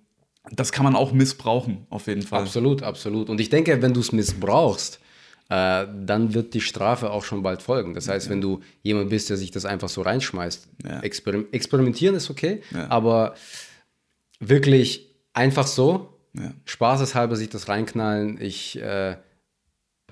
[0.53, 2.43] das kann man auch missbrauchen, auf jeden Fall.
[2.43, 3.29] Absolut, absolut.
[3.31, 4.99] Und ich denke, wenn du es missbrauchst,
[5.49, 7.95] äh, dann wird die Strafe auch schon bald folgen.
[7.95, 11.01] Das heißt, wenn du jemand bist, der sich das einfach so reinschmeißt, Ja.
[11.01, 12.89] experim experimentieren ist okay, Ja.
[12.91, 13.35] aber
[14.39, 16.53] wirklich einfach so, Ja.
[16.65, 19.17] spaßeshalber sich das reinknallen, ich äh,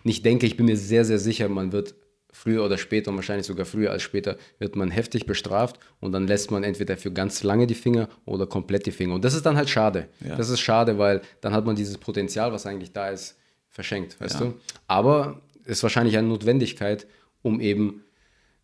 [0.05, 1.95] nicht denke, ich bin mir sehr, sehr sicher, man wird
[2.39, 6.26] früher oder später, und wahrscheinlich sogar früher als später, wird man heftig bestraft und dann
[6.28, 9.14] lässt man entweder für ganz lange die Finger oder komplett die Finger.
[9.14, 10.09] Und das ist dann halt schade.
[10.20, 10.36] Ja.
[10.36, 13.36] Das ist schade, weil dann hat man dieses Potenzial, was eigentlich da ist,
[13.68, 14.47] verschenkt, weißt Ja.
[14.47, 14.55] du?
[14.86, 17.07] Aber ist wahrscheinlich eine Notwendigkeit,
[17.43, 18.05] um eben,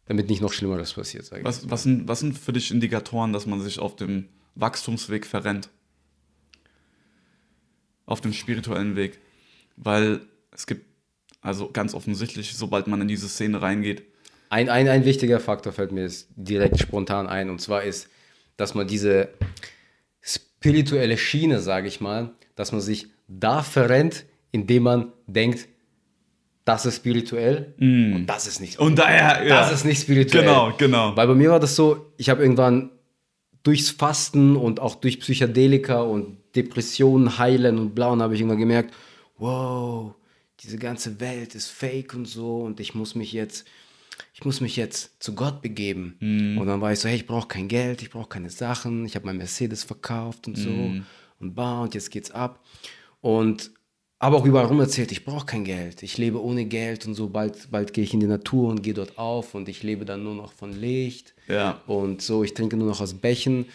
[0.07, 1.47] damit nicht noch Schlimmeres passiert, sage ich.
[1.47, 5.69] Was, was, sind, was sind für dich Indikatoren, dass man sich auf dem Wachstumsweg verrennt?
[8.07, 9.19] Auf dem spirituellen Weg?
[9.77, 10.21] Weil
[10.53, 10.87] es gibt,
[11.45, 14.03] also ganz offensichtlich, sobald man in diese Szene reingeht,
[14.51, 18.09] Ein, ein, ein wichtiger Faktor fällt mir jetzt direkt spontan ein, und zwar ist,
[18.57, 19.29] dass man diese
[20.21, 25.69] spirituelle Schiene, sage ich mal, dass man sich da verrennt, indem man denkt,
[26.65, 29.61] das ist spirituell und das ist nicht Und daher, ja.
[29.61, 30.45] Das ist nicht spirituell.
[30.45, 31.15] Genau, genau.
[31.15, 32.91] Weil bei mir war das so, ich habe irgendwann
[33.65, 38.61] durchs Fasten und auch durch Psychedelika und Depressionen heilen und blau, und habe ich irgendwann
[38.61, 38.95] gemerkt,
[39.37, 40.15] wow,
[40.61, 43.67] diese ganze Welt ist fake und so und ich muss mich jetzt,
[44.35, 46.17] ich muss mich jetzt zu Gott begeben.
[46.59, 49.15] Und dann war ich so, hey, ich brauche kein Geld, ich brauche keine Sachen, ich
[49.17, 50.95] habe mein Mercedes verkauft und so
[51.41, 52.61] und bah, und jetzt geht's ab.
[53.21, 53.73] Und
[54.21, 57.29] habe auch überall rum erzählt, ich brauche kein Geld, ich lebe ohne Geld und so,
[57.29, 60.23] bald, bald gehe ich in die Natur und gehe dort auf und ich lebe dann
[60.23, 61.81] nur noch von Licht Ja.
[61.87, 63.67] und so, ich trinke nur noch aus Bächen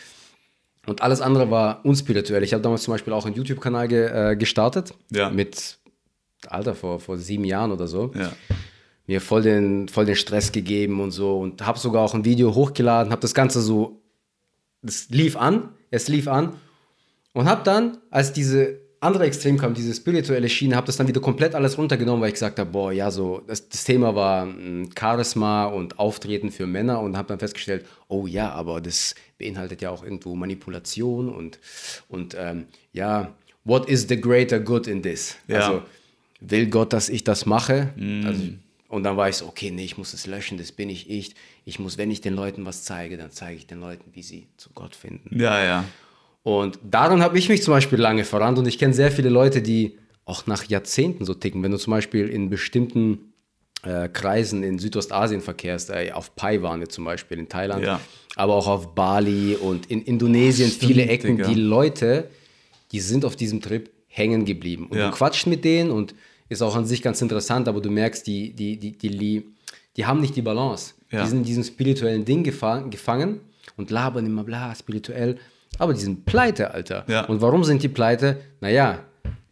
[0.88, 2.42] und alles andere war unspirituell.
[2.44, 5.30] Ich habe damals zum Beispiel auch einen YouTube-Kanal ge, äh, gestartet Ja.
[5.30, 5.78] mit,
[6.48, 8.32] Alter, vor, vor sieben Jahren oder so Ja.
[9.08, 12.54] mir voll den, voll den Stress gegeben und so und habe sogar auch ein Video
[12.56, 14.02] hochgeladen, habe das Ganze so,
[14.82, 16.54] das lief an, es lief an
[17.34, 21.22] und habe dann, als diese andere Extrem kam, diese spirituelle Schiene, habe das dann wieder
[21.22, 24.90] komplett alles runtergenommen, weil ich gesagt habe, boah, ja, so, das, das Thema war mm,
[24.98, 29.90] Charisma und Auftreten für Männer und habe dann festgestellt, oh ja, aber das beinhaltet ja
[29.90, 31.60] auch irgendwo Manipulation und,
[32.10, 33.34] und ähm, ja,
[33.64, 35.36] what is the greater good in this?
[35.48, 35.60] Ja.
[35.60, 35.84] Also,
[36.40, 37.94] will Gott, dass ich das mache?
[38.26, 38.44] Also,
[38.88, 41.36] und dann war ich so, okay, nee, ich muss es löschen, das bin ich ich.
[41.66, 44.48] Ich muss, wenn ich den Leuten was zeige, dann zeige ich den Leuten, wie sie
[44.58, 45.40] zu Gott finden.
[45.40, 45.86] Ja, ja.
[46.44, 49.62] Und daran habe ich mich zum Beispiel lange verrannt und ich kenne sehr viele Leute,
[49.62, 51.62] die auch nach Jahrzehnten so ticken.
[51.62, 53.34] Wenn du zum Beispiel in bestimmten
[53.84, 58.00] äh, Kreisen in Südostasien verkehrst, äh, auf Pai waren wir zum Beispiel in Thailand, Ja.
[58.36, 61.50] aber auch auf Bali und in Indonesien, Stimmt, viele Ecken, Digga.
[61.50, 62.30] die Leute,
[62.92, 64.88] die sind auf diesem Trip hängen geblieben.
[64.88, 65.10] Und Ja.
[65.10, 66.16] du quatscht mit denen und
[66.50, 69.46] ist auch an sich ganz interessant, aber du merkst, die, die, die, die,
[69.96, 70.94] die, haben nicht die Balance.
[71.12, 71.24] Ja.
[71.24, 73.40] Die sind in diesem spirituellen Ding gefangen, gefangen
[73.78, 75.38] und labern immer bla, spirituell.
[75.78, 77.06] Aber die sind pleite, Alter.
[77.08, 77.26] Ja.
[77.26, 78.38] Und warum sind die pleite?
[78.62, 79.00] Naja,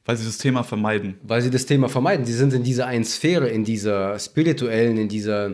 [0.05, 1.15] Weil sie das Thema vermeiden.
[1.23, 2.25] weil sie das Thema vermeiden.
[2.25, 5.51] Die sind in dieser einen Sphäre, in dieser spirituellen, in dieser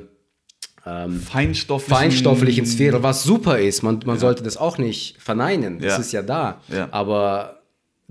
[0.84, 1.96] Feinstofflichen.
[1.96, 3.84] feinstofflichen Sphäre, was super ist.
[3.84, 5.80] Man, man sollte das auch nicht verneinen.
[5.80, 5.98] Das Ja.
[5.98, 6.62] ist ja da.
[6.70, 6.90] Ja.
[6.92, 7.63] Aber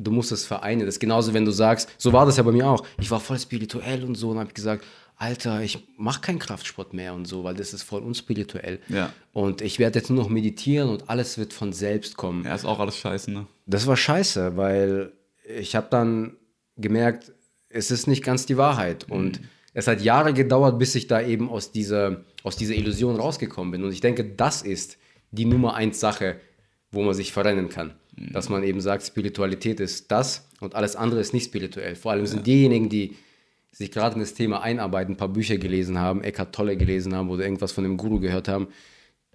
[0.04, 0.80] du musst es vereinen.
[0.80, 2.84] Das ist genauso, wenn du sagst, so war das ja bei mir auch.
[3.00, 4.84] Ich war voll spirituell und so und habe gesagt,
[5.16, 8.80] Alter, ich mache keinen Kraftsport mehr und so, weil das ist voll unspirituell.
[8.88, 9.12] Ja.
[9.32, 12.44] Und ich werde jetzt nur noch meditieren und alles wird von selbst kommen.
[12.44, 13.46] Ja, ist auch alles scheiße, ne?
[13.66, 15.12] Das war scheiße, weil
[15.58, 16.36] ich habe dann
[16.76, 17.32] gemerkt,
[17.68, 19.08] es ist nicht ganz die Wahrheit.
[19.08, 19.40] Und
[19.74, 23.84] es hat Jahre gedauert, bis ich da eben aus dieser, aus dieser Illusion rausgekommen bin.
[23.84, 24.98] Und ich denke, das ist
[25.30, 26.40] die Nummer eins Sache,
[26.92, 27.92] wo man sich verrennen kann.
[28.32, 31.96] Dass man eben sagt, Spiritualität ist das und alles andere ist nicht spirituell.
[31.96, 33.16] Vor allem sind diejenigen, die
[33.72, 37.30] sich gerade in das Thema einarbeiten, ein paar Bücher gelesen haben, Eckhart Tolle gelesen haben
[37.30, 38.68] oder irgendwas von dem Guru gehört haben,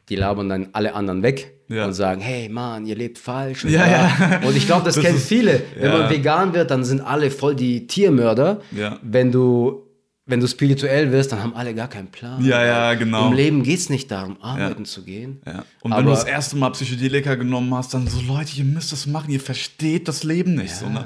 [0.09, 1.85] die labern dann alle anderen weg Ja.
[1.85, 3.65] und sagen, hey Mann, ihr lebt falsch.
[3.65, 4.41] Und, Ja, ja.
[4.47, 5.63] und ich glaube, das, Das kennen ist- viele.
[5.75, 5.97] Wenn ja.
[5.97, 8.61] man vegan wird, dann sind alle voll die Tiermörder.
[8.71, 8.99] Ja.
[9.01, 9.86] Wenn du
[10.27, 12.43] wenn du spirituell wirst, dann haben alle gar keinen Plan.
[12.43, 13.29] Ja, ja, genau.
[13.29, 15.41] Im Leben geht es nicht darum, arbeiten zu gehen.
[15.45, 15.63] Ja.
[15.81, 19.07] Und wenn du das erste Mal Psychedelika genommen hast, dann so, Leute, ihr müsst das
[19.07, 20.75] machen, ihr versteht das Leben nicht.
[20.75, 21.05] so, ne?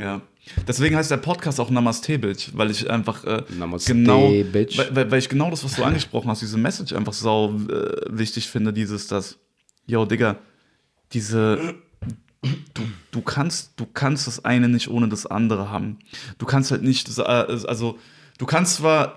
[0.00, 0.22] ja,
[0.66, 4.78] Deswegen heißt der Podcast auch Namaste Bitch, weil ich einfach äh, Namaste, genau, Bitch.
[4.78, 8.00] Weil, weil, weil ich genau das, was du angesprochen hast, diese Message einfach sau äh,
[8.08, 9.38] wichtig finde, dieses, das,
[9.86, 10.36] yo, Digga,
[11.12, 11.74] diese,
[12.74, 15.98] du, du kannst, du kannst das eine nicht ohne das andere haben.
[16.38, 17.98] Du kannst halt nicht, äh, also,
[18.38, 19.16] du kannst zwar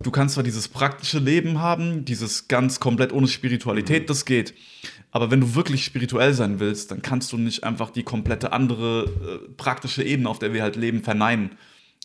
[0.00, 4.54] du kannst zwar dieses praktische Leben haben, dieses ganz komplett ohne Spiritualität, das geht.
[5.10, 9.04] Aber wenn du wirklich spirituell sein willst, dann kannst du nicht einfach die komplette andere
[9.04, 11.52] äh, praktische Ebene, auf der wir halt leben, verneinen.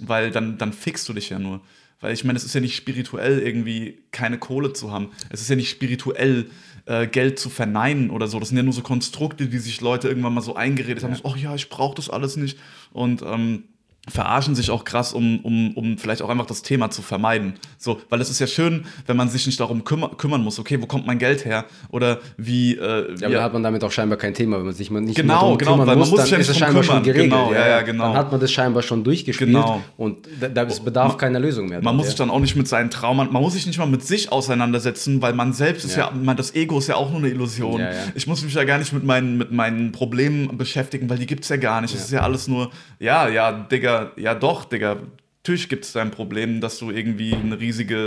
[0.02, 1.62] Weil dann, dann fixst du dich ja nur.
[2.00, 5.12] Weil ich meine, es ist ja nicht spirituell, irgendwie keine Kohle zu haben.
[5.30, 6.50] Es ist ja nicht spirituell,
[6.86, 8.40] äh, Geld zu verneinen oder so.
[8.40, 11.16] Das sind ja nur so Konstrukte, die sich Leute irgendwann mal so eingeredet haben.
[11.16, 12.58] So, oh ja, ich brauche das alles nicht.
[12.92, 13.66] Und ähm,
[14.10, 17.54] verarschen sich auch krass, um, um, um vielleicht auch einfach das Thema zu vermeiden.
[17.78, 20.82] So, weil es ist ja schön, wenn man sich nicht darum kümmer, kümmern muss, okay,
[20.82, 21.64] wo kommt mein Geld her?
[21.90, 22.76] Oder wie.
[22.76, 24.58] Äh, Ja, aber da hat man damit auch scheinbar kein Thema.
[24.58, 26.32] Wenn man sich nicht Genau, mehr darum genau, kümmern weil man muss, muss dann sich
[26.34, 27.16] ja ist nicht es scheinbar schon kümmern.
[27.16, 27.32] geregelt.
[27.32, 28.04] Genau, ja, ja, genau.
[28.10, 29.82] Dann hat man das scheinbar schon durchgespielt Genau.
[29.96, 31.78] und da, da es bedarf keiner Lösung mehr.
[31.78, 32.10] Man dann, muss ja.
[32.12, 35.22] sich dann auch nicht mit seinen Traumen, man muss sich nicht mal mit sich auseinandersetzen,
[35.22, 37.82] weil man selbst ist ja, man, das Ego ist ja auch nur eine Illusion.
[38.16, 41.48] Ich muss mich ja gar nicht mit meinen, mit meinen Problemen beschäftigen, weil die gibt's
[41.48, 41.96] ja gar nicht.
[41.96, 44.98] Es ist ja alles nur, ja, ja, Digga, ja doch, Digga.
[45.46, 47.98] Natürlich gibt es dein Problem, dass du irgendwie eine riesige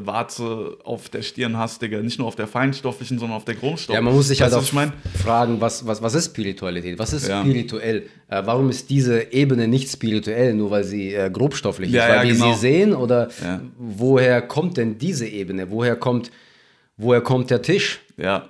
[0.00, 2.00] äh, Warze auf der Stirn hast, Digga.
[2.00, 3.94] Nicht nur auf der feinstofflichen, sondern auf der Grundstoff.
[3.96, 6.96] Ja, man muss sich Weißt halt auch ich fragen, was, was, was ist Spiritualität?
[6.96, 7.40] Was ist Ja.
[7.40, 8.04] spirituell?
[8.28, 12.08] Äh, warum ist diese Ebene nicht spirituell, nur weil sie äh, grobstofflich Ja, ist?
[12.10, 12.52] Weil ja, wir genau.
[12.52, 12.94] sie sehen?
[12.94, 13.28] Oder
[13.76, 15.72] woher kommt denn diese Ebene?
[15.72, 16.30] Woher kommt,
[16.96, 18.00] woher kommt der Tisch?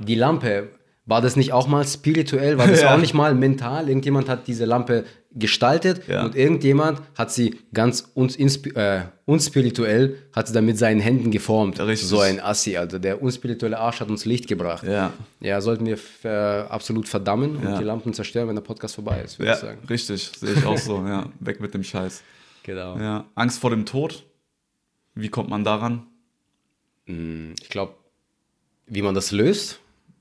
[0.01, 0.69] Die Lampe?
[1.07, 2.59] War das nicht auch mal spirituell?
[2.59, 3.89] War das auch nicht mal mental?
[3.89, 5.05] Irgendjemand hat diese Lampe
[5.39, 6.25] gestaltet Ja.
[6.25, 11.79] und irgendjemand hat sie ganz uns, äh, unspirituell, hat sie dann mit seinen Händen geformt.
[11.81, 12.09] Richtig.
[12.09, 14.85] So ein Assi, also der unspirituelle Arsch hat uns Licht gebracht.
[14.85, 15.13] Ja.
[15.41, 16.29] Ja, sollten wir äh,
[16.69, 17.79] absolut verdammen und Ja.
[17.79, 19.79] die Lampen zerstören, wenn der Podcast vorbei ist, würde Ja, ich sagen.
[19.89, 21.27] richtig, sehe ich auch so, ja.
[21.41, 22.23] Weg mit dem Scheiß.
[22.63, 22.99] Genau.
[22.99, 23.25] Ja.
[23.35, 24.25] Angst vor dem Tod.
[25.15, 26.07] Wie kommt man daran?
[27.07, 27.95] Ich glaube,
[28.87, 29.81] wie man das löst,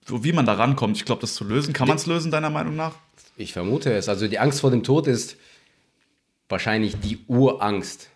[0.10, 1.74] wie man da rankommt, ich glaube, das zu lösen.
[1.74, 2.96] Kann man es lösen, deiner Meinung nach?
[3.38, 4.10] ich vermute es.
[4.10, 5.38] Also die Angst vor dem Tod ist
[6.50, 8.10] wahrscheinlich die Urangst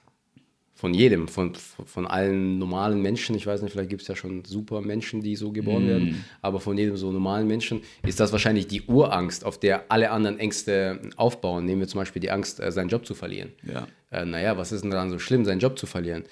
[0.73, 3.35] von jedem, von, von allen normalen Menschen.
[3.35, 6.59] Ich weiß nicht, vielleicht gibt es ja schon super Menschen, die so geboren werden, aber
[6.59, 10.99] von jedem so normalen Menschen ist das wahrscheinlich die Urangst, auf der alle anderen Ängste
[11.17, 11.65] aufbauen.
[11.65, 13.51] Nehmen wir zum Beispiel die Angst, äh, seinen Job zu verlieren.
[13.63, 13.87] Ja.
[14.09, 16.23] äh, naja, was ist denn daran so schlimm, seinen Job zu verlieren?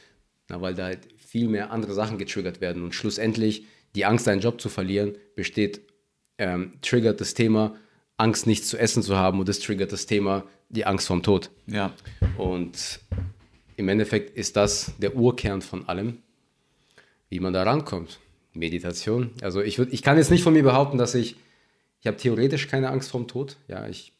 [0.47, 4.41] Na, weil da halt viel mehr andere Sachen getriggert werden und schlussendlich die Angst, seinen
[4.41, 5.81] Job zu verlieren, besteht,
[6.37, 7.75] ähm, triggert das Thema,
[8.17, 11.49] Angst, nichts zu essen zu haben und das triggert das Thema, die Angst vorm Tod.
[11.67, 11.93] Ja.
[12.37, 12.99] Und
[13.77, 16.17] im Endeffekt ist das der Urkern von allem,
[17.29, 18.19] wie man da rankommt.
[18.53, 19.31] Meditation.
[19.41, 21.37] Also ich, würd, ich kann jetzt nicht von mir behaupten, dass ich,
[22.01, 23.57] ich habe theoretisch keine Angst vorm Tod.
[23.67, 24.13] Ja, ich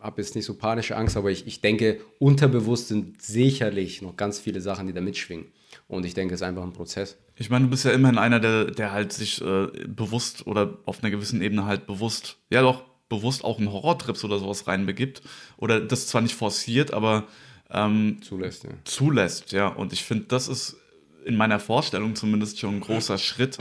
[0.00, 4.38] habe jetzt nicht so panische Angst, aber ich, ich denke, unterbewusst sind sicherlich noch ganz
[4.38, 5.46] viele Sachen, die da mitschwingen.
[5.86, 7.16] Und ich denke, es ist einfach ein Prozess.
[7.36, 11.02] Ich meine, du bist ja immerhin einer, der, der halt sich äh, bewusst oder auf
[11.02, 15.22] einer gewissen Ebene halt bewusst, ja doch, bewusst auch in Horrortrips oder sowas reinbegibt.
[15.56, 17.26] Oder das zwar nicht forciert, aber
[17.70, 18.70] ähm, Zulässt, ja.
[18.84, 19.68] zulässt, ja.
[19.68, 20.76] Und ich finde, das ist
[21.24, 23.58] in meiner Vorstellung zumindest schon ein großer Schritt,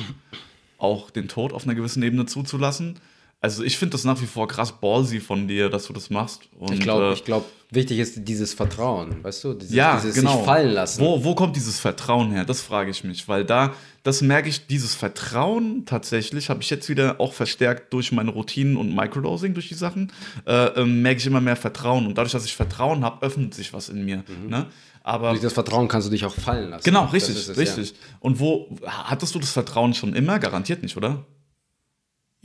[0.77, 2.99] auch den Tod auf einer gewissen Ebene zuzulassen.
[3.39, 6.49] Also ich finde das nach wie vor krass ballsy von dir, dass du das machst.
[6.57, 9.53] Und, Ich glaube, äh, ich glaub, wichtig ist dieses Vertrauen, weißt du?
[9.53, 10.37] Dieses, ja, dieses genau.
[10.37, 11.01] sich fallen lassen.
[11.01, 12.45] Wo, wo kommt dieses Vertrauen her?
[12.45, 16.89] Das frage ich mich, weil da, das merke ich, dieses Vertrauen tatsächlich habe ich jetzt
[16.89, 20.11] wieder auch verstärkt durch meine Routinen und Microdosing, durch die Sachen,
[20.47, 22.07] äh, ähm, merke ich immer mehr Vertrauen.
[22.07, 24.23] Und dadurch, dass ich Vertrauen habe, öffnet sich was in mir.
[24.47, 24.65] Ne?
[25.03, 26.83] Aber Durch das Vertrauen kannst du dich auch fallen lassen.
[26.83, 27.93] genau, richtig, es, richtig.
[28.19, 30.39] Und wo hattest du das Vertrauen schon immer?
[30.39, 31.23] Garantiert nicht, oder?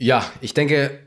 [0.03, 0.31] Ja.
[0.41, 0.99] ich denke,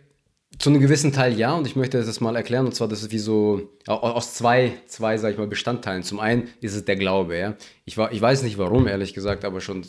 [0.58, 2.64] zu einem gewissen Teil ja, und ich möchte das mal erklären.
[2.66, 6.02] Und zwar, das ist wie so au- aus zwei, zwei, sag ich mal, Bestandteilen.
[6.02, 7.56] Zum einen ist es der Glaube, ja.
[7.84, 9.84] Ich, war, ich weiß nicht warum, ehrlich gesagt, aber schon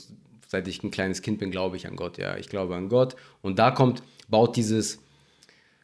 [0.50, 2.38] seit ich ein kleines Kind bin, glaube ich an Gott, ja.
[2.38, 3.16] Ich glaube an Gott.
[3.42, 5.00] Und da kommt, baut dieses,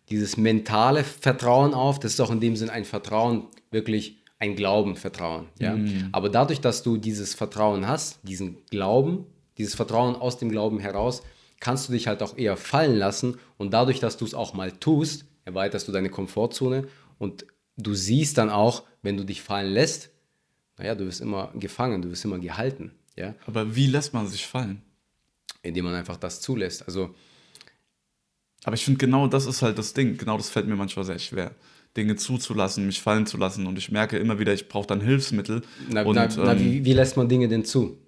[0.09, 1.99] dieses mentale Vertrauen auf.
[1.99, 5.45] Das ist auch in dem Sinn ein Vertrauen, wirklich ein Glauben, Vertrauen.
[5.59, 5.77] Ja?
[6.11, 9.25] Aber dadurch, dass du dieses Vertrauen hast, diesen Glauben,
[9.57, 11.23] dieses Vertrauen aus dem Glauben heraus,
[11.63, 13.37] kannst du dich halt auch eher fallen lassen.
[13.57, 16.89] Und dadurch, dass du es auch mal tust, erweiterst du deine Komfortzone
[17.19, 17.45] und
[17.77, 20.09] du siehst dann auch, wenn du dich fallen lässt,
[20.77, 22.91] naja, du wirst immer gefangen, du wirst immer gehalten.
[23.15, 23.33] Ja?
[23.45, 24.81] Aber wie lässt man sich fallen?
[25.61, 26.85] Indem man einfach das zulässt.
[26.85, 27.15] Also,
[28.65, 30.17] Aber ich finde, genau das ist halt das Ding.
[30.17, 31.55] Genau das fällt mir manchmal sehr schwer.
[31.95, 33.67] Dinge zuzulassen, mich fallen zu lassen.
[33.67, 35.61] Und ich merke immer wieder, ich brauche dann Hilfsmittel.
[35.89, 38.02] na, und na, na, ähm, wie, wie lässt man Dinge denn zu?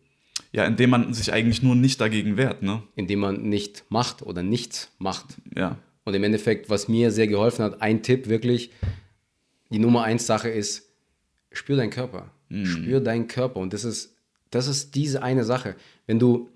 [0.55, 2.81] Ja, indem man sich eigentlich nur nicht dagegen wehrt, ne?
[2.95, 5.25] Indem man nicht macht oder nichts macht.
[5.53, 5.77] Ja.
[6.05, 8.71] Und im Endeffekt, was mir sehr geholfen hat, ein Tipp wirklich,
[9.69, 10.93] die Nummer eins Sache ist,
[11.51, 12.31] spür deinen Körper.
[12.63, 13.59] Spür deinen Körper.
[13.59, 14.15] Und das ist,
[14.49, 15.75] das ist diese eine Sache.
[16.07, 16.47] Wenn du,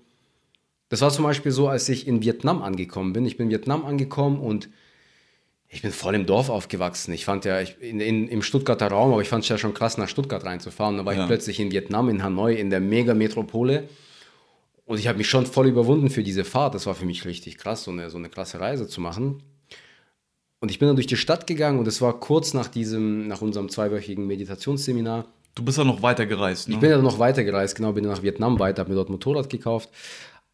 [0.88, 3.26] das war zum Beispiel so, als ich in Vietnam angekommen bin.
[3.26, 4.70] Ich bin in Vietnam angekommen und
[5.72, 7.12] ich bin voll im Dorf aufgewachsen.
[7.12, 9.72] Ich fand ja, ich, in, in, im Stuttgarter Raum, aber ich fand es ja schon
[9.72, 10.96] krass, nach Stuttgart reinzufahren.
[10.96, 11.22] Da war Ja.
[11.22, 13.88] ich plötzlich in Vietnam, in Hanoi, in der Megametropole.
[14.84, 16.74] Und ich habe mich schon voll überwunden für diese Fahrt.
[16.74, 19.44] Das war für mich richtig krass, so eine, so eine krasse Reise zu machen.
[20.58, 23.40] Und ich bin dann durch die Stadt gegangen und es war kurz nach diesem, nach
[23.40, 25.26] unserem zweiwöchigen Meditationsseminar.
[25.54, 26.74] Du bist ja noch weiter gereist, ne?
[26.74, 29.08] Ich bin ja dann noch weitergereist, genau, bin dann nach Vietnam weiter, habe mir dort
[29.08, 29.88] Motorrad gekauft.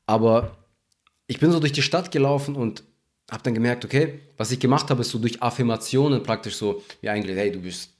[0.07, 0.57] Aber
[1.27, 2.85] ich bin so durch die Stadt gelaufen und
[3.31, 7.09] habe dann gemerkt, okay, was ich gemacht habe, ist so durch Affirmationen praktisch so, wie
[7.09, 7.91] eigentlich, hey, du bist,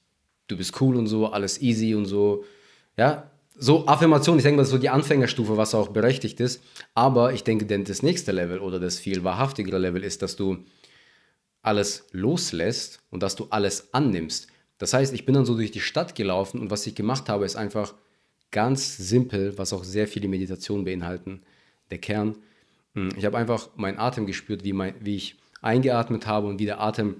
[0.47, 2.45] du bist cool und so, alles easy und so.
[2.97, 6.63] Ja, so Affirmationen, ich denke mal, das ist so die Anfängerstufe, was auch berechtigt ist.
[6.95, 10.59] Aber ich denke, denn das nächste Level oder das viel wahrhaftigere Level ist, dass du
[11.63, 14.49] alles loslässt und dass du alles annimmst.
[14.79, 17.45] Das heißt, ich bin dann so durch die Stadt gelaufen und was ich gemacht habe,
[17.45, 17.95] ist einfach
[18.51, 21.43] ganz simpel, was auch sehr viele Meditationen beinhalten.
[21.91, 22.37] Der Kern.
[22.97, 26.65] Hm, Ich habe einfach meinen Atem gespürt, wie, mein, wie ich eingeatmet habe und wie
[26.65, 27.17] der Atem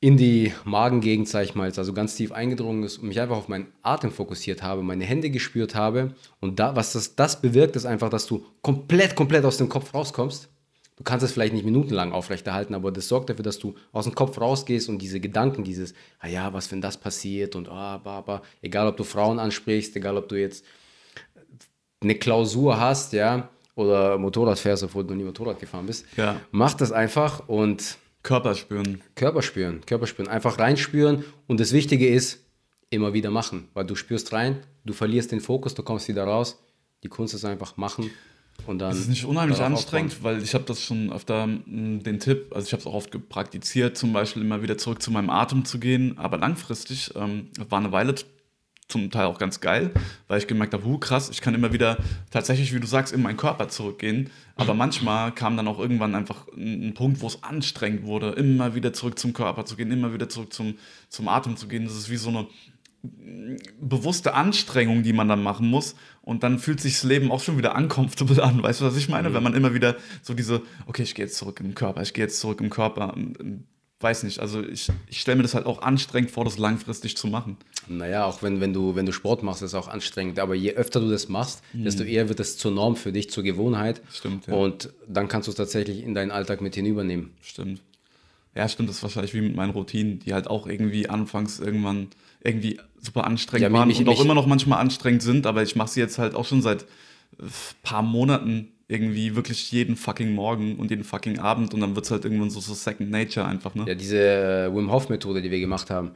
[0.00, 3.48] in die Magengegend, sag ich mal, also ganz tief eingedrungen ist und mich einfach auf
[3.48, 6.14] meinen Atem fokussiert habe, meine Hände gespürt habe.
[6.40, 9.92] Und da, was das, das bewirkt, ist einfach, dass du komplett, komplett aus dem Kopf
[9.94, 10.48] rauskommst.
[10.96, 14.14] Du kannst es vielleicht nicht minutenlang aufrechterhalten, aber das sorgt dafür, dass du aus dem
[14.14, 18.42] Kopf rausgehst und diese Gedanken, dieses, ah ja, was, wenn das passiert und ah, bah,
[18.62, 20.64] egal ob du Frauen ansprichst, egal ob du jetzt
[22.00, 23.48] eine Klausur hast, ja,
[23.78, 26.40] oder Motorrad fährst, obwohl du nie Motorrad gefahren bist, Ja.
[26.50, 29.00] mach das einfach und Körper spüren.
[29.14, 32.44] Körper spüren, Körper spüren, einfach reinspüren und das Wichtige ist,
[32.90, 36.58] immer wieder machen, weil du spürst rein, du verlierst den Fokus, du kommst wieder raus.
[37.04, 38.10] Die Kunst ist einfach machen
[38.66, 38.90] und dann.
[38.90, 42.66] Das ist nicht unheimlich anstrengend, weil ich habe das schon öfter mh, den Tipp, also
[42.66, 45.78] ich habe es auch oft praktiziert, zum Beispiel immer wieder zurück zu meinem Atem zu
[45.78, 48.14] gehen, aber langfristig ähm, war eine Weile
[48.88, 49.92] zum Teil auch ganz geil,
[50.28, 51.98] weil ich gemerkt habe, huh, krass, ich kann immer wieder
[52.30, 56.46] tatsächlich, wie du sagst, in meinen Körper zurückgehen, aber manchmal kam dann auch irgendwann einfach
[56.56, 60.28] ein, Punkt, wo es anstrengend wurde, immer wieder zurück zum Körper zu gehen, immer wieder
[60.28, 60.76] zurück zum,
[61.10, 61.84] zum Atem zu gehen.
[61.84, 62.46] Das ist wie so eine
[63.80, 65.94] bewusste Anstrengung, die man dann machen muss.
[66.22, 68.62] Und dann fühlt sich das Leben auch schon wieder uncomfortable an.
[68.62, 69.32] Weißt du, was ich meine?
[69.34, 72.24] Wenn man immer wieder so diese, okay, ich gehe jetzt zurück im Körper, ich gehe
[72.24, 73.14] jetzt zurück im Körper.
[74.00, 77.26] Weiß nicht, also ich, ich stelle mir das halt auch anstrengend vor, das langfristig zu
[77.26, 77.56] machen.
[77.88, 80.38] Naja, auch wenn, wenn, du, wenn du Sport machst, ist es auch anstrengend.
[80.38, 83.42] Aber je öfter du das machst, desto eher wird es zur Norm für dich, zur
[83.42, 84.00] Gewohnheit.
[84.12, 84.54] Stimmt, ja.
[84.54, 87.30] Und dann kannst du es tatsächlich in deinen Alltag mit hinübernehmen.
[87.40, 87.80] Stimmt.
[88.54, 92.08] Ja, stimmt, das ist wahrscheinlich wie mit meinen Routinen, die halt auch irgendwie anfangs irgendwann
[92.44, 95.44] irgendwie super anstrengend Ja, mich- waren mich- und auch mich- immer noch manchmal anstrengend sind,
[95.44, 97.44] aber ich mache sie jetzt halt auch schon seit äh,
[97.82, 102.10] paar Monaten irgendwie wirklich jeden fucking Morgen und jeden fucking Abend und dann wird es
[102.10, 103.84] halt irgendwann so, so Second Nature einfach, ne?
[103.86, 106.12] Ja, diese äh, Wim Hof Methode, die wir gemacht haben.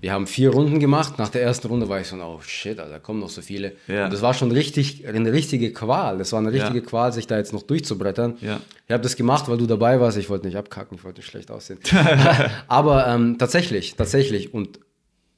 [0.00, 1.18] Wir haben vier Runden gemacht.
[1.18, 3.72] Nach der ersten Runde war ich so, oh shit, Alter, da kommen noch so viele.
[3.88, 4.04] Ja.
[4.04, 6.16] Und das war schon richtig, eine richtige Qual.
[6.16, 6.84] Das war eine richtige Ja.
[6.84, 8.38] Qual, sich da jetzt noch durchzubrettern.
[8.40, 8.60] Ja.
[8.86, 10.16] Ich habe das gemacht, weil du dabei warst.
[10.16, 11.80] Ich wollte nicht abkacken, ich wollte nicht schlecht aussehen.
[12.68, 14.54] Aber ähm, tatsächlich, tatsächlich.
[14.54, 14.78] Und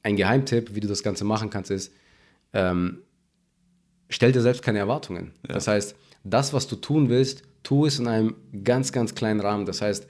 [0.03, 1.91] ein Geheimtipp, wie du das Ganze machen kannst, ist,
[2.53, 2.99] ähm,
[4.09, 5.31] stell dir selbst keine Erwartungen.
[5.47, 9.65] Das heißt, das, was du tun willst, tu es in einem ganz, ganz kleinen Rahmen.
[9.65, 10.07] Das heißt,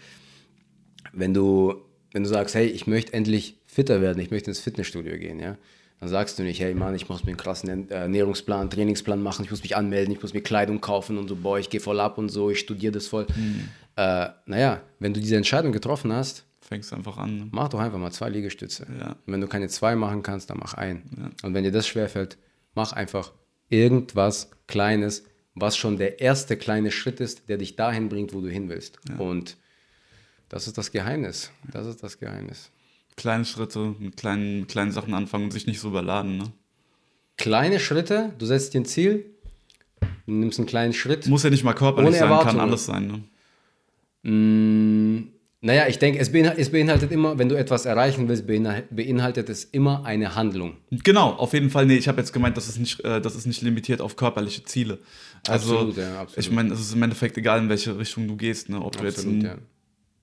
[1.11, 1.75] wenn du,
[2.11, 5.57] wenn du sagst, hey, ich möchte endlich fitter werden, ich möchte ins Fitnessstudio gehen, ja,
[5.99, 9.45] dann sagst du nicht, hey Mann, ich muss mir einen krassen äh, Ernährungsplan, Trainingsplan machen,
[9.45, 11.99] ich muss mich anmelden, ich muss mir Kleidung kaufen und so, boah, ich gehe voll
[11.99, 13.25] ab und so, ich studiere das voll.
[13.95, 17.37] Äh, naja, wenn du diese Entscheidung getroffen hast, Fängst einfach an.
[17.37, 17.47] Ne?
[17.51, 18.87] mach doch einfach mal zwei Liegestütze.
[18.99, 19.11] Ja.
[19.11, 21.33] Und wenn du keine zwei machen kannst, dann mach ein.
[21.43, 22.37] Und wenn dir das schwerfällt,
[22.73, 23.33] mach einfach
[23.69, 25.25] irgendwas Kleines,
[25.55, 28.99] was schon der erste kleine Schritt ist, der dich dahin bringt, wo du hin willst.
[29.17, 29.57] Und
[30.49, 31.51] das ist das Geheimnis.
[31.71, 32.71] Das ist das Geheimnis.
[33.15, 36.51] Kleine Schritte, mit kleinen, kleinen Sachen anfangen und sich nicht so überladen, ne?
[37.37, 39.25] Kleine Schritte, du setzt dir ein Ziel,
[40.25, 41.27] nimmst einen kleinen Schritt.
[41.27, 43.23] Muss ja nicht mal körperlich sein, kann alles sein, ne?
[45.65, 49.63] Naja, ich denke, es, beinhaltet, es beinhaltet immer, wenn du etwas erreichen willst, beinhaltet, es
[49.63, 50.75] immer eine Handlung.
[50.91, 51.85] Genau, auf jeden Fall.
[51.85, 54.65] Nee, ich habe jetzt gemeint, das ist nicht, äh, das ist nicht limitiert auf körperliche
[54.65, 54.99] Ziele.
[55.47, 56.37] Also, Absolut, ja, absolut.
[56.45, 58.67] ich meine, es ist im Endeffekt egal, in welche Richtung du gehst.
[58.67, 58.81] Ne?
[58.81, 59.55] Ob du jetzt Absolut, ein ja.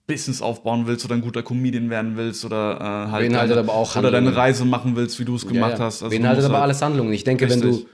[0.07, 3.73] Business aufbauen willst oder ein guter Comedian werden willst oder äh, halt Beinhaltet deine, aber
[3.73, 4.37] auch oder deine Handlungen.
[4.37, 5.85] Reise machen willst, wie du es gemacht Ja, ja.
[5.87, 6.03] hast.
[6.03, 7.15] Also Beinhaltet aber halt- alles Handlungen.
[7.15, 7.87] Ich denke, wenn du, Richtig.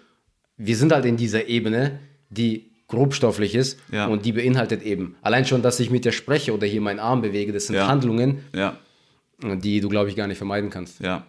[0.56, 4.06] wir sind halt in dieser Ebene, die grobstofflich ist Ja.
[4.06, 7.20] und die beinhaltet eben, allein schon, dass ich mit dir spreche oder hier meinen Arm
[7.22, 7.86] bewege, das sind Ja.
[7.88, 8.76] Handlungen, Ja,
[9.42, 11.00] die du, glaube ich, gar nicht vermeiden kannst.
[11.00, 11.26] ja.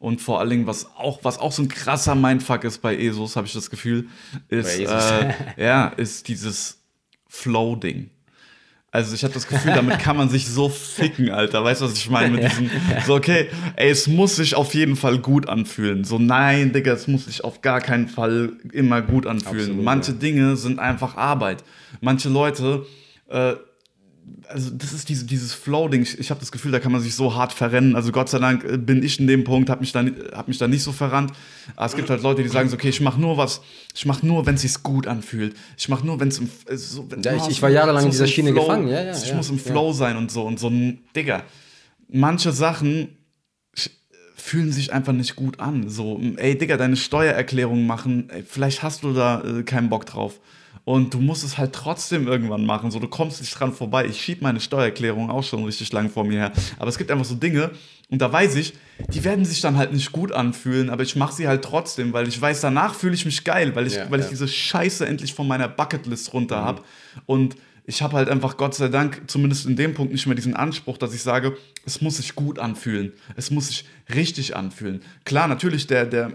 [0.00, 3.36] Und vor allen Dingen, was auch, was auch so ein krasser Mindfuck ist bei ESOs,
[3.36, 4.08] habe ich das Gefühl,
[4.48, 6.82] ist, äh, ja, ist dieses
[7.28, 8.10] Flow-Ding.
[8.94, 11.64] Also ich habe das Gefühl, damit kann man sich so ficken, Alter.
[11.64, 12.70] Weißt du, was ich meine mit diesem,
[13.04, 16.04] so okay, ey, es muss sich auf jeden Fall gut anfühlen.
[16.04, 19.62] So nein, Digga, es muss sich auf gar keinen Fall immer gut anfühlen.
[19.62, 20.18] Absolut, Manche ja.
[20.18, 21.64] Dinge sind einfach Arbeit.
[22.00, 22.86] Manche Leute,
[23.30, 23.54] äh,
[24.48, 26.02] also das ist diese, dieses Flow-Ding.
[26.02, 27.96] Ich, ich habe das Gefühl, da kann man sich so hart verrennen.
[27.96, 30.58] Also Gott sei Dank äh, bin ich in dem Punkt, habe mich, da hab mich
[30.58, 31.32] da nicht so verrannt.
[31.76, 33.60] Aber es gibt halt Leute, die sagen so, okay, ich mache nur was,
[33.94, 35.56] ich mache nur, wenn es sich gut anfühlt.
[35.76, 37.98] Ich mache nur, wenn es im äh, so, wenn, Ja, ich- oh, ich war jahrelang
[37.98, 39.58] es in dieser Schiene Flow- gefangen, ja, ja, Ich ja, muss im.
[39.58, 40.70] Flow sein und so und so
[41.16, 41.42] Digga.
[42.08, 43.08] Manche Sachen
[44.36, 45.88] fühlen sich einfach nicht gut an.
[45.88, 50.38] So, ey, Digga, deine Steuererklärung machen, ey, vielleicht hast du da äh, keinen Bock drauf.
[50.84, 52.90] Und du musst es halt trotzdem irgendwann machen.
[52.90, 54.04] So, du kommst nicht dran vorbei.
[54.06, 56.52] Ich schieb meine Steuererklärung auch schon richtig lang vor mir her.
[56.78, 57.70] Aber es gibt einfach so Dinge,
[58.10, 58.74] und da weiß ich,
[59.12, 62.28] die werden sich dann halt nicht gut anfühlen, aber ich mache sie halt trotzdem, weil
[62.28, 64.30] ich weiß, danach fühle ich mich geil, weil ich, Ja, weil ich ja.
[64.30, 66.82] diese Scheiße endlich von meiner Bucketlist runter habe.
[67.26, 67.56] Und
[67.86, 70.96] ich habe halt einfach, Gott sei Dank, zumindest in dem Punkt nicht mehr diesen Anspruch,
[70.98, 73.12] dass ich sage, es muss sich gut anfühlen.
[73.36, 75.02] Es muss sich richtig anfühlen.
[75.24, 76.32] Klar, natürlich, der, der,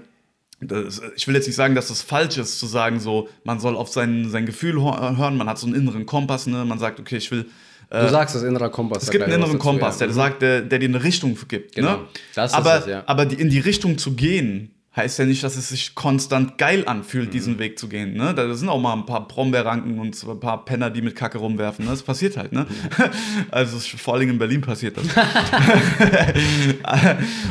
[0.62, 3.76] das, ich will jetzt nicht sagen, dass das falsch ist, zu sagen, so, man soll
[3.76, 6.66] auf sein, sein Gefühl hören, man hat so einen inneren Kompass, ne?
[6.66, 7.46] man sagt, okay, ich will.
[7.90, 9.04] Äh, Du sagst das innerer Kompass.
[9.04, 10.08] es gibt einen inneren dazu, Kompass, ja.
[10.08, 11.76] der sagt, der, der dir eine Richtung gibt.
[11.76, 11.98] Genau.
[11.98, 12.00] Ne?
[12.36, 13.04] Das ist aber es, ja.
[13.06, 16.84] aber die, in die Richtung zu gehen, heißt ja nicht, dass es sich konstant geil
[16.88, 17.32] anfühlt, Mhm.
[17.32, 18.14] diesen Weg zu gehen.
[18.16, 18.34] Ne?
[18.34, 21.86] Da sind auch mal ein paar Brombeerranken und ein paar Penner, die mit Kacke rumwerfen.
[21.86, 21.92] Ne?
[21.92, 22.52] Das passiert halt.
[22.52, 22.66] Ne?
[23.52, 25.06] also es- vor allem in Berlin passiert das.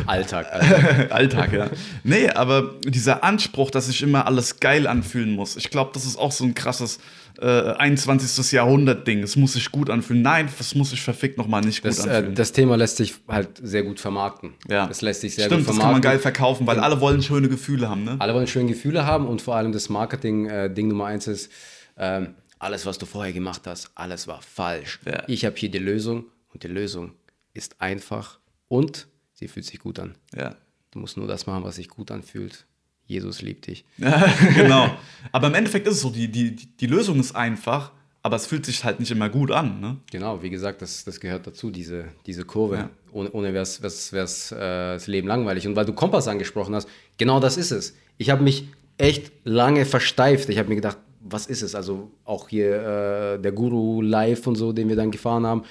[0.07, 0.47] Alltag.
[0.53, 1.07] Alter.
[1.15, 1.71] Alltag, ja.
[2.05, 6.17] Nee, aber dieser Anspruch, dass sich immer alles geil anfühlen muss, ich glaube, das ist
[6.19, 6.99] auch so ein krasses
[7.41, 8.53] äh, 21.
[8.53, 9.23] Jahrhundert-Ding.
[9.23, 10.23] Es muss sich gut anfühlen.
[10.23, 12.35] Nein, es muss sich verfickt nochmal nicht gut Das, äh, anfühlen.
[12.35, 14.55] das Thema lässt sich halt sehr gut vermarkten.
[14.69, 14.87] ja.
[14.87, 16.03] Das lässt sich sehr Stimmt, gut das vermarkten.
[16.03, 18.17] kann man geil verkaufen, weil alle wollen schöne Gefühle haben, ne?
[18.19, 21.51] Alle wollen schöne Gefühle haben und vor allem das Marketing-Ding Nummer eins ist,
[21.97, 24.99] ähm, alles, was du vorher gemacht hast, alles war falsch.
[25.07, 25.23] Ja.
[25.29, 27.13] Ich habe hier die Lösung und die Lösung
[27.55, 30.17] ist einfach und sie fühlt sich gut an.
[30.37, 30.57] Ja.
[30.91, 32.67] Du musst nur das machen, was sich gut anfühlt.
[33.09, 33.85] Jesus liebt dich.
[34.55, 34.91] genau.
[35.33, 37.91] Aber im Endeffekt ist es so, die, die, die Lösung ist einfach,
[38.23, 39.97] aber es fühlt sich halt nicht immer gut an, ne?
[40.11, 42.77] Genau, wie gesagt, das, das gehört dazu, diese, diese Kurve.
[42.77, 42.91] Ja.
[43.11, 45.67] Ohne, ohne wäre es äh, das Leben langweilig.
[45.67, 46.87] Und weil du Kompass angesprochen hast,
[47.17, 47.97] genau das ist es.
[48.19, 50.51] Ich habe mich echt lange versteift.
[50.51, 51.75] Ich habe mir gedacht, was ist es?
[51.75, 55.63] Also auch hier äh, der Guru Live und so, den wir dann gefahren haben.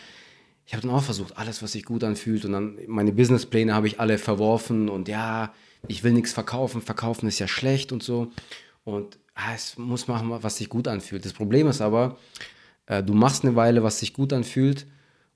[0.65, 2.43] Ich habe dann auch versucht, alles, was sich gut anfühlt.
[2.45, 4.89] Und dann meine Businesspläne habe ich alle verworfen.
[4.89, 5.53] Und ja,
[5.87, 6.81] ich will nichts verkaufen.
[6.81, 8.31] Verkaufen ist ja schlecht und so.
[8.83, 11.25] Und ah, es muss machen, was sich gut anfühlt.
[11.25, 12.17] Das Problem ist aber,
[12.87, 14.85] äh, du machst eine Weile, was sich gut anfühlt.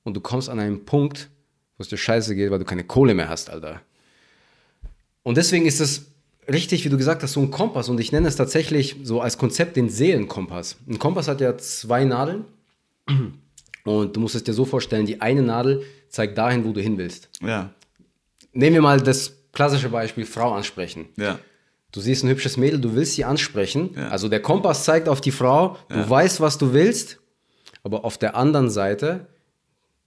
[0.04, 1.30] Und du kommst an einen Punkt,
[1.78, 3.82] wo es dir scheiße geht, weil du keine Kohle mehr hast, Alter.
[5.24, 6.08] Und deswegen ist es
[6.52, 7.90] richtig, wie du gesagt hast, so ein Kompass.
[7.90, 10.78] Und ich nenne es tatsächlich so als Konzept den Seelenkompass.
[10.88, 12.46] Ein Kompass hat ja zwei Nadeln.
[13.84, 16.98] Und du musst es dir so vorstellen, die eine Nadel zeigt dahin, wo du hin
[16.98, 17.30] willst.
[17.42, 17.72] Ja.
[18.54, 21.10] Nehmen wir mal das klassische Beispiel Frau ansprechen.
[21.18, 21.40] Ja.
[21.92, 23.92] Du siehst ein hübsches Mädel, du willst sie ansprechen.
[23.96, 24.10] Ja.
[24.10, 26.10] Also der Kompass zeigt auf die Frau, du Ja.
[26.10, 27.20] weißt, was du willst,
[27.84, 29.28] aber auf der anderen Seite,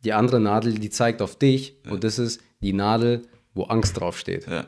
[0.04, 3.22] die andere Nadel, die zeigt auf dich und das ist die Nadel,
[3.54, 4.46] wo Angst draufsteht.
[4.46, 4.66] Ja.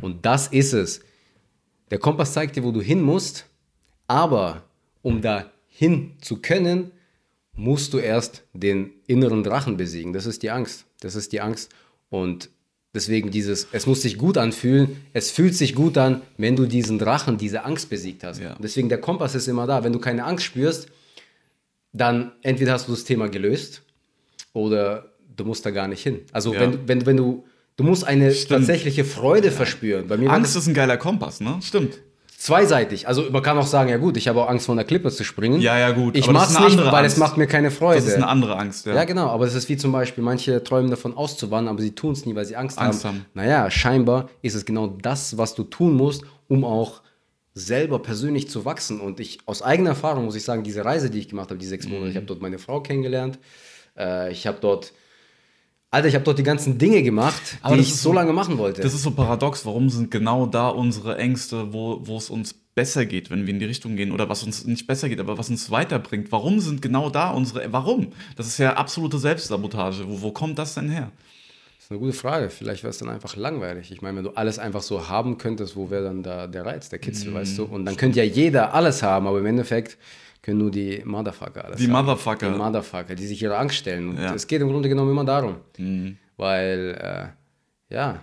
[0.00, 1.00] Und das ist es.
[1.90, 3.46] Der Kompass zeigt dir, wo du hin musst,
[4.06, 4.62] aber
[5.02, 6.92] um da hin zu können,
[7.56, 10.12] musst du erst den inneren Drachen besiegen.
[10.12, 10.86] Das ist die Angst.
[11.00, 11.72] Das ist die Angst.
[12.10, 12.50] Und
[12.94, 16.98] deswegen dieses, es muss sich gut anfühlen, es fühlt sich gut an, wenn du diesen
[16.98, 18.40] Drachen, diese Angst besiegt hast.
[18.40, 18.56] Ja.
[18.62, 19.82] Deswegen der Kompass ist immer da.
[19.84, 20.88] Wenn du keine Angst spürst,
[21.92, 23.82] dann entweder hast du das Thema gelöst
[24.52, 26.20] oder du musst da gar nicht hin.
[26.32, 26.60] Also Ja.
[26.60, 27.44] wenn, du- wenn, wenn du,
[27.76, 28.60] du musst eine Stimmt.
[28.60, 30.06] tatsächliche Freude verspüren.
[30.08, 31.58] Bei mir war Angst ist ein geiler Kompass, ne?
[31.62, 31.98] Stimmt.
[32.44, 33.08] Zweiseitig.
[33.08, 35.24] Also man kann auch sagen, ja gut, ich habe auch Angst von der Klippe zu
[35.24, 35.60] springen.
[35.62, 36.14] Ja, ja, gut.
[36.16, 37.12] Ich mache es nicht, weil Angst.
[37.12, 37.96] es macht mir keine Freude.
[38.00, 38.94] Das ist eine andere Angst, ja.
[38.94, 42.12] ja, genau, aber es ist wie zum Beispiel, manche träumen davon auszuwandern, aber sie tun
[42.12, 43.16] es nie, weil sie Angst, Angst haben.
[43.20, 43.26] haben.
[43.32, 47.00] Naja, scheinbar ist es genau das, was du tun musst, um auch
[47.54, 49.00] selber persönlich zu wachsen.
[49.00, 51.66] Und ich, aus eigener Erfahrung muss ich sagen, diese Reise, die ich gemacht habe, die
[51.66, 52.10] sechs Monate, Mhm.
[52.10, 53.38] ich habe dort meine Frau kennengelernt,
[53.96, 54.92] Äh, ich habe dort,
[55.94, 58.82] Alter, ich habe dort die ganzen Dinge gemacht, Aber die ich so lange machen wollte.
[58.82, 59.64] Das ist so paradox.
[59.64, 63.60] Warum sind genau da unsere Ängste, wo, wo es uns besser geht, wenn wir in
[63.60, 64.10] die Richtung gehen?
[64.10, 66.32] Oder was uns nicht besser geht, aber was uns weiterbringt?
[66.32, 67.72] Warum sind genau da unsere.
[67.72, 68.08] Warum?
[68.34, 70.08] Das ist ja absolute Selbstsabotage.
[70.08, 71.12] Wo, wo kommt das denn her?
[71.84, 72.48] Das ist eine gute Frage.
[72.48, 73.92] Vielleicht wäre es dann einfach langweilig.
[73.92, 76.88] Ich meine, wenn du alles einfach so haben könntest, wo wäre dann da der Reiz,
[76.88, 77.34] der Kitzel, Mhm.
[77.34, 77.64] weißt du?
[77.64, 79.98] Und dann könnte ja jeder alles haben, aber im Endeffekt
[80.40, 82.06] können nur die Motherfucker alles Die haben.
[82.06, 82.50] Motherfucker.
[82.50, 84.08] Die Motherfucker, die sich ihrer Angst stellen.
[84.08, 84.30] Und Ja.
[84.30, 84.36] Mhm.
[84.36, 85.56] es geht im Grunde genommen immer darum.
[86.38, 86.96] Weil,
[87.90, 88.18] äh, ja,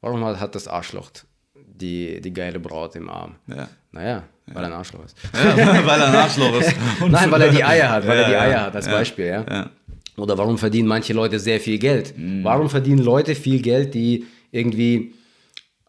[0.00, 1.10] warum hat, hat das Arschloch
[1.54, 3.34] die, die geile Braut im Arm?
[3.46, 3.68] Ja.
[3.92, 5.16] Naja, weil er ein Arschloch ist.
[5.34, 6.74] Ja, weil er ein Arschloch ist.
[7.00, 8.86] Und Nein, weil er die Eier hat, weil Ja, er die ja, Eier hat, als
[8.86, 9.70] ja, Beispiel, ja.
[10.16, 10.22] Ja.
[10.22, 12.14] Oder warum verdienen manche Leute sehr viel Geld?
[12.16, 12.44] Mhm.
[12.44, 15.12] Warum verdienen Leute viel Geld, die irgendwie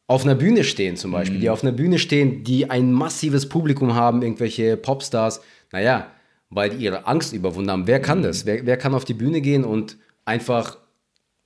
[0.08, 1.42] auf einer Bühne stehen zum Beispiel, Mhm.
[1.42, 5.42] die auf einer Bühne stehen, die ein massives Publikum haben, irgendwelche Popstars?
[5.72, 6.12] Naja,
[6.50, 7.88] weil die ihre Angst überwunden haben.
[7.88, 8.04] Wer Mhm.
[8.04, 8.46] kann das?
[8.46, 10.78] Wer, wer kann auf die Bühne gehen und einfach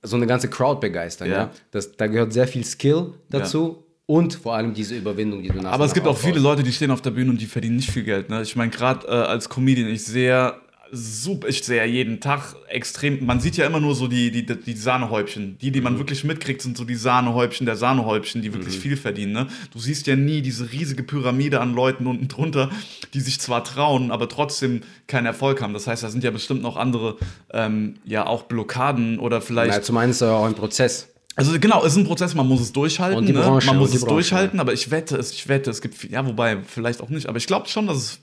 [0.02, 1.28] so eine ganze Crowd begeistern?
[1.28, 1.34] Ja.
[1.36, 1.50] Ja.
[1.70, 5.72] Das, da gehört sehr viel Skill dazu und vor allem diese Überwindung, die du nach
[5.72, 7.90] Aber es gibt auch viele Leute, die stehen auf der Bühne und die verdienen nicht
[7.90, 8.28] viel Geld.
[8.28, 8.42] Ne?
[8.42, 10.52] Ich meine, gerade äh, als Comedian, ich sehe
[10.92, 14.44] super, ich sehe ja jeden Tag extrem, man sieht ja immer nur so die, die,
[14.44, 15.58] die Sahnehäubchen.
[15.58, 19.32] Die, die man wirklich mitkriegt, sind so die Sahnehäubchen der Sahnehäubchen, die wirklich viel verdienen.
[19.32, 19.46] Ne?
[19.72, 22.70] Du siehst ja nie diese riesige Pyramide an Leuten unten drunter,
[23.14, 25.74] die sich zwar trauen, aber trotzdem keinen Erfolg haben.
[25.74, 27.16] Das heißt, da sind ja bestimmt noch andere,
[27.52, 29.76] ähm, ja auch Blockaden oder vielleicht...
[29.76, 31.08] Na, zum einen ist es ja auch ein Prozess.
[31.36, 33.18] Also genau, es ist ein Prozess, man muss es durchhalten.
[33.18, 33.40] Und die ne?
[33.40, 36.10] Branche, man muss es Branche, durchhalten, aber ich wette es, ich wette, es gibt, viel-
[36.10, 38.18] ja, wobei, vielleicht auch nicht, aber ich glaube schon, dass es,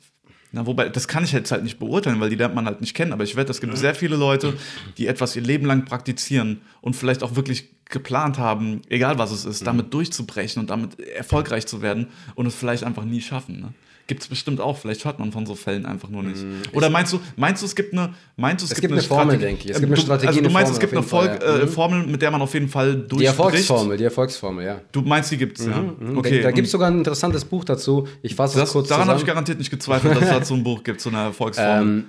[0.57, 2.95] na, wobei, das kann ich jetzt halt nicht beurteilen, weil die lernt man halt nicht
[2.95, 4.55] kennen, aber ich wette, es gibt sehr viele Leute,
[4.97, 9.45] die etwas ihr Leben lang praktizieren und vielleicht auch wirklich geplant haben, egal was es
[9.45, 13.61] ist, damit durchzubrechen und damit erfolgreich zu werden und es vielleicht einfach nie schaffen.
[13.61, 13.73] Ne?
[14.07, 16.43] Gibt es bestimmt auch, vielleicht hört man von so Fällen einfach nur nicht.
[16.71, 19.35] Oder meinst du, meinst du, es gibt eine, meinst du, es, Es gibt eine Formel,
[19.35, 19.71] Strategie- denke ich.
[19.71, 21.57] Es Ähm, gibt eine Strategie, Also du eine meinst, es Formel gibt eine Folge, Fall,
[21.59, 21.63] ja.
[21.63, 23.19] äh, Formel, mit der man auf jeden Fall durchbricht?
[23.21, 24.81] Die Erfolgsformel, die Erfolgsformel, ja.
[24.93, 25.77] Du meinst, die gibt's, ja.
[25.81, 26.37] Mhm, Okay.
[26.37, 28.07] da da gibt es sogar ein interessantes Buch dazu.
[28.21, 30.63] Ich fasse es das, kurz daran habe ich garantiert nicht gezweifelt, dass es dazu ein
[30.63, 31.81] Buch gibt, so eine Erfolgsformel.
[31.81, 32.05] Ähm,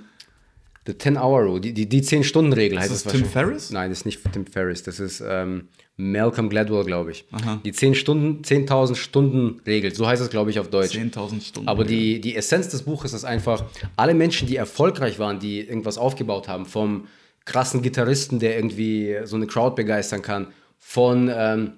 [0.89, 3.31] The 10-Hour-Rule, die, die, die 10-Stunden-Regel heißt das es Tim wahrscheinlich.
[3.31, 3.69] Ferriss?
[3.69, 5.67] Nein, das ist nicht Tim Ferriss, das ist ähm,
[5.97, 7.25] Malcolm Gladwell, glaube ich.
[7.31, 7.61] Aha.
[7.63, 10.95] Die 10 Stunden, 10.000 Stunden-Regel, so heißt es, glaube ich, auf Deutsch.
[10.95, 11.69] 10.000 Stunden.
[11.69, 13.65] Aber die, die Essenz des Buches ist einfach,
[13.97, 17.05] alle Menschen, die erfolgreich waren, die irgendwas aufgebaut haben, vom
[17.45, 20.47] krassen Gitarristen, der irgendwie so eine Crowd begeistern kann,
[20.79, 21.73] von ähm,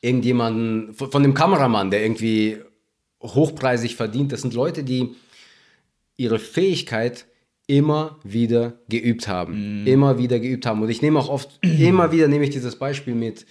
[0.00, 2.60] irgendjemanden, von, von dem Kameramann, der irgendwie
[3.20, 5.16] hochpreisig verdient, das sind Leute, die
[6.16, 7.26] ihre Fähigkeit
[7.66, 9.86] immer wieder geübt haben.
[9.86, 10.82] Immer wieder geübt haben.
[10.82, 13.46] Und ich nehme auch oft, immer wieder nehme ich dieses Beispiel mit,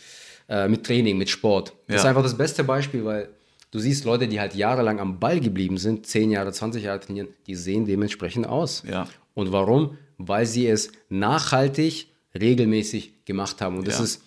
[0.50, 1.74] äh, mit Training, mit Sport.
[1.88, 2.10] Das ist Ja.
[2.10, 3.30] einfach das beste Beispiel, weil
[3.72, 7.30] du siehst Leute, die halt jahrelang am Ball geblieben sind, 10 Jahre, 20 Jahre trainieren,
[7.48, 8.84] die sehen dementsprechend aus.
[8.90, 9.08] Ja.
[9.34, 9.98] Und warum?
[10.18, 12.08] Weil sie es nachhaltig,
[12.40, 13.78] regelmäßig gemacht haben.
[13.78, 14.04] Und das Ja.
[14.04, 14.24] ist,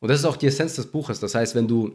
[0.00, 1.20] und das ist auch die Essenz des Buches.
[1.20, 1.92] Das heißt, wenn du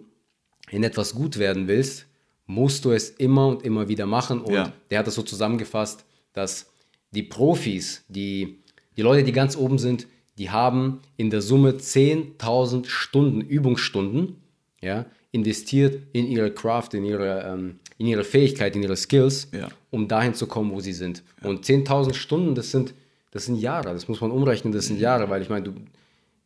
[0.72, 2.06] in etwas gut werden willst,
[2.46, 4.42] musst du es immer und immer wieder machen.
[4.42, 6.73] Und der hat das so zusammengefasst, dass
[7.14, 8.60] die Profis, die,
[8.98, 10.08] die Leute, die ganz oben sind,
[10.38, 14.38] die haben in der Summe 10.000 Stunden, Übungsstunden,
[14.82, 19.70] ja, investiert in ihre Craft, in ihre, ähm, in ihre Fähigkeit, in ihre Skills, Ja.
[19.92, 21.24] um dahin zu kommen, wo sie sind.
[21.42, 22.94] Und 10.000 Stunden, das sind,
[23.32, 25.74] das sind Jahre, das muss man umrechnen, das sind Jahre, weil ich meine, du,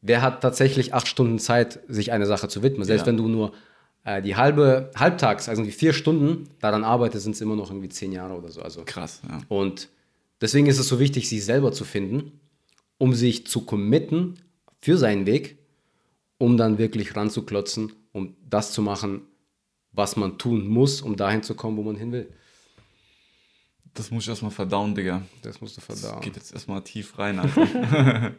[0.02, 2.86] wer hat tatsächlich acht Stunden Zeit, sich einer Sache zu widmen?
[2.86, 3.08] Selbst Ja.
[3.08, 3.52] wenn du nur
[4.06, 7.90] äh, die halbe, halbtags, also irgendwie vier Stunden daran arbeitest, sind es immer noch irgendwie
[7.90, 8.62] zehn Jahre oder so.
[8.62, 9.40] Also Krass, ja.
[9.50, 9.90] und
[10.42, 12.40] deswegen ist es so wichtig, sich selber zu finden,
[12.98, 14.40] um sich zu committen
[14.82, 15.58] für seinen Weg,
[16.38, 19.22] um dann wirklich ranzuklotzen, um das zu machen,
[19.92, 22.32] was man tun muss, um dahin zu kommen, wo man hin will.
[23.94, 25.24] Das muss ich erstmal verdauen, Digga.
[25.42, 26.22] Das musst du Das verdauen.
[26.22, 27.40] geht jetzt erstmal tief rein.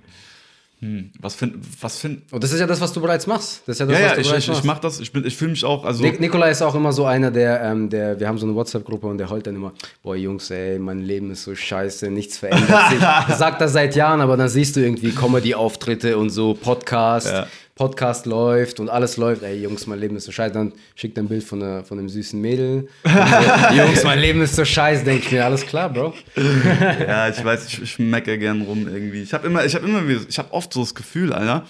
[0.81, 1.11] hm.
[1.21, 3.63] Was find, was find, Und das ist ja das, was du bereits machst.
[3.67, 4.65] Das ist ja das, ja, was ja, du ich, bereits ich, ich machst.
[4.65, 7.05] mach das, ich, bin- ich fühle mich auch, also, Nik Nikolai ist auch immer so
[7.05, 9.73] einer, der, ähm, der, wir haben so eine WhatsApp-Gruppe und der heult dann immer,
[10.03, 13.01] boah Jungs, ey, mein Leben ist so scheiße, nichts verändert sich.
[13.01, 17.47] Das sagt er seit Jahren, aber dann siehst du irgendwie Comedy-Auftritte und so, Podcast, Ja.
[17.79, 19.43] Podcast läuft und alles läuft.
[19.43, 20.53] Ey Jungs, mein Leben ist so scheiße.
[20.53, 22.89] Dann schickt er ein Bild von, einer, von einem süßen Mädel.
[23.05, 23.11] So,
[23.75, 25.05] Jungs, mein Leben ist so scheiße.
[25.05, 26.13] Denke ich mir, alles klar, Bro.
[26.37, 29.23] Ja, ich weiß, ich, ich meckere gern rum irgendwie.
[29.23, 31.67] Ich habe immer, ich habe immer, wieder- ich habe oft so das Gefühl, Alter,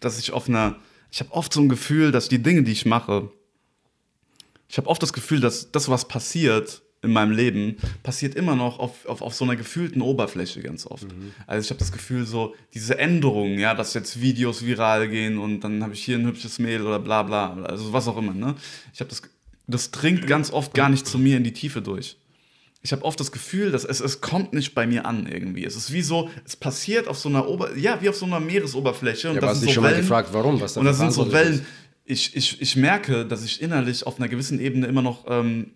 [0.00, 0.76] dass ich auf einer,
[1.10, 3.30] ich habe oft so ein Gefühl, dass die Dinge, die ich mache,
[4.68, 8.78] ich habe oft das Gefühl, dass das, was passiert in meinem Leben, passiert immer noch
[8.78, 11.06] auf, auf, auf so einer gefühlten Oberfläche ganz oft.
[11.48, 15.60] Also ich habe das Gefühl, so diese Änderungen, ja, dass jetzt Videos viral gehen und
[15.60, 18.54] dann habe ich hier ein hübsches Mädel oder bla bla, also was auch immer, ne?
[18.94, 19.22] Ich habe das,
[19.66, 22.16] das dringt ganz oft gar nicht zu mir in die Tiefe durch.
[22.82, 25.64] ich habe oft das Gefühl, dass es, es kommt nicht bei mir an irgendwie.
[25.64, 28.38] Es ist wie so, es passiert auf so einer Ober ja, wie auf so einer
[28.40, 29.28] Meeresoberfläche.
[29.28, 30.00] Und Ja, das aber hast sind dich so schon mal Wellen.
[30.02, 30.60] gefragt, warum?
[30.60, 31.64] Was Und das sind so Wellen.
[32.04, 35.70] Ich, ich, ich merke, dass ich innerlich auf einer gewissen Ebene immer noch ähm,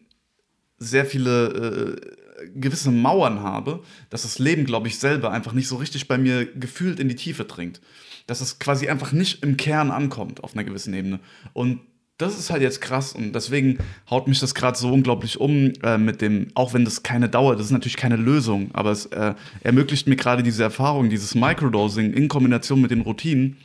[0.79, 1.97] sehr viele
[2.43, 6.19] äh, gewisse Mauern habe, dass das Leben, glaube ich, selber einfach nicht so richtig bei
[6.19, 7.81] mir gefühlt in die Tiefe dringt.
[8.27, 11.21] Dass es quasi einfach nicht im Kern ankommt auf einer gewissen Ebene.
[11.53, 11.81] Und
[12.19, 15.99] das ist halt jetzt krass und deswegen haut mich das gerade so unglaublich um äh,
[15.99, 19.35] mit dem, auch wenn das keine Dauer, das ist natürlich keine Lösung, aber es äh,
[19.63, 23.59] ermöglicht mir gerade diese Erfahrung, dieses Microdosing in Kombination mit den Routinen.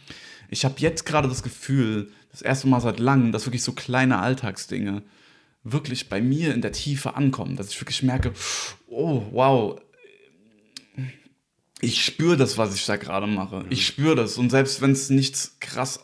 [0.49, 4.19] Ich habe jetzt gerade das Gefühl, das erste Mal seit langem, dass wirklich so kleine
[4.19, 5.01] Alltagsdinge
[5.63, 8.33] wirklich bei mir in der Tiefe ankommen, dass ich wirklich merke,
[8.87, 9.79] oh wow,
[11.81, 13.65] ich spüre das, was ich da gerade mache.
[13.69, 15.99] Ich spüre das und selbst wenn es nichts krass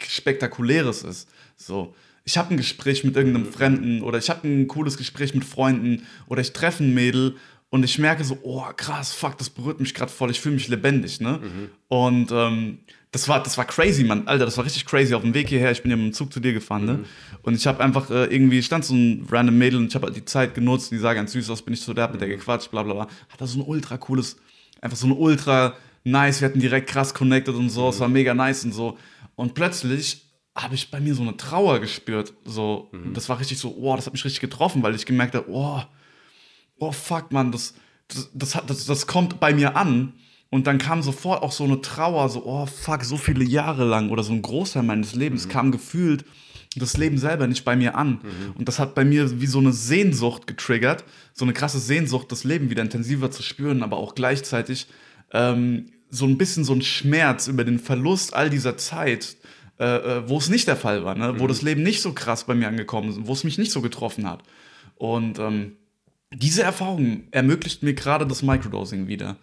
[0.00, 1.94] spektakuläres ist, so.
[2.28, 6.06] Ich habe ein Gespräch mit irgendeinem Fremden oder ich habe ein cooles Gespräch mit Freunden
[6.26, 7.36] oder ich treffe ein Mädel
[7.70, 10.66] und ich merke so, oh krass, fuck, das berührt mich gerade voll, ich fühle mich
[10.66, 11.40] lebendig, ne?
[11.86, 12.78] Und ähm,
[13.16, 14.28] das war, das war crazy, Mann.
[14.28, 15.14] Alter, das war richtig crazy.
[15.14, 17.04] Auf dem Weg hierher, ich bin ja mit dem Zug zu dir gefahren, ne?
[17.42, 20.16] Und ich habe einfach äh, irgendwie, stand so ein random Mädel und ich habe halt
[20.16, 22.28] die Zeit genutzt, die sah ganz süß aus, bin ich so der, hab mit der
[22.28, 23.02] gequatscht, bla bla bla.
[23.30, 24.36] Hat da so ein ultra cooles,
[24.82, 28.34] einfach so ein ultra nice, wir hatten direkt krass connected und so, es war mega
[28.34, 28.98] nice und so.
[29.34, 30.22] Und plötzlich
[30.54, 32.32] habe ich bei mir so eine Trauer gespürt.
[32.44, 35.46] So, das war richtig so, oh, das hat mich richtig getroffen, weil ich gemerkt habe,
[35.50, 35.80] oh,
[36.78, 37.74] oh fuck, Mann, das,
[38.08, 40.12] das, das, hat- das, das kommt bei mir an.
[40.50, 44.10] Und dann kam sofort auch so eine Trauer, so, oh fuck, so viele Jahre lang
[44.10, 46.24] oder so ein Großteil meines Lebens kam gefühlt
[46.78, 48.20] das Leben selber nicht bei mir an.
[48.58, 52.44] Und das hat bei mir wie so eine Sehnsucht getriggert, so eine krasse Sehnsucht, das
[52.44, 54.86] Leben wieder intensiver zu spüren, aber auch gleichzeitig
[55.32, 59.36] ähm, so ein bisschen so ein Schmerz über den Verlust all dieser Zeit,
[59.78, 61.38] äh, äh, wo es nicht der Fall war, ne?
[61.38, 63.80] wo das Leben nicht so krass bei mir angekommen ist, wo es mich nicht so
[63.80, 64.42] getroffen hat.
[64.96, 65.76] Und ähm,
[66.34, 69.36] diese Erfahrung ermöglicht mir gerade das Microdosing wieder.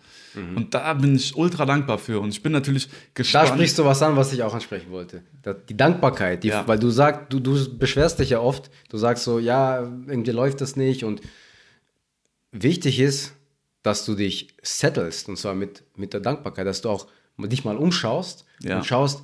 [0.55, 2.19] Und da bin ich ultra dankbar für.
[2.19, 3.49] Und ich bin natürlich Da gespannt.
[3.49, 5.21] sprichst du was an, was ich auch ansprechen wollte.
[5.43, 6.67] Da- Die Dankbarkeit, die, Ja.
[6.67, 10.59] weil du sagst, du, du beschwerst dich ja oft, du sagst so, ja, irgendwie läuft
[10.61, 11.21] das nicht und
[12.51, 13.33] wichtig ist,
[13.83, 17.07] dass du dich settlest und zwar mit, mit der Dankbarkeit, dass du auch
[17.37, 18.77] dich mal umschaust Ja.
[18.77, 19.23] und schaust,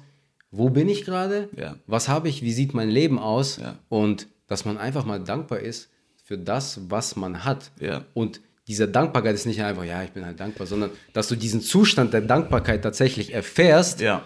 [0.52, 1.76] wo bin ich gerade, Ja.
[1.88, 3.78] was habe ich, wie sieht mein Leben aus Ja.
[3.90, 5.90] und dass man einfach mal dankbar ist
[6.30, 7.72] für das, was man hat.
[7.80, 8.06] Ja.
[8.14, 11.60] Und diese Dankbarkeit ist nicht einfach, ja, ich bin halt dankbar, sondern dass du diesen
[11.60, 14.22] Zustand der Dankbarkeit tatsächlich erfährst ja,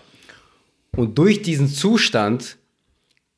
[0.97, 2.57] und durch diesen Zustand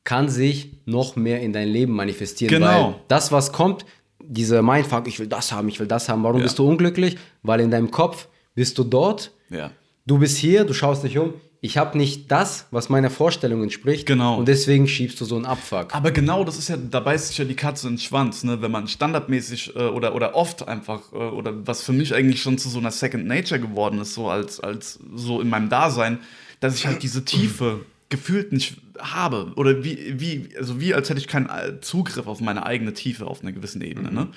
[0.04, 2.50] kann sich noch mehr in dein Leben manifestieren.
[2.50, 2.94] Genau.
[2.94, 3.86] Weil das, was kommt,
[4.20, 6.24] dieser Mindfuck, ich will das haben, ich will das haben.
[6.24, 6.46] Warum Ja.
[6.46, 7.18] bist du unglücklich?
[7.44, 9.70] Weil in deinem Kopf bist du dort, ja.
[10.08, 11.36] du bist hier, du schaust dich um.
[11.66, 14.06] Ich habe nicht das, was meiner Vorstellung entspricht.
[14.06, 14.38] Genau.
[14.38, 15.96] Und deswegen schiebst du so einen Abfuck.
[15.96, 18.62] Aber genau, das ist ja, da beißt sich ja die Katze in den Schwanz, ne?
[18.62, 22.60] wenn man standardmäßig äh, oder, oder oft einfach, äh, oder was für mich eigentlich schon
[22.60, 26.20] zu so einer Second Nature geworden ist, so als, als so in meinem Dasein,
[26.60, 29.52] dass ich halt diese Tiefe gefühlt nicht habe.
[29.56, 33.26] Oder wie, wie, also wie als hätte ich keinen äh, Zugriff auf meine eigene Tiefe
[33.26, 34.12] auf einer gewissen Ebene.
[34.12, 34.28] Ne?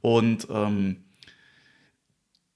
[0.00, 0.96] Und ähm,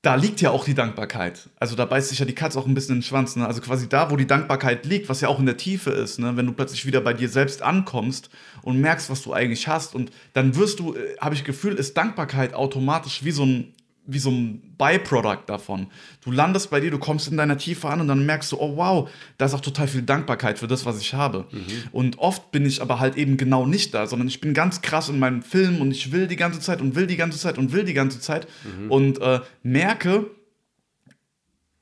[0.03, 1.48] da liegt ja auch die Dankbarkeit.
[1.61, 3.36] Also da beißt sich ja die Katze auch ein bisschen in den Schwanz.
[3.36, 3.46] Ne?
[3.46, 6.36] Also quasi da, wo die Dankbarkeit liegt, was ja auch in der Tiefe ist, ne?
[6.36, 8.28] wenn du plötzlich wieder bei dir selbst ankommst
[8.62, 9.94] und merkst, was du eigentlich hast.
[9.94, 13.74] Und dann wirst du, äh, habe ich Gefühl, ist Dankbarkeit automatisch wie so ein
[14.05, 15.86] wie so ein Byproduct davon.
[16.24, 18.76] Du landest bei dir, du kommst in deiner Tiefe an und dann merkst du, oh
[18.76, 21.46] wow, da ist auch total viel Dankbarkeit für das, was ich habe.
[21.92, 25.09] Und oft bin ich aber halt eben genau nicht da, sondern ich bin ganz krass
[25.09, 27.72] in meinem Film und ich will die ganze Zeit und will die ganze Zeit und
[27.72, 28.48] will die ganze Zeit
[28.88, 30.26] und äh, merke,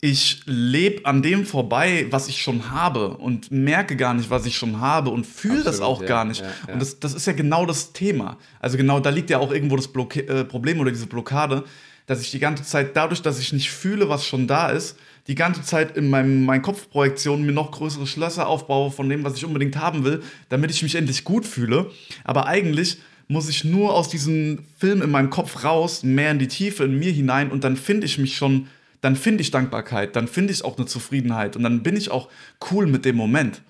[0.02, 4.56] ich lebe an dem vorbei, was ich schon habe und merke gar nicht, was ich
[4.56, 6.40] schon habe und fühle das auch ja, gar nicht.
[6.40, 6.72] ja, ja.
[6.72, 8.38] Und das, das ist ja genau das Thema.
[8.60, 11.64] Also genau, da liegt ja auch irgendwo das Block äh, Problem oder diese Blockade,
[12.10, 15.36] dass ich die ganze Zeit dadurch, dass ich nicht fühle, was schon da ist, die
[15.36, 19.44] ganze Zeit in meinem, meinen Kopfprojektionen mir noch größere Schlösser aufbaue von dem, was ich
[19.44, 21.92] unbedingt haben will, damit ich mich endlich gut fühle.
[22.24, 26.48] Aber eigentlich muss ich nur aus diesem Film in meinem Kopf raus, mehr in die
[26.48, 28.66] Tiefe, in mir hinein und dann finde ich mich schon,
[29.02, 32.28] dann finde ich Dankbarkeit, dann finde ich auch eine Zufriedenheit und dann bin ich auch
[32.72, 33.62] cool mit dem Moment.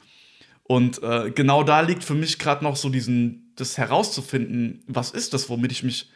[0.63, 5.35] Und äh, genau da liegt für mich gerade noch so diesen, das herauszufinden, was ist
[5.35, 6.09] das, womit ich mich,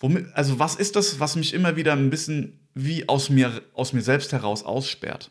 [0.00, 3.92] womit, also was ist das, was mich immer wieder ein bisschen wie aus mir, aus
[3.92, 5.30] mir selbst heraus aussperrt?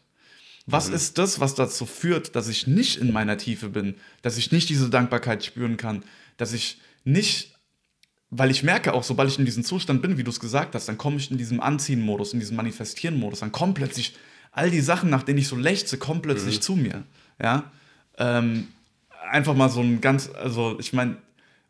[0.67, 4.51] Was ist das, was dazu führt, dass ich nicht in meiner Tiefe bin, dass ich
[4.51, 6.03] nicht diese Dankbarkeit spüren kann,
[6.37, 7.53] dass ich nicht,
[8.31, 10.87] weil ich merke auch, sobald ich in diesem Zustand bin, wie du es gesagt hast,
[10.87, 14.15] dann komme ich in diesem Anziehen-Modus, in diesem Manifestieren-Modus, dann kommen plötzlich
[14.51, 17.03] all die Sachen, nach denen ich so lechze, kommen plötzlich zu mir.
[17.39, 17.71] Ja,
[18.17, 18.69] ähm,
[19.29, 21.17] einfach mal so ein ganz, also ich meine,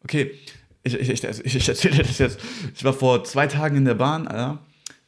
[0.03, 0.39] okay,
[0.85, 2.39] ich, ich, ich, ich erzähle dir das jetzt.
[2.75, 4.59] Ich war vor zwei Tagen in der Bahn, Alter,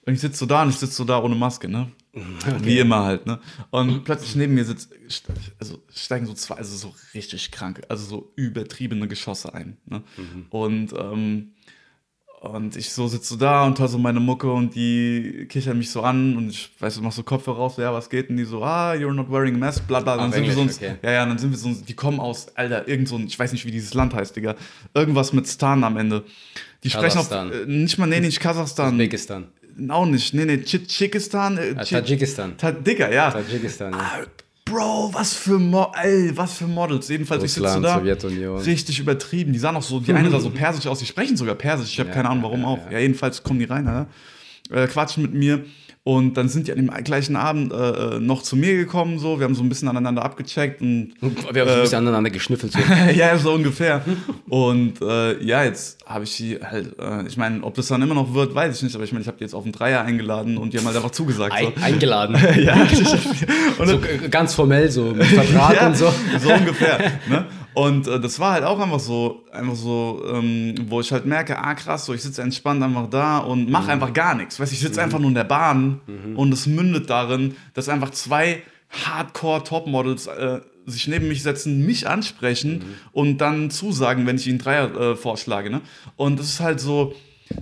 [0.05, 1.91] und ich sitze so da und ich sitze so da ohne Maske, ne?
[2.13, 2.55] Okay.
[2.63, 3.39] Wie immer halt, ne?
[3.69, 4.89] Und plötzlich neben mir sitzt,
[5.59, 10.01] also steigen so zwei, also so richtig kranke, also so übertriebene Geschosse ein, ne?
[10.17, 10.45] Mhm.
[10.49, 11.51] Und ähm,
[12.39, 15.89] und ich so sitze so da und höre so meine Mucke und die kichern mich
[15.89, 18.29] so an und ich weiß, du machst so Kopfhörer raus, so, ja, was geht?
[18.29, 20.17] Und die so, ah, you're not wearing a mask, bla bla.
[20.17, 20.97] Dann sind wir so, okay.
[21.01, 23.51] ja, ja, dann sind wir so, die kommen aus, Alter, irgend so ein, ich weiß
[23.53, 24.55] nicht, wie dieses Land heißt, Digga.
[24.93, 26.23] Irgendwas mit Stan am Ende.
[26.83, 28.93] Die sprechen auf, äh, nicht mal, nee, nicht Kasachstan.
[28.93, 29.47] Usbekistan.
[29.89, 31.57] Auch nicht, nee, nee, Tschikistan.
[31.57, 32.55] Äh, Tadschikistan.
[32.57, 33.31] Ta Digga, ja.
[33.31, 33.99] Tadschikistan, ja.
[33.99, 34.25] Ah,
[34.69, 37.07] Bro, was für, Mo ey, was für Models.
[37.07, 37.99] Jedenfalls, Russland, ich sitze da.
[37.99, 38.57] Sowjetunion.
[38.61, 39.53] Richtig übertrieben.
[39.53, 41.93] Die sahen auch so, die eine sah so persisch aus, die sprechen sogar persisch.
[41.93, 42.91] Ich habe ja, keine Ahnung, warum ja, auch.
[42.91, 42.99] Ja.
[42.99, 44.07] jedenfalls kommen die rein, ja.
[44.75, 45.63] äh, quatschen mit mir.
[46.03, 49.39] Und dann sind die an dem gleichen Abend äh, äh, noch zu mir gekommen, so.
[49.39, 51.15] Wir haben so ein bisschen aneinander abgecheckt und.
[51.19, 52.79] Wir haben so ein bisschen aneinander geschnüffelt, so.
[53.13, 54.05] ja, so ungefähr.
[54.47, 58.15] und äh, ja, jetzt habe ich die halt, äh, ich meine, ob das dann immer
[58.15, 60.03] noch wird, weiß ich nicht, aber ich meine, ich habe die jetzt auf den Dreier
[60.03, 61.53] eingeladen und die haben halt einfach zugesagt.
[61.53, 61.83] Ein, so.
[61.83, 62.35] Eingeladen?
[62.63, 62.75] ja.
[63.77, 66.13] und so ganz formell, so mit Vertrag ja, und so.
[66.39, 67.19] So ungefähr.
[67.29, 67.45] Ne?
[67.73, 71.57] Und äh, das war halt auch einfach so, einfach so, ähm, wo ich halt merke,
[71.57, 73.89] ah krass, so ich sitze entspannt einfach da und mache mhm.
[73.91, 74.59] einfach gar nichts.
[74.59, 75.05] Weißt ich sitze mhm.
[75.05, 76.37] einfach nur in der Bahn mhm.
[76.37, 82.79] und es mündet darin, dass einfach zwei Hardcore-Topmodels äh, sich neben mich setzen, mich ansprechen
[82.79, 82.83] mhm.
[83.11, 85.69] und dann zusagen, wenn ich ihnen Dreier äh, vorschlage.
[85.69, 85.81] Ne?
[86.15, 87.13] Und das ist halt so,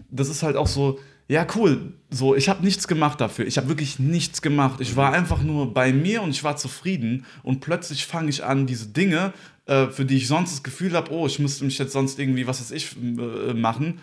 [0.10, 1.94] das ist halt auch so, ja, cool.
[2.12, 3.48] So, ich habe nichts gemacht dafür.
[3.48, 4.80] Ich habe wirklich nichts gemacht.
[4.80, 7.26] Ich war einfach nur bei mir und ich war zufrieden.
[7.42, 9.34] Und plötzlich fange ich an, diese Dinge,
[9.66, 12.46] äh, für die ich sonst das Gefühl habe, oh, ich müsste mich jetzt sonst irgendwie,
[12.46, 14.00] was weiß ich, äh, machen.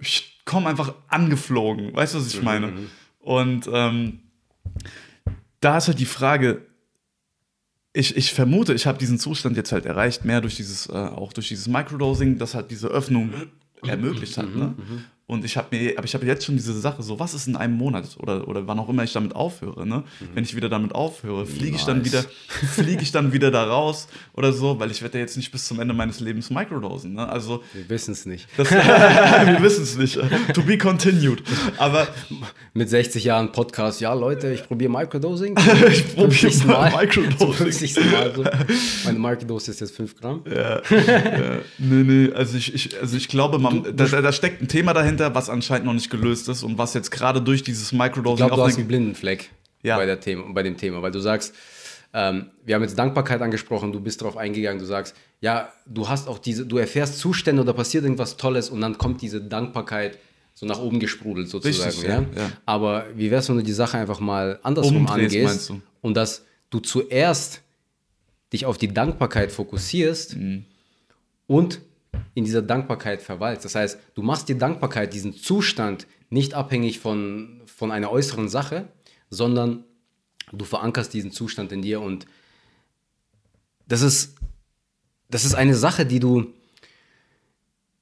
[0.00, 1.96] Ich komme einfach angeflogen.
[1.96, 2.66] Weißt du, was ich mhm, meine?
[2.66, 2.90] Mhm.
[3.20, 4.20] Und ähm,
[5.60, 6.66] da ist halt die Frage,
[7.96, 11.32] ich, ich vermute, ich habe diesen Zustand jetzt halt erreicht, mehr durch dieses, äh, auch
[11.32, 13.32] durch dieses Microdosing, das halt diese Öffnung
[13.86, 14.54] ermöglicht hat.
[14.54, 14.74] Ne?
[15.26, 17.56] Und ich habe mir, aber ich habe jetzt schon diese Sache, so was ist in
[17.56, 20.04] einem Monat oder, oder wann auch immer ich damit aufhöre, ne?
[20.20, 20.28] Mhm.
[20.34, 22.22] Wenn ich wieder damit aufhöre, fliege ich dann wieder,
[22.74, 25.64] fliege ich dann wieder da raus oder so, weil ich werde ja jetzt nicht bis
[25.66, 27.26] zum Ende meines Lebens microdosen, ne?
[27.26, 28.46] Also wir wissen es nicht.
[28.58, 30.20] Das, wir wissen es nicht.
[30.52, 31.42] To be continued.
[31.78, 32.06] Aber
[32.74, 35.56] mit 60 Jahren Podcast, ja Leute, ich probiere Microdosing.
[35.88, 37.54] ich probiere mal Microdosing.
[37.54, 37.96] 50.
[38.12, 38.44] Mal so.
[39.06, 40.44] Meine Microdose ist jetzt 5 Gramm.
[40.46, 41.60] Ja, ja.
[41.78, 45.13] Nee, nee, also ich, ich, also ich glaube, man, da, da steckt ein Thema dahinter
[45.14, 48.44] dahinter, was anscheinend noch nicht gelöst ist und was jetzt gerade durch dieses Microdosing.
[48.44, 49.50] Ich glaube, du hast einen Blindenfleck
[49.82, 49.96] ja.
[49.96, 51.54] bei, der Thema, bei dem Thema, weil du sagst,
[52.12, 56.28] ähm, wir haben jetzt Dankbarkeit angesprochen, du bist darauf eingegangen, du sagst, ja, du hast
[56.28, 60.18] auch diese, du erfährst Zustände oder passiert irgendwas Tolles und dann kommt diese Dankbarkeit
[60.54, 61.90] so nach oben gesprudelt sozusagen.
[61.90, 62.20] Richtig, ja?
[62.20, 62.52] ja?
[62.64, 66.78] Aber wie wär's, wenn du die Sache einfach mal andersrum Umdrehst, angehst und dass du
[66.78, 67.62] zuerst
[68.52, 70.64] dich auf die Dankbarkeit fokussierst mhm.
[71.48, 71.80] und
[72.34, 73.64] in dieser Dankbarkeit verweilst.
[73.64, 78.88] Das heißt, du machst die Dankbarkeit, diesen Zustand nicht abhängig von, von einer äußeren Sache,
[79.30, 79.84] sondern
[80.52, 82.26] du verankerst diesen Zustand in dir und
[83.86, 84.36] das ist,
[85.28, 86.46] das ist eine Sache, die du,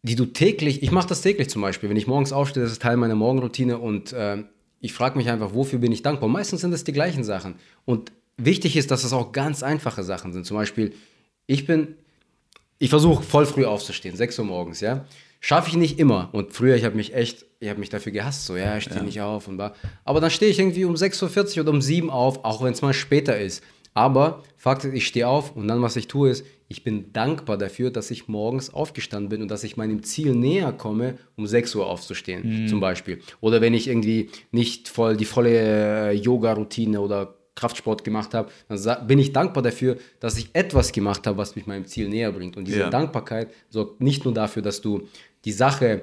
[0.03, 2.83] die du täglich, ich mache das täglich zum Beispiel, wenn ich morgens aufstehe, das ist
[2.83, 4.45] Teil meiner Morgenroutine und äh,
[4.81, 6.29] ich frage mich einfach, wofür bin ich dankbar?
[6.29, 7.55] Meistens sind es die gleichen Sachen
[7.85, 10.45] und wichtig ist, dass es auch ganz einfache Sachen sind.
[10.45, 10.93] Zum Beispiel,
[11.47, 11.97] ich bin
[12.83, 15.05] ich versuche voll früh aufzustehen, 6 Uhr morgens, ja.
[15.39, 16.31] Schaffe ich nicht immer.
[16.33, 18.97] Und früher, ich habe mich echt, ich habe mich dafür gehasst, so, ja, ich stehe
[18.97, 19.05] ja.
[19.05, 19.75] nicht auf und war.
[20.05, 22.73] Aber dann stehe ich irgendwie um 6.40 Uhr oder um 7 Uhr auf, auch wenn
[22.73, 23.63] es mal später ist.
[23.95, 27.57] Aber Fakt ist, ich stehe auf und dann, was ich tue, ist, ich bin dankbar
[27.57, 31.77] dafür, dass ich morgens aufgestanden bin und dass ich meinem Ziel näher komme, um 6
[31.77, 32.67] Uhr aufzustehen, mhm.
[32.67, 33.21] zum Beispiel.
[33.41, 39.07] Oder wenn ich irgendwie nicht voll die volle äh, Yoga-Routine oder Kraftsport gemacht habe, dann
[39.07, 42.57] bin ich dankbar dafür, dass ich etwas gemacht habe, was mich meinem Ziel näher bringt.
[42.57, 42.91] Und diese ja.
[42.91, 45.07] Dankbarkeit sorgt nicht nur dafür, dass du
[45.45, 46.03] die Sache,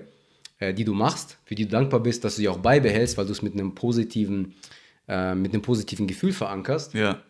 [0.60, 3.26] äh, die du machst, für die du dankbar bist, dass du sie auch beibehältst, weil
[3.26, 4.54] du es mit einem positiven,
[5.08, 6.94] äh, mit einem positiven Gefühl verankerst.
[6.94, 7.22] Ja.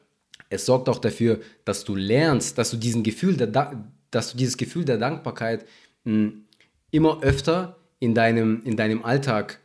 [0.50, 4.58] Es sorgt auch dafür, dass du lernst, dass du diesen Gefühl der, dass du dieses
[4.58, 5.66] Gefühl der Dankbarkeit
[6.04, 6.46] mh, hm,
[6.92, 9.60] immer öfter in deinem, in deinem Alltag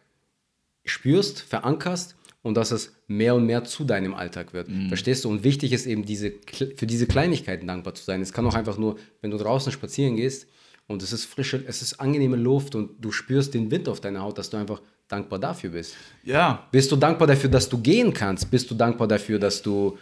[0.85, 4.69] spürst, verankerst und dass es mehr und mehr zu deinem Alltag wird.
[4.69, 4.89] Mhm.
[4.89, 5.31] Verstehst du?
[5.31, 6.35] Und wichtig ist eben, diese,
[6.77, 8.21] für diese Kleinigkeiten dankbar zu sein.
[8.21, 10.47] Es kann auch einfach nur, wenn du draußen spazieren gehst
[10.87, 14.21] und es ist frische, es ist angenehme Luft und du spürst den Wind auf deiner
[14.21, 15.97] Haut, dass du einfach dankbar dafür bist.
[16.23, 16.69] Ja.
[16.71, 18.51] Bist du dankbar dafür, dass du gehen kannst?
[18.51, 19.97] Bist du dankbar dafür, dass du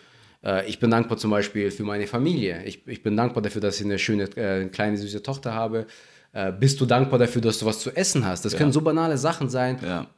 [0.45, 2.65] äh, ich bin dankbar zum Beispiel für meine Familie.
[2.65, 5.87] Ich, ich bin dankbar dafür, dass ich eine schöne, äh, kleine, süße Tochter habe.
[6.33, 8.45] Äh, bist du dankbar dafür, dass du was zu essen hast?
[8.45, 8.59] Das ja.
[8.59, 10.09] können so banale Sachen sein, ja.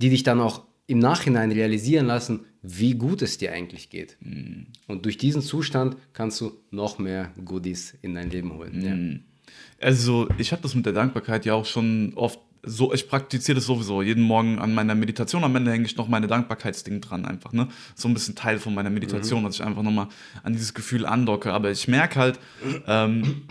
[0.00, 4.16] die dich dann auch im Nachhinein realisieren lassen, wie gut es dir eigentlich geht.
[4.20, 4.66] Mm.
[4.86, 8.78] Und durch diesen Zustand kannst du noch mehr Goodies in dein Leben holen.
[8.78, 8.82] Mm.
[8.82, 9.20] Ja.
[9.86, 13.66] Also, ich habe das mit der Dankbarkeit ja auch schon oft so, ich praktiziere das
[13.66, 14.00] sowieso.
[14.00, 17.68] Jeden Morgen an meiner Meditation am Ende hänge ich noch meine Dankbarkeitsding dran, einfach, ne?
[17.94, 19.46] So ein bisschen Teil von meiner Meditation, mhm.
[19.46, 20.08] dass ich einfach nochmal
[20.42, 21.52] an dieses Gefühl andocke.
[21.52, 22.40] Aber ich merke halt,
[22.86, 23.42] ähm,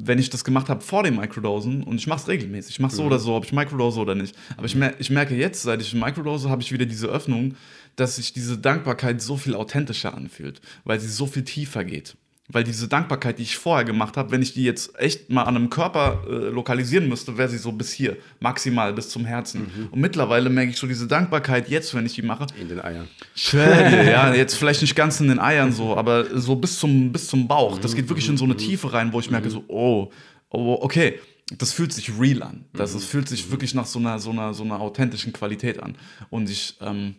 [0.00, 2.94] wenn ich das gemacht habe vor dem Microdosen und ich mache es regelmäßig, ich mache
[2.94, 3.08] so mhm.
[3.08, 4.36] oder so, ob ich Microdose oder nicht.
[4.56, 7.56] Aber ich, mer ich merke jetzt, seit ich Microdose habe ich wieder diese Öffnung,
[7.96, 12.16] dass sich diese Dankbarkeit so viel authentischer anfühlt, weil sie so viel tiefer geht.
[12.50, 15.54] Weil diese Dankbarkeit, die ich vorher gemacht habe, wenn ich die jetzt echt mal an
[15.54, 19.60] einem Körper äh, lokalisieren müsste, wäre sie so bis hier, maximal bis zum Herzen.
[19.60, 19.88] Mhm.
[19.90, 22.46] Und mittlerweile merke ich so diese Dankbarkeit jetzt, wenn ich die mache.
[22.58, 23.06] In den Eiern.
[23.52, 27.26] Dir, ja, jetzt vielleicht nicht ganz in den Eiern so, aber so bis zum, bis
[27.26, 27.78] zum Bauch.
[27.80, 28.58] Das geht wirklich in so eine mhm.
[28.58, 30.10] Tiefe rein, wo ich merke so, oh,
[30.48, 31.20] oh okay,
[31.58, 32.64] das fühlt sich real an.
[32.72, 35.96] Das, das fühlt sich wirklich nach so einer, so einer, so einer authentischen Qualität an.
[36.30, 37.16] Und ich, ähm,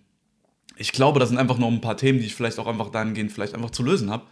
[0.76, 3.32] ich glaube, das sind einfach noch ein paar Themen, die ich vielleicht auch einfach dahingehend
[3.32, 4.24] vielleicht einfach zu lösen habe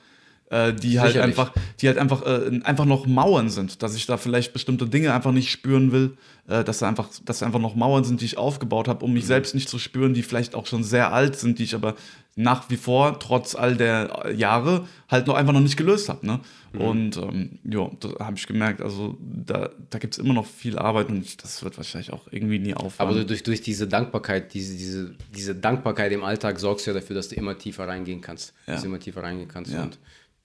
[0.49, 4.17] äh, die halt einfach, die halt einfach, äh, einfach noch Mauern sind, dass ich da
[4.17, 6.17] vielleicht bestimmte Dinge einfach nicht spüren will,
[6.47, 9.23] äh, dass da einfach, dass einfach noch Mauern sind, die ich aufgebaut habe, um mich
[9.23, 9.27] mhm.
[9.27, 11.95] selbst nicht zu spüren, die vielleicht auch schon sehr alt sind, die ich aber
[12.37, 16.25] nach wie vor, trotz all der Jahre, halt noch einfach noch nicht gelöst habe.
[16.25, 16.39] Ne?
[16.71, 16.81] Mhm.
[16.81, 20.77] Und ähm, ja, da habe ich gemerkt, also da, da gibt es immer noch viel
[20.77, 23.09] Arbeit und das wird wahrscheinlich auch irgendwie nie aufhören.
[23.09, 27.15] Aber durch, durch diese Dankbarkeit, diese, diese, diese Dankbarkeit im Alltag sorgst du ja dafür,
[27.15, 28.53] dass du immer tiefer reingehen kannst.
[28.67, 28.73] Ja.
[28.73, 29.73] Dass du immer tiefer reingehen kannst.
[29.73, 29.81] Ja.
[29.81, 29.97] Und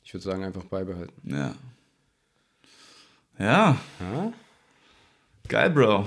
[0.05, 1.13] ich würde sagen, einfach beibehalten.
[1.25, 1.55] Ja.
[3.39, 3.77] Ja.
[4.01, 4.33] ja?
[5.49, 6.07] Geil, Bro.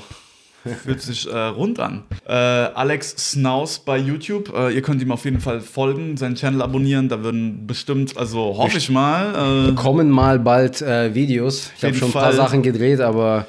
[0.84, 2.03] Fühlt sich äh, rund an.
[2.27, 4.51] Äh, Alex Snaus bei YouTube.
[4.55, 7.07] Äh, ihr könnt ihm auf jeden Fall folgen, seinen Channel abonnieren.
[7.07, 9.69] Da würden bestimmt, also hoffe ich mal.
[9.69, 11.72] Äh, kommen mal bald äh, Videos.
[11.77, 13.45] Ich habe schon ein paar Sachen gedreht, aber.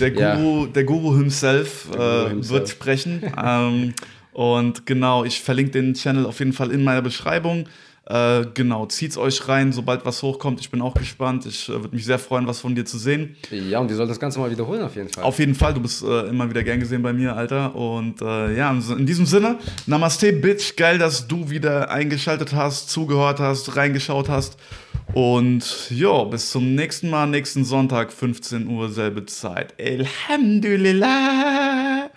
[0.00, 0.72] Der Guru, ja.
[0.72, 2.50] der Guru himself, der Guru äh, himself.
[2.50, 3.22] wird sprechen.
[3.44, 3.94] ähm,
[4.32, 7.66] und genau, ich verlinke den Channel auf jeden Fall in meiner Beschreibung.
[8.06, 10.60] Äh, genau, zieht's euch rein, sobald was hochkommt.
[10.60, 11.44] Ich bin auch gespannt.
[11.44, 13.34] Ich äh, würde mich sehr freuen, was von dir zu sehen.
[13.50, 15.24] Ja, und wir sollten das Ganze mal wiederholen auf jeden Fall.
[15.24, 17.74] Auf jeden Fall, du bist äh, immer wieder gern gesehen bei mir, Alter.
[17.74, 20.76] Und äh, ja, in diesem Sinne, Namaste, Bitch.
[20.76, 24.56] Geil, dass du wieder eingeschaltet hast, zugehört hast, reingeschaut hast.
[25.12, 29.74] Und ja, bis zum nächsten Mal, nächsten Sonntag, 15 Uhr, selbe Zeit.
[29.80, 32.10] Alhamdulillah.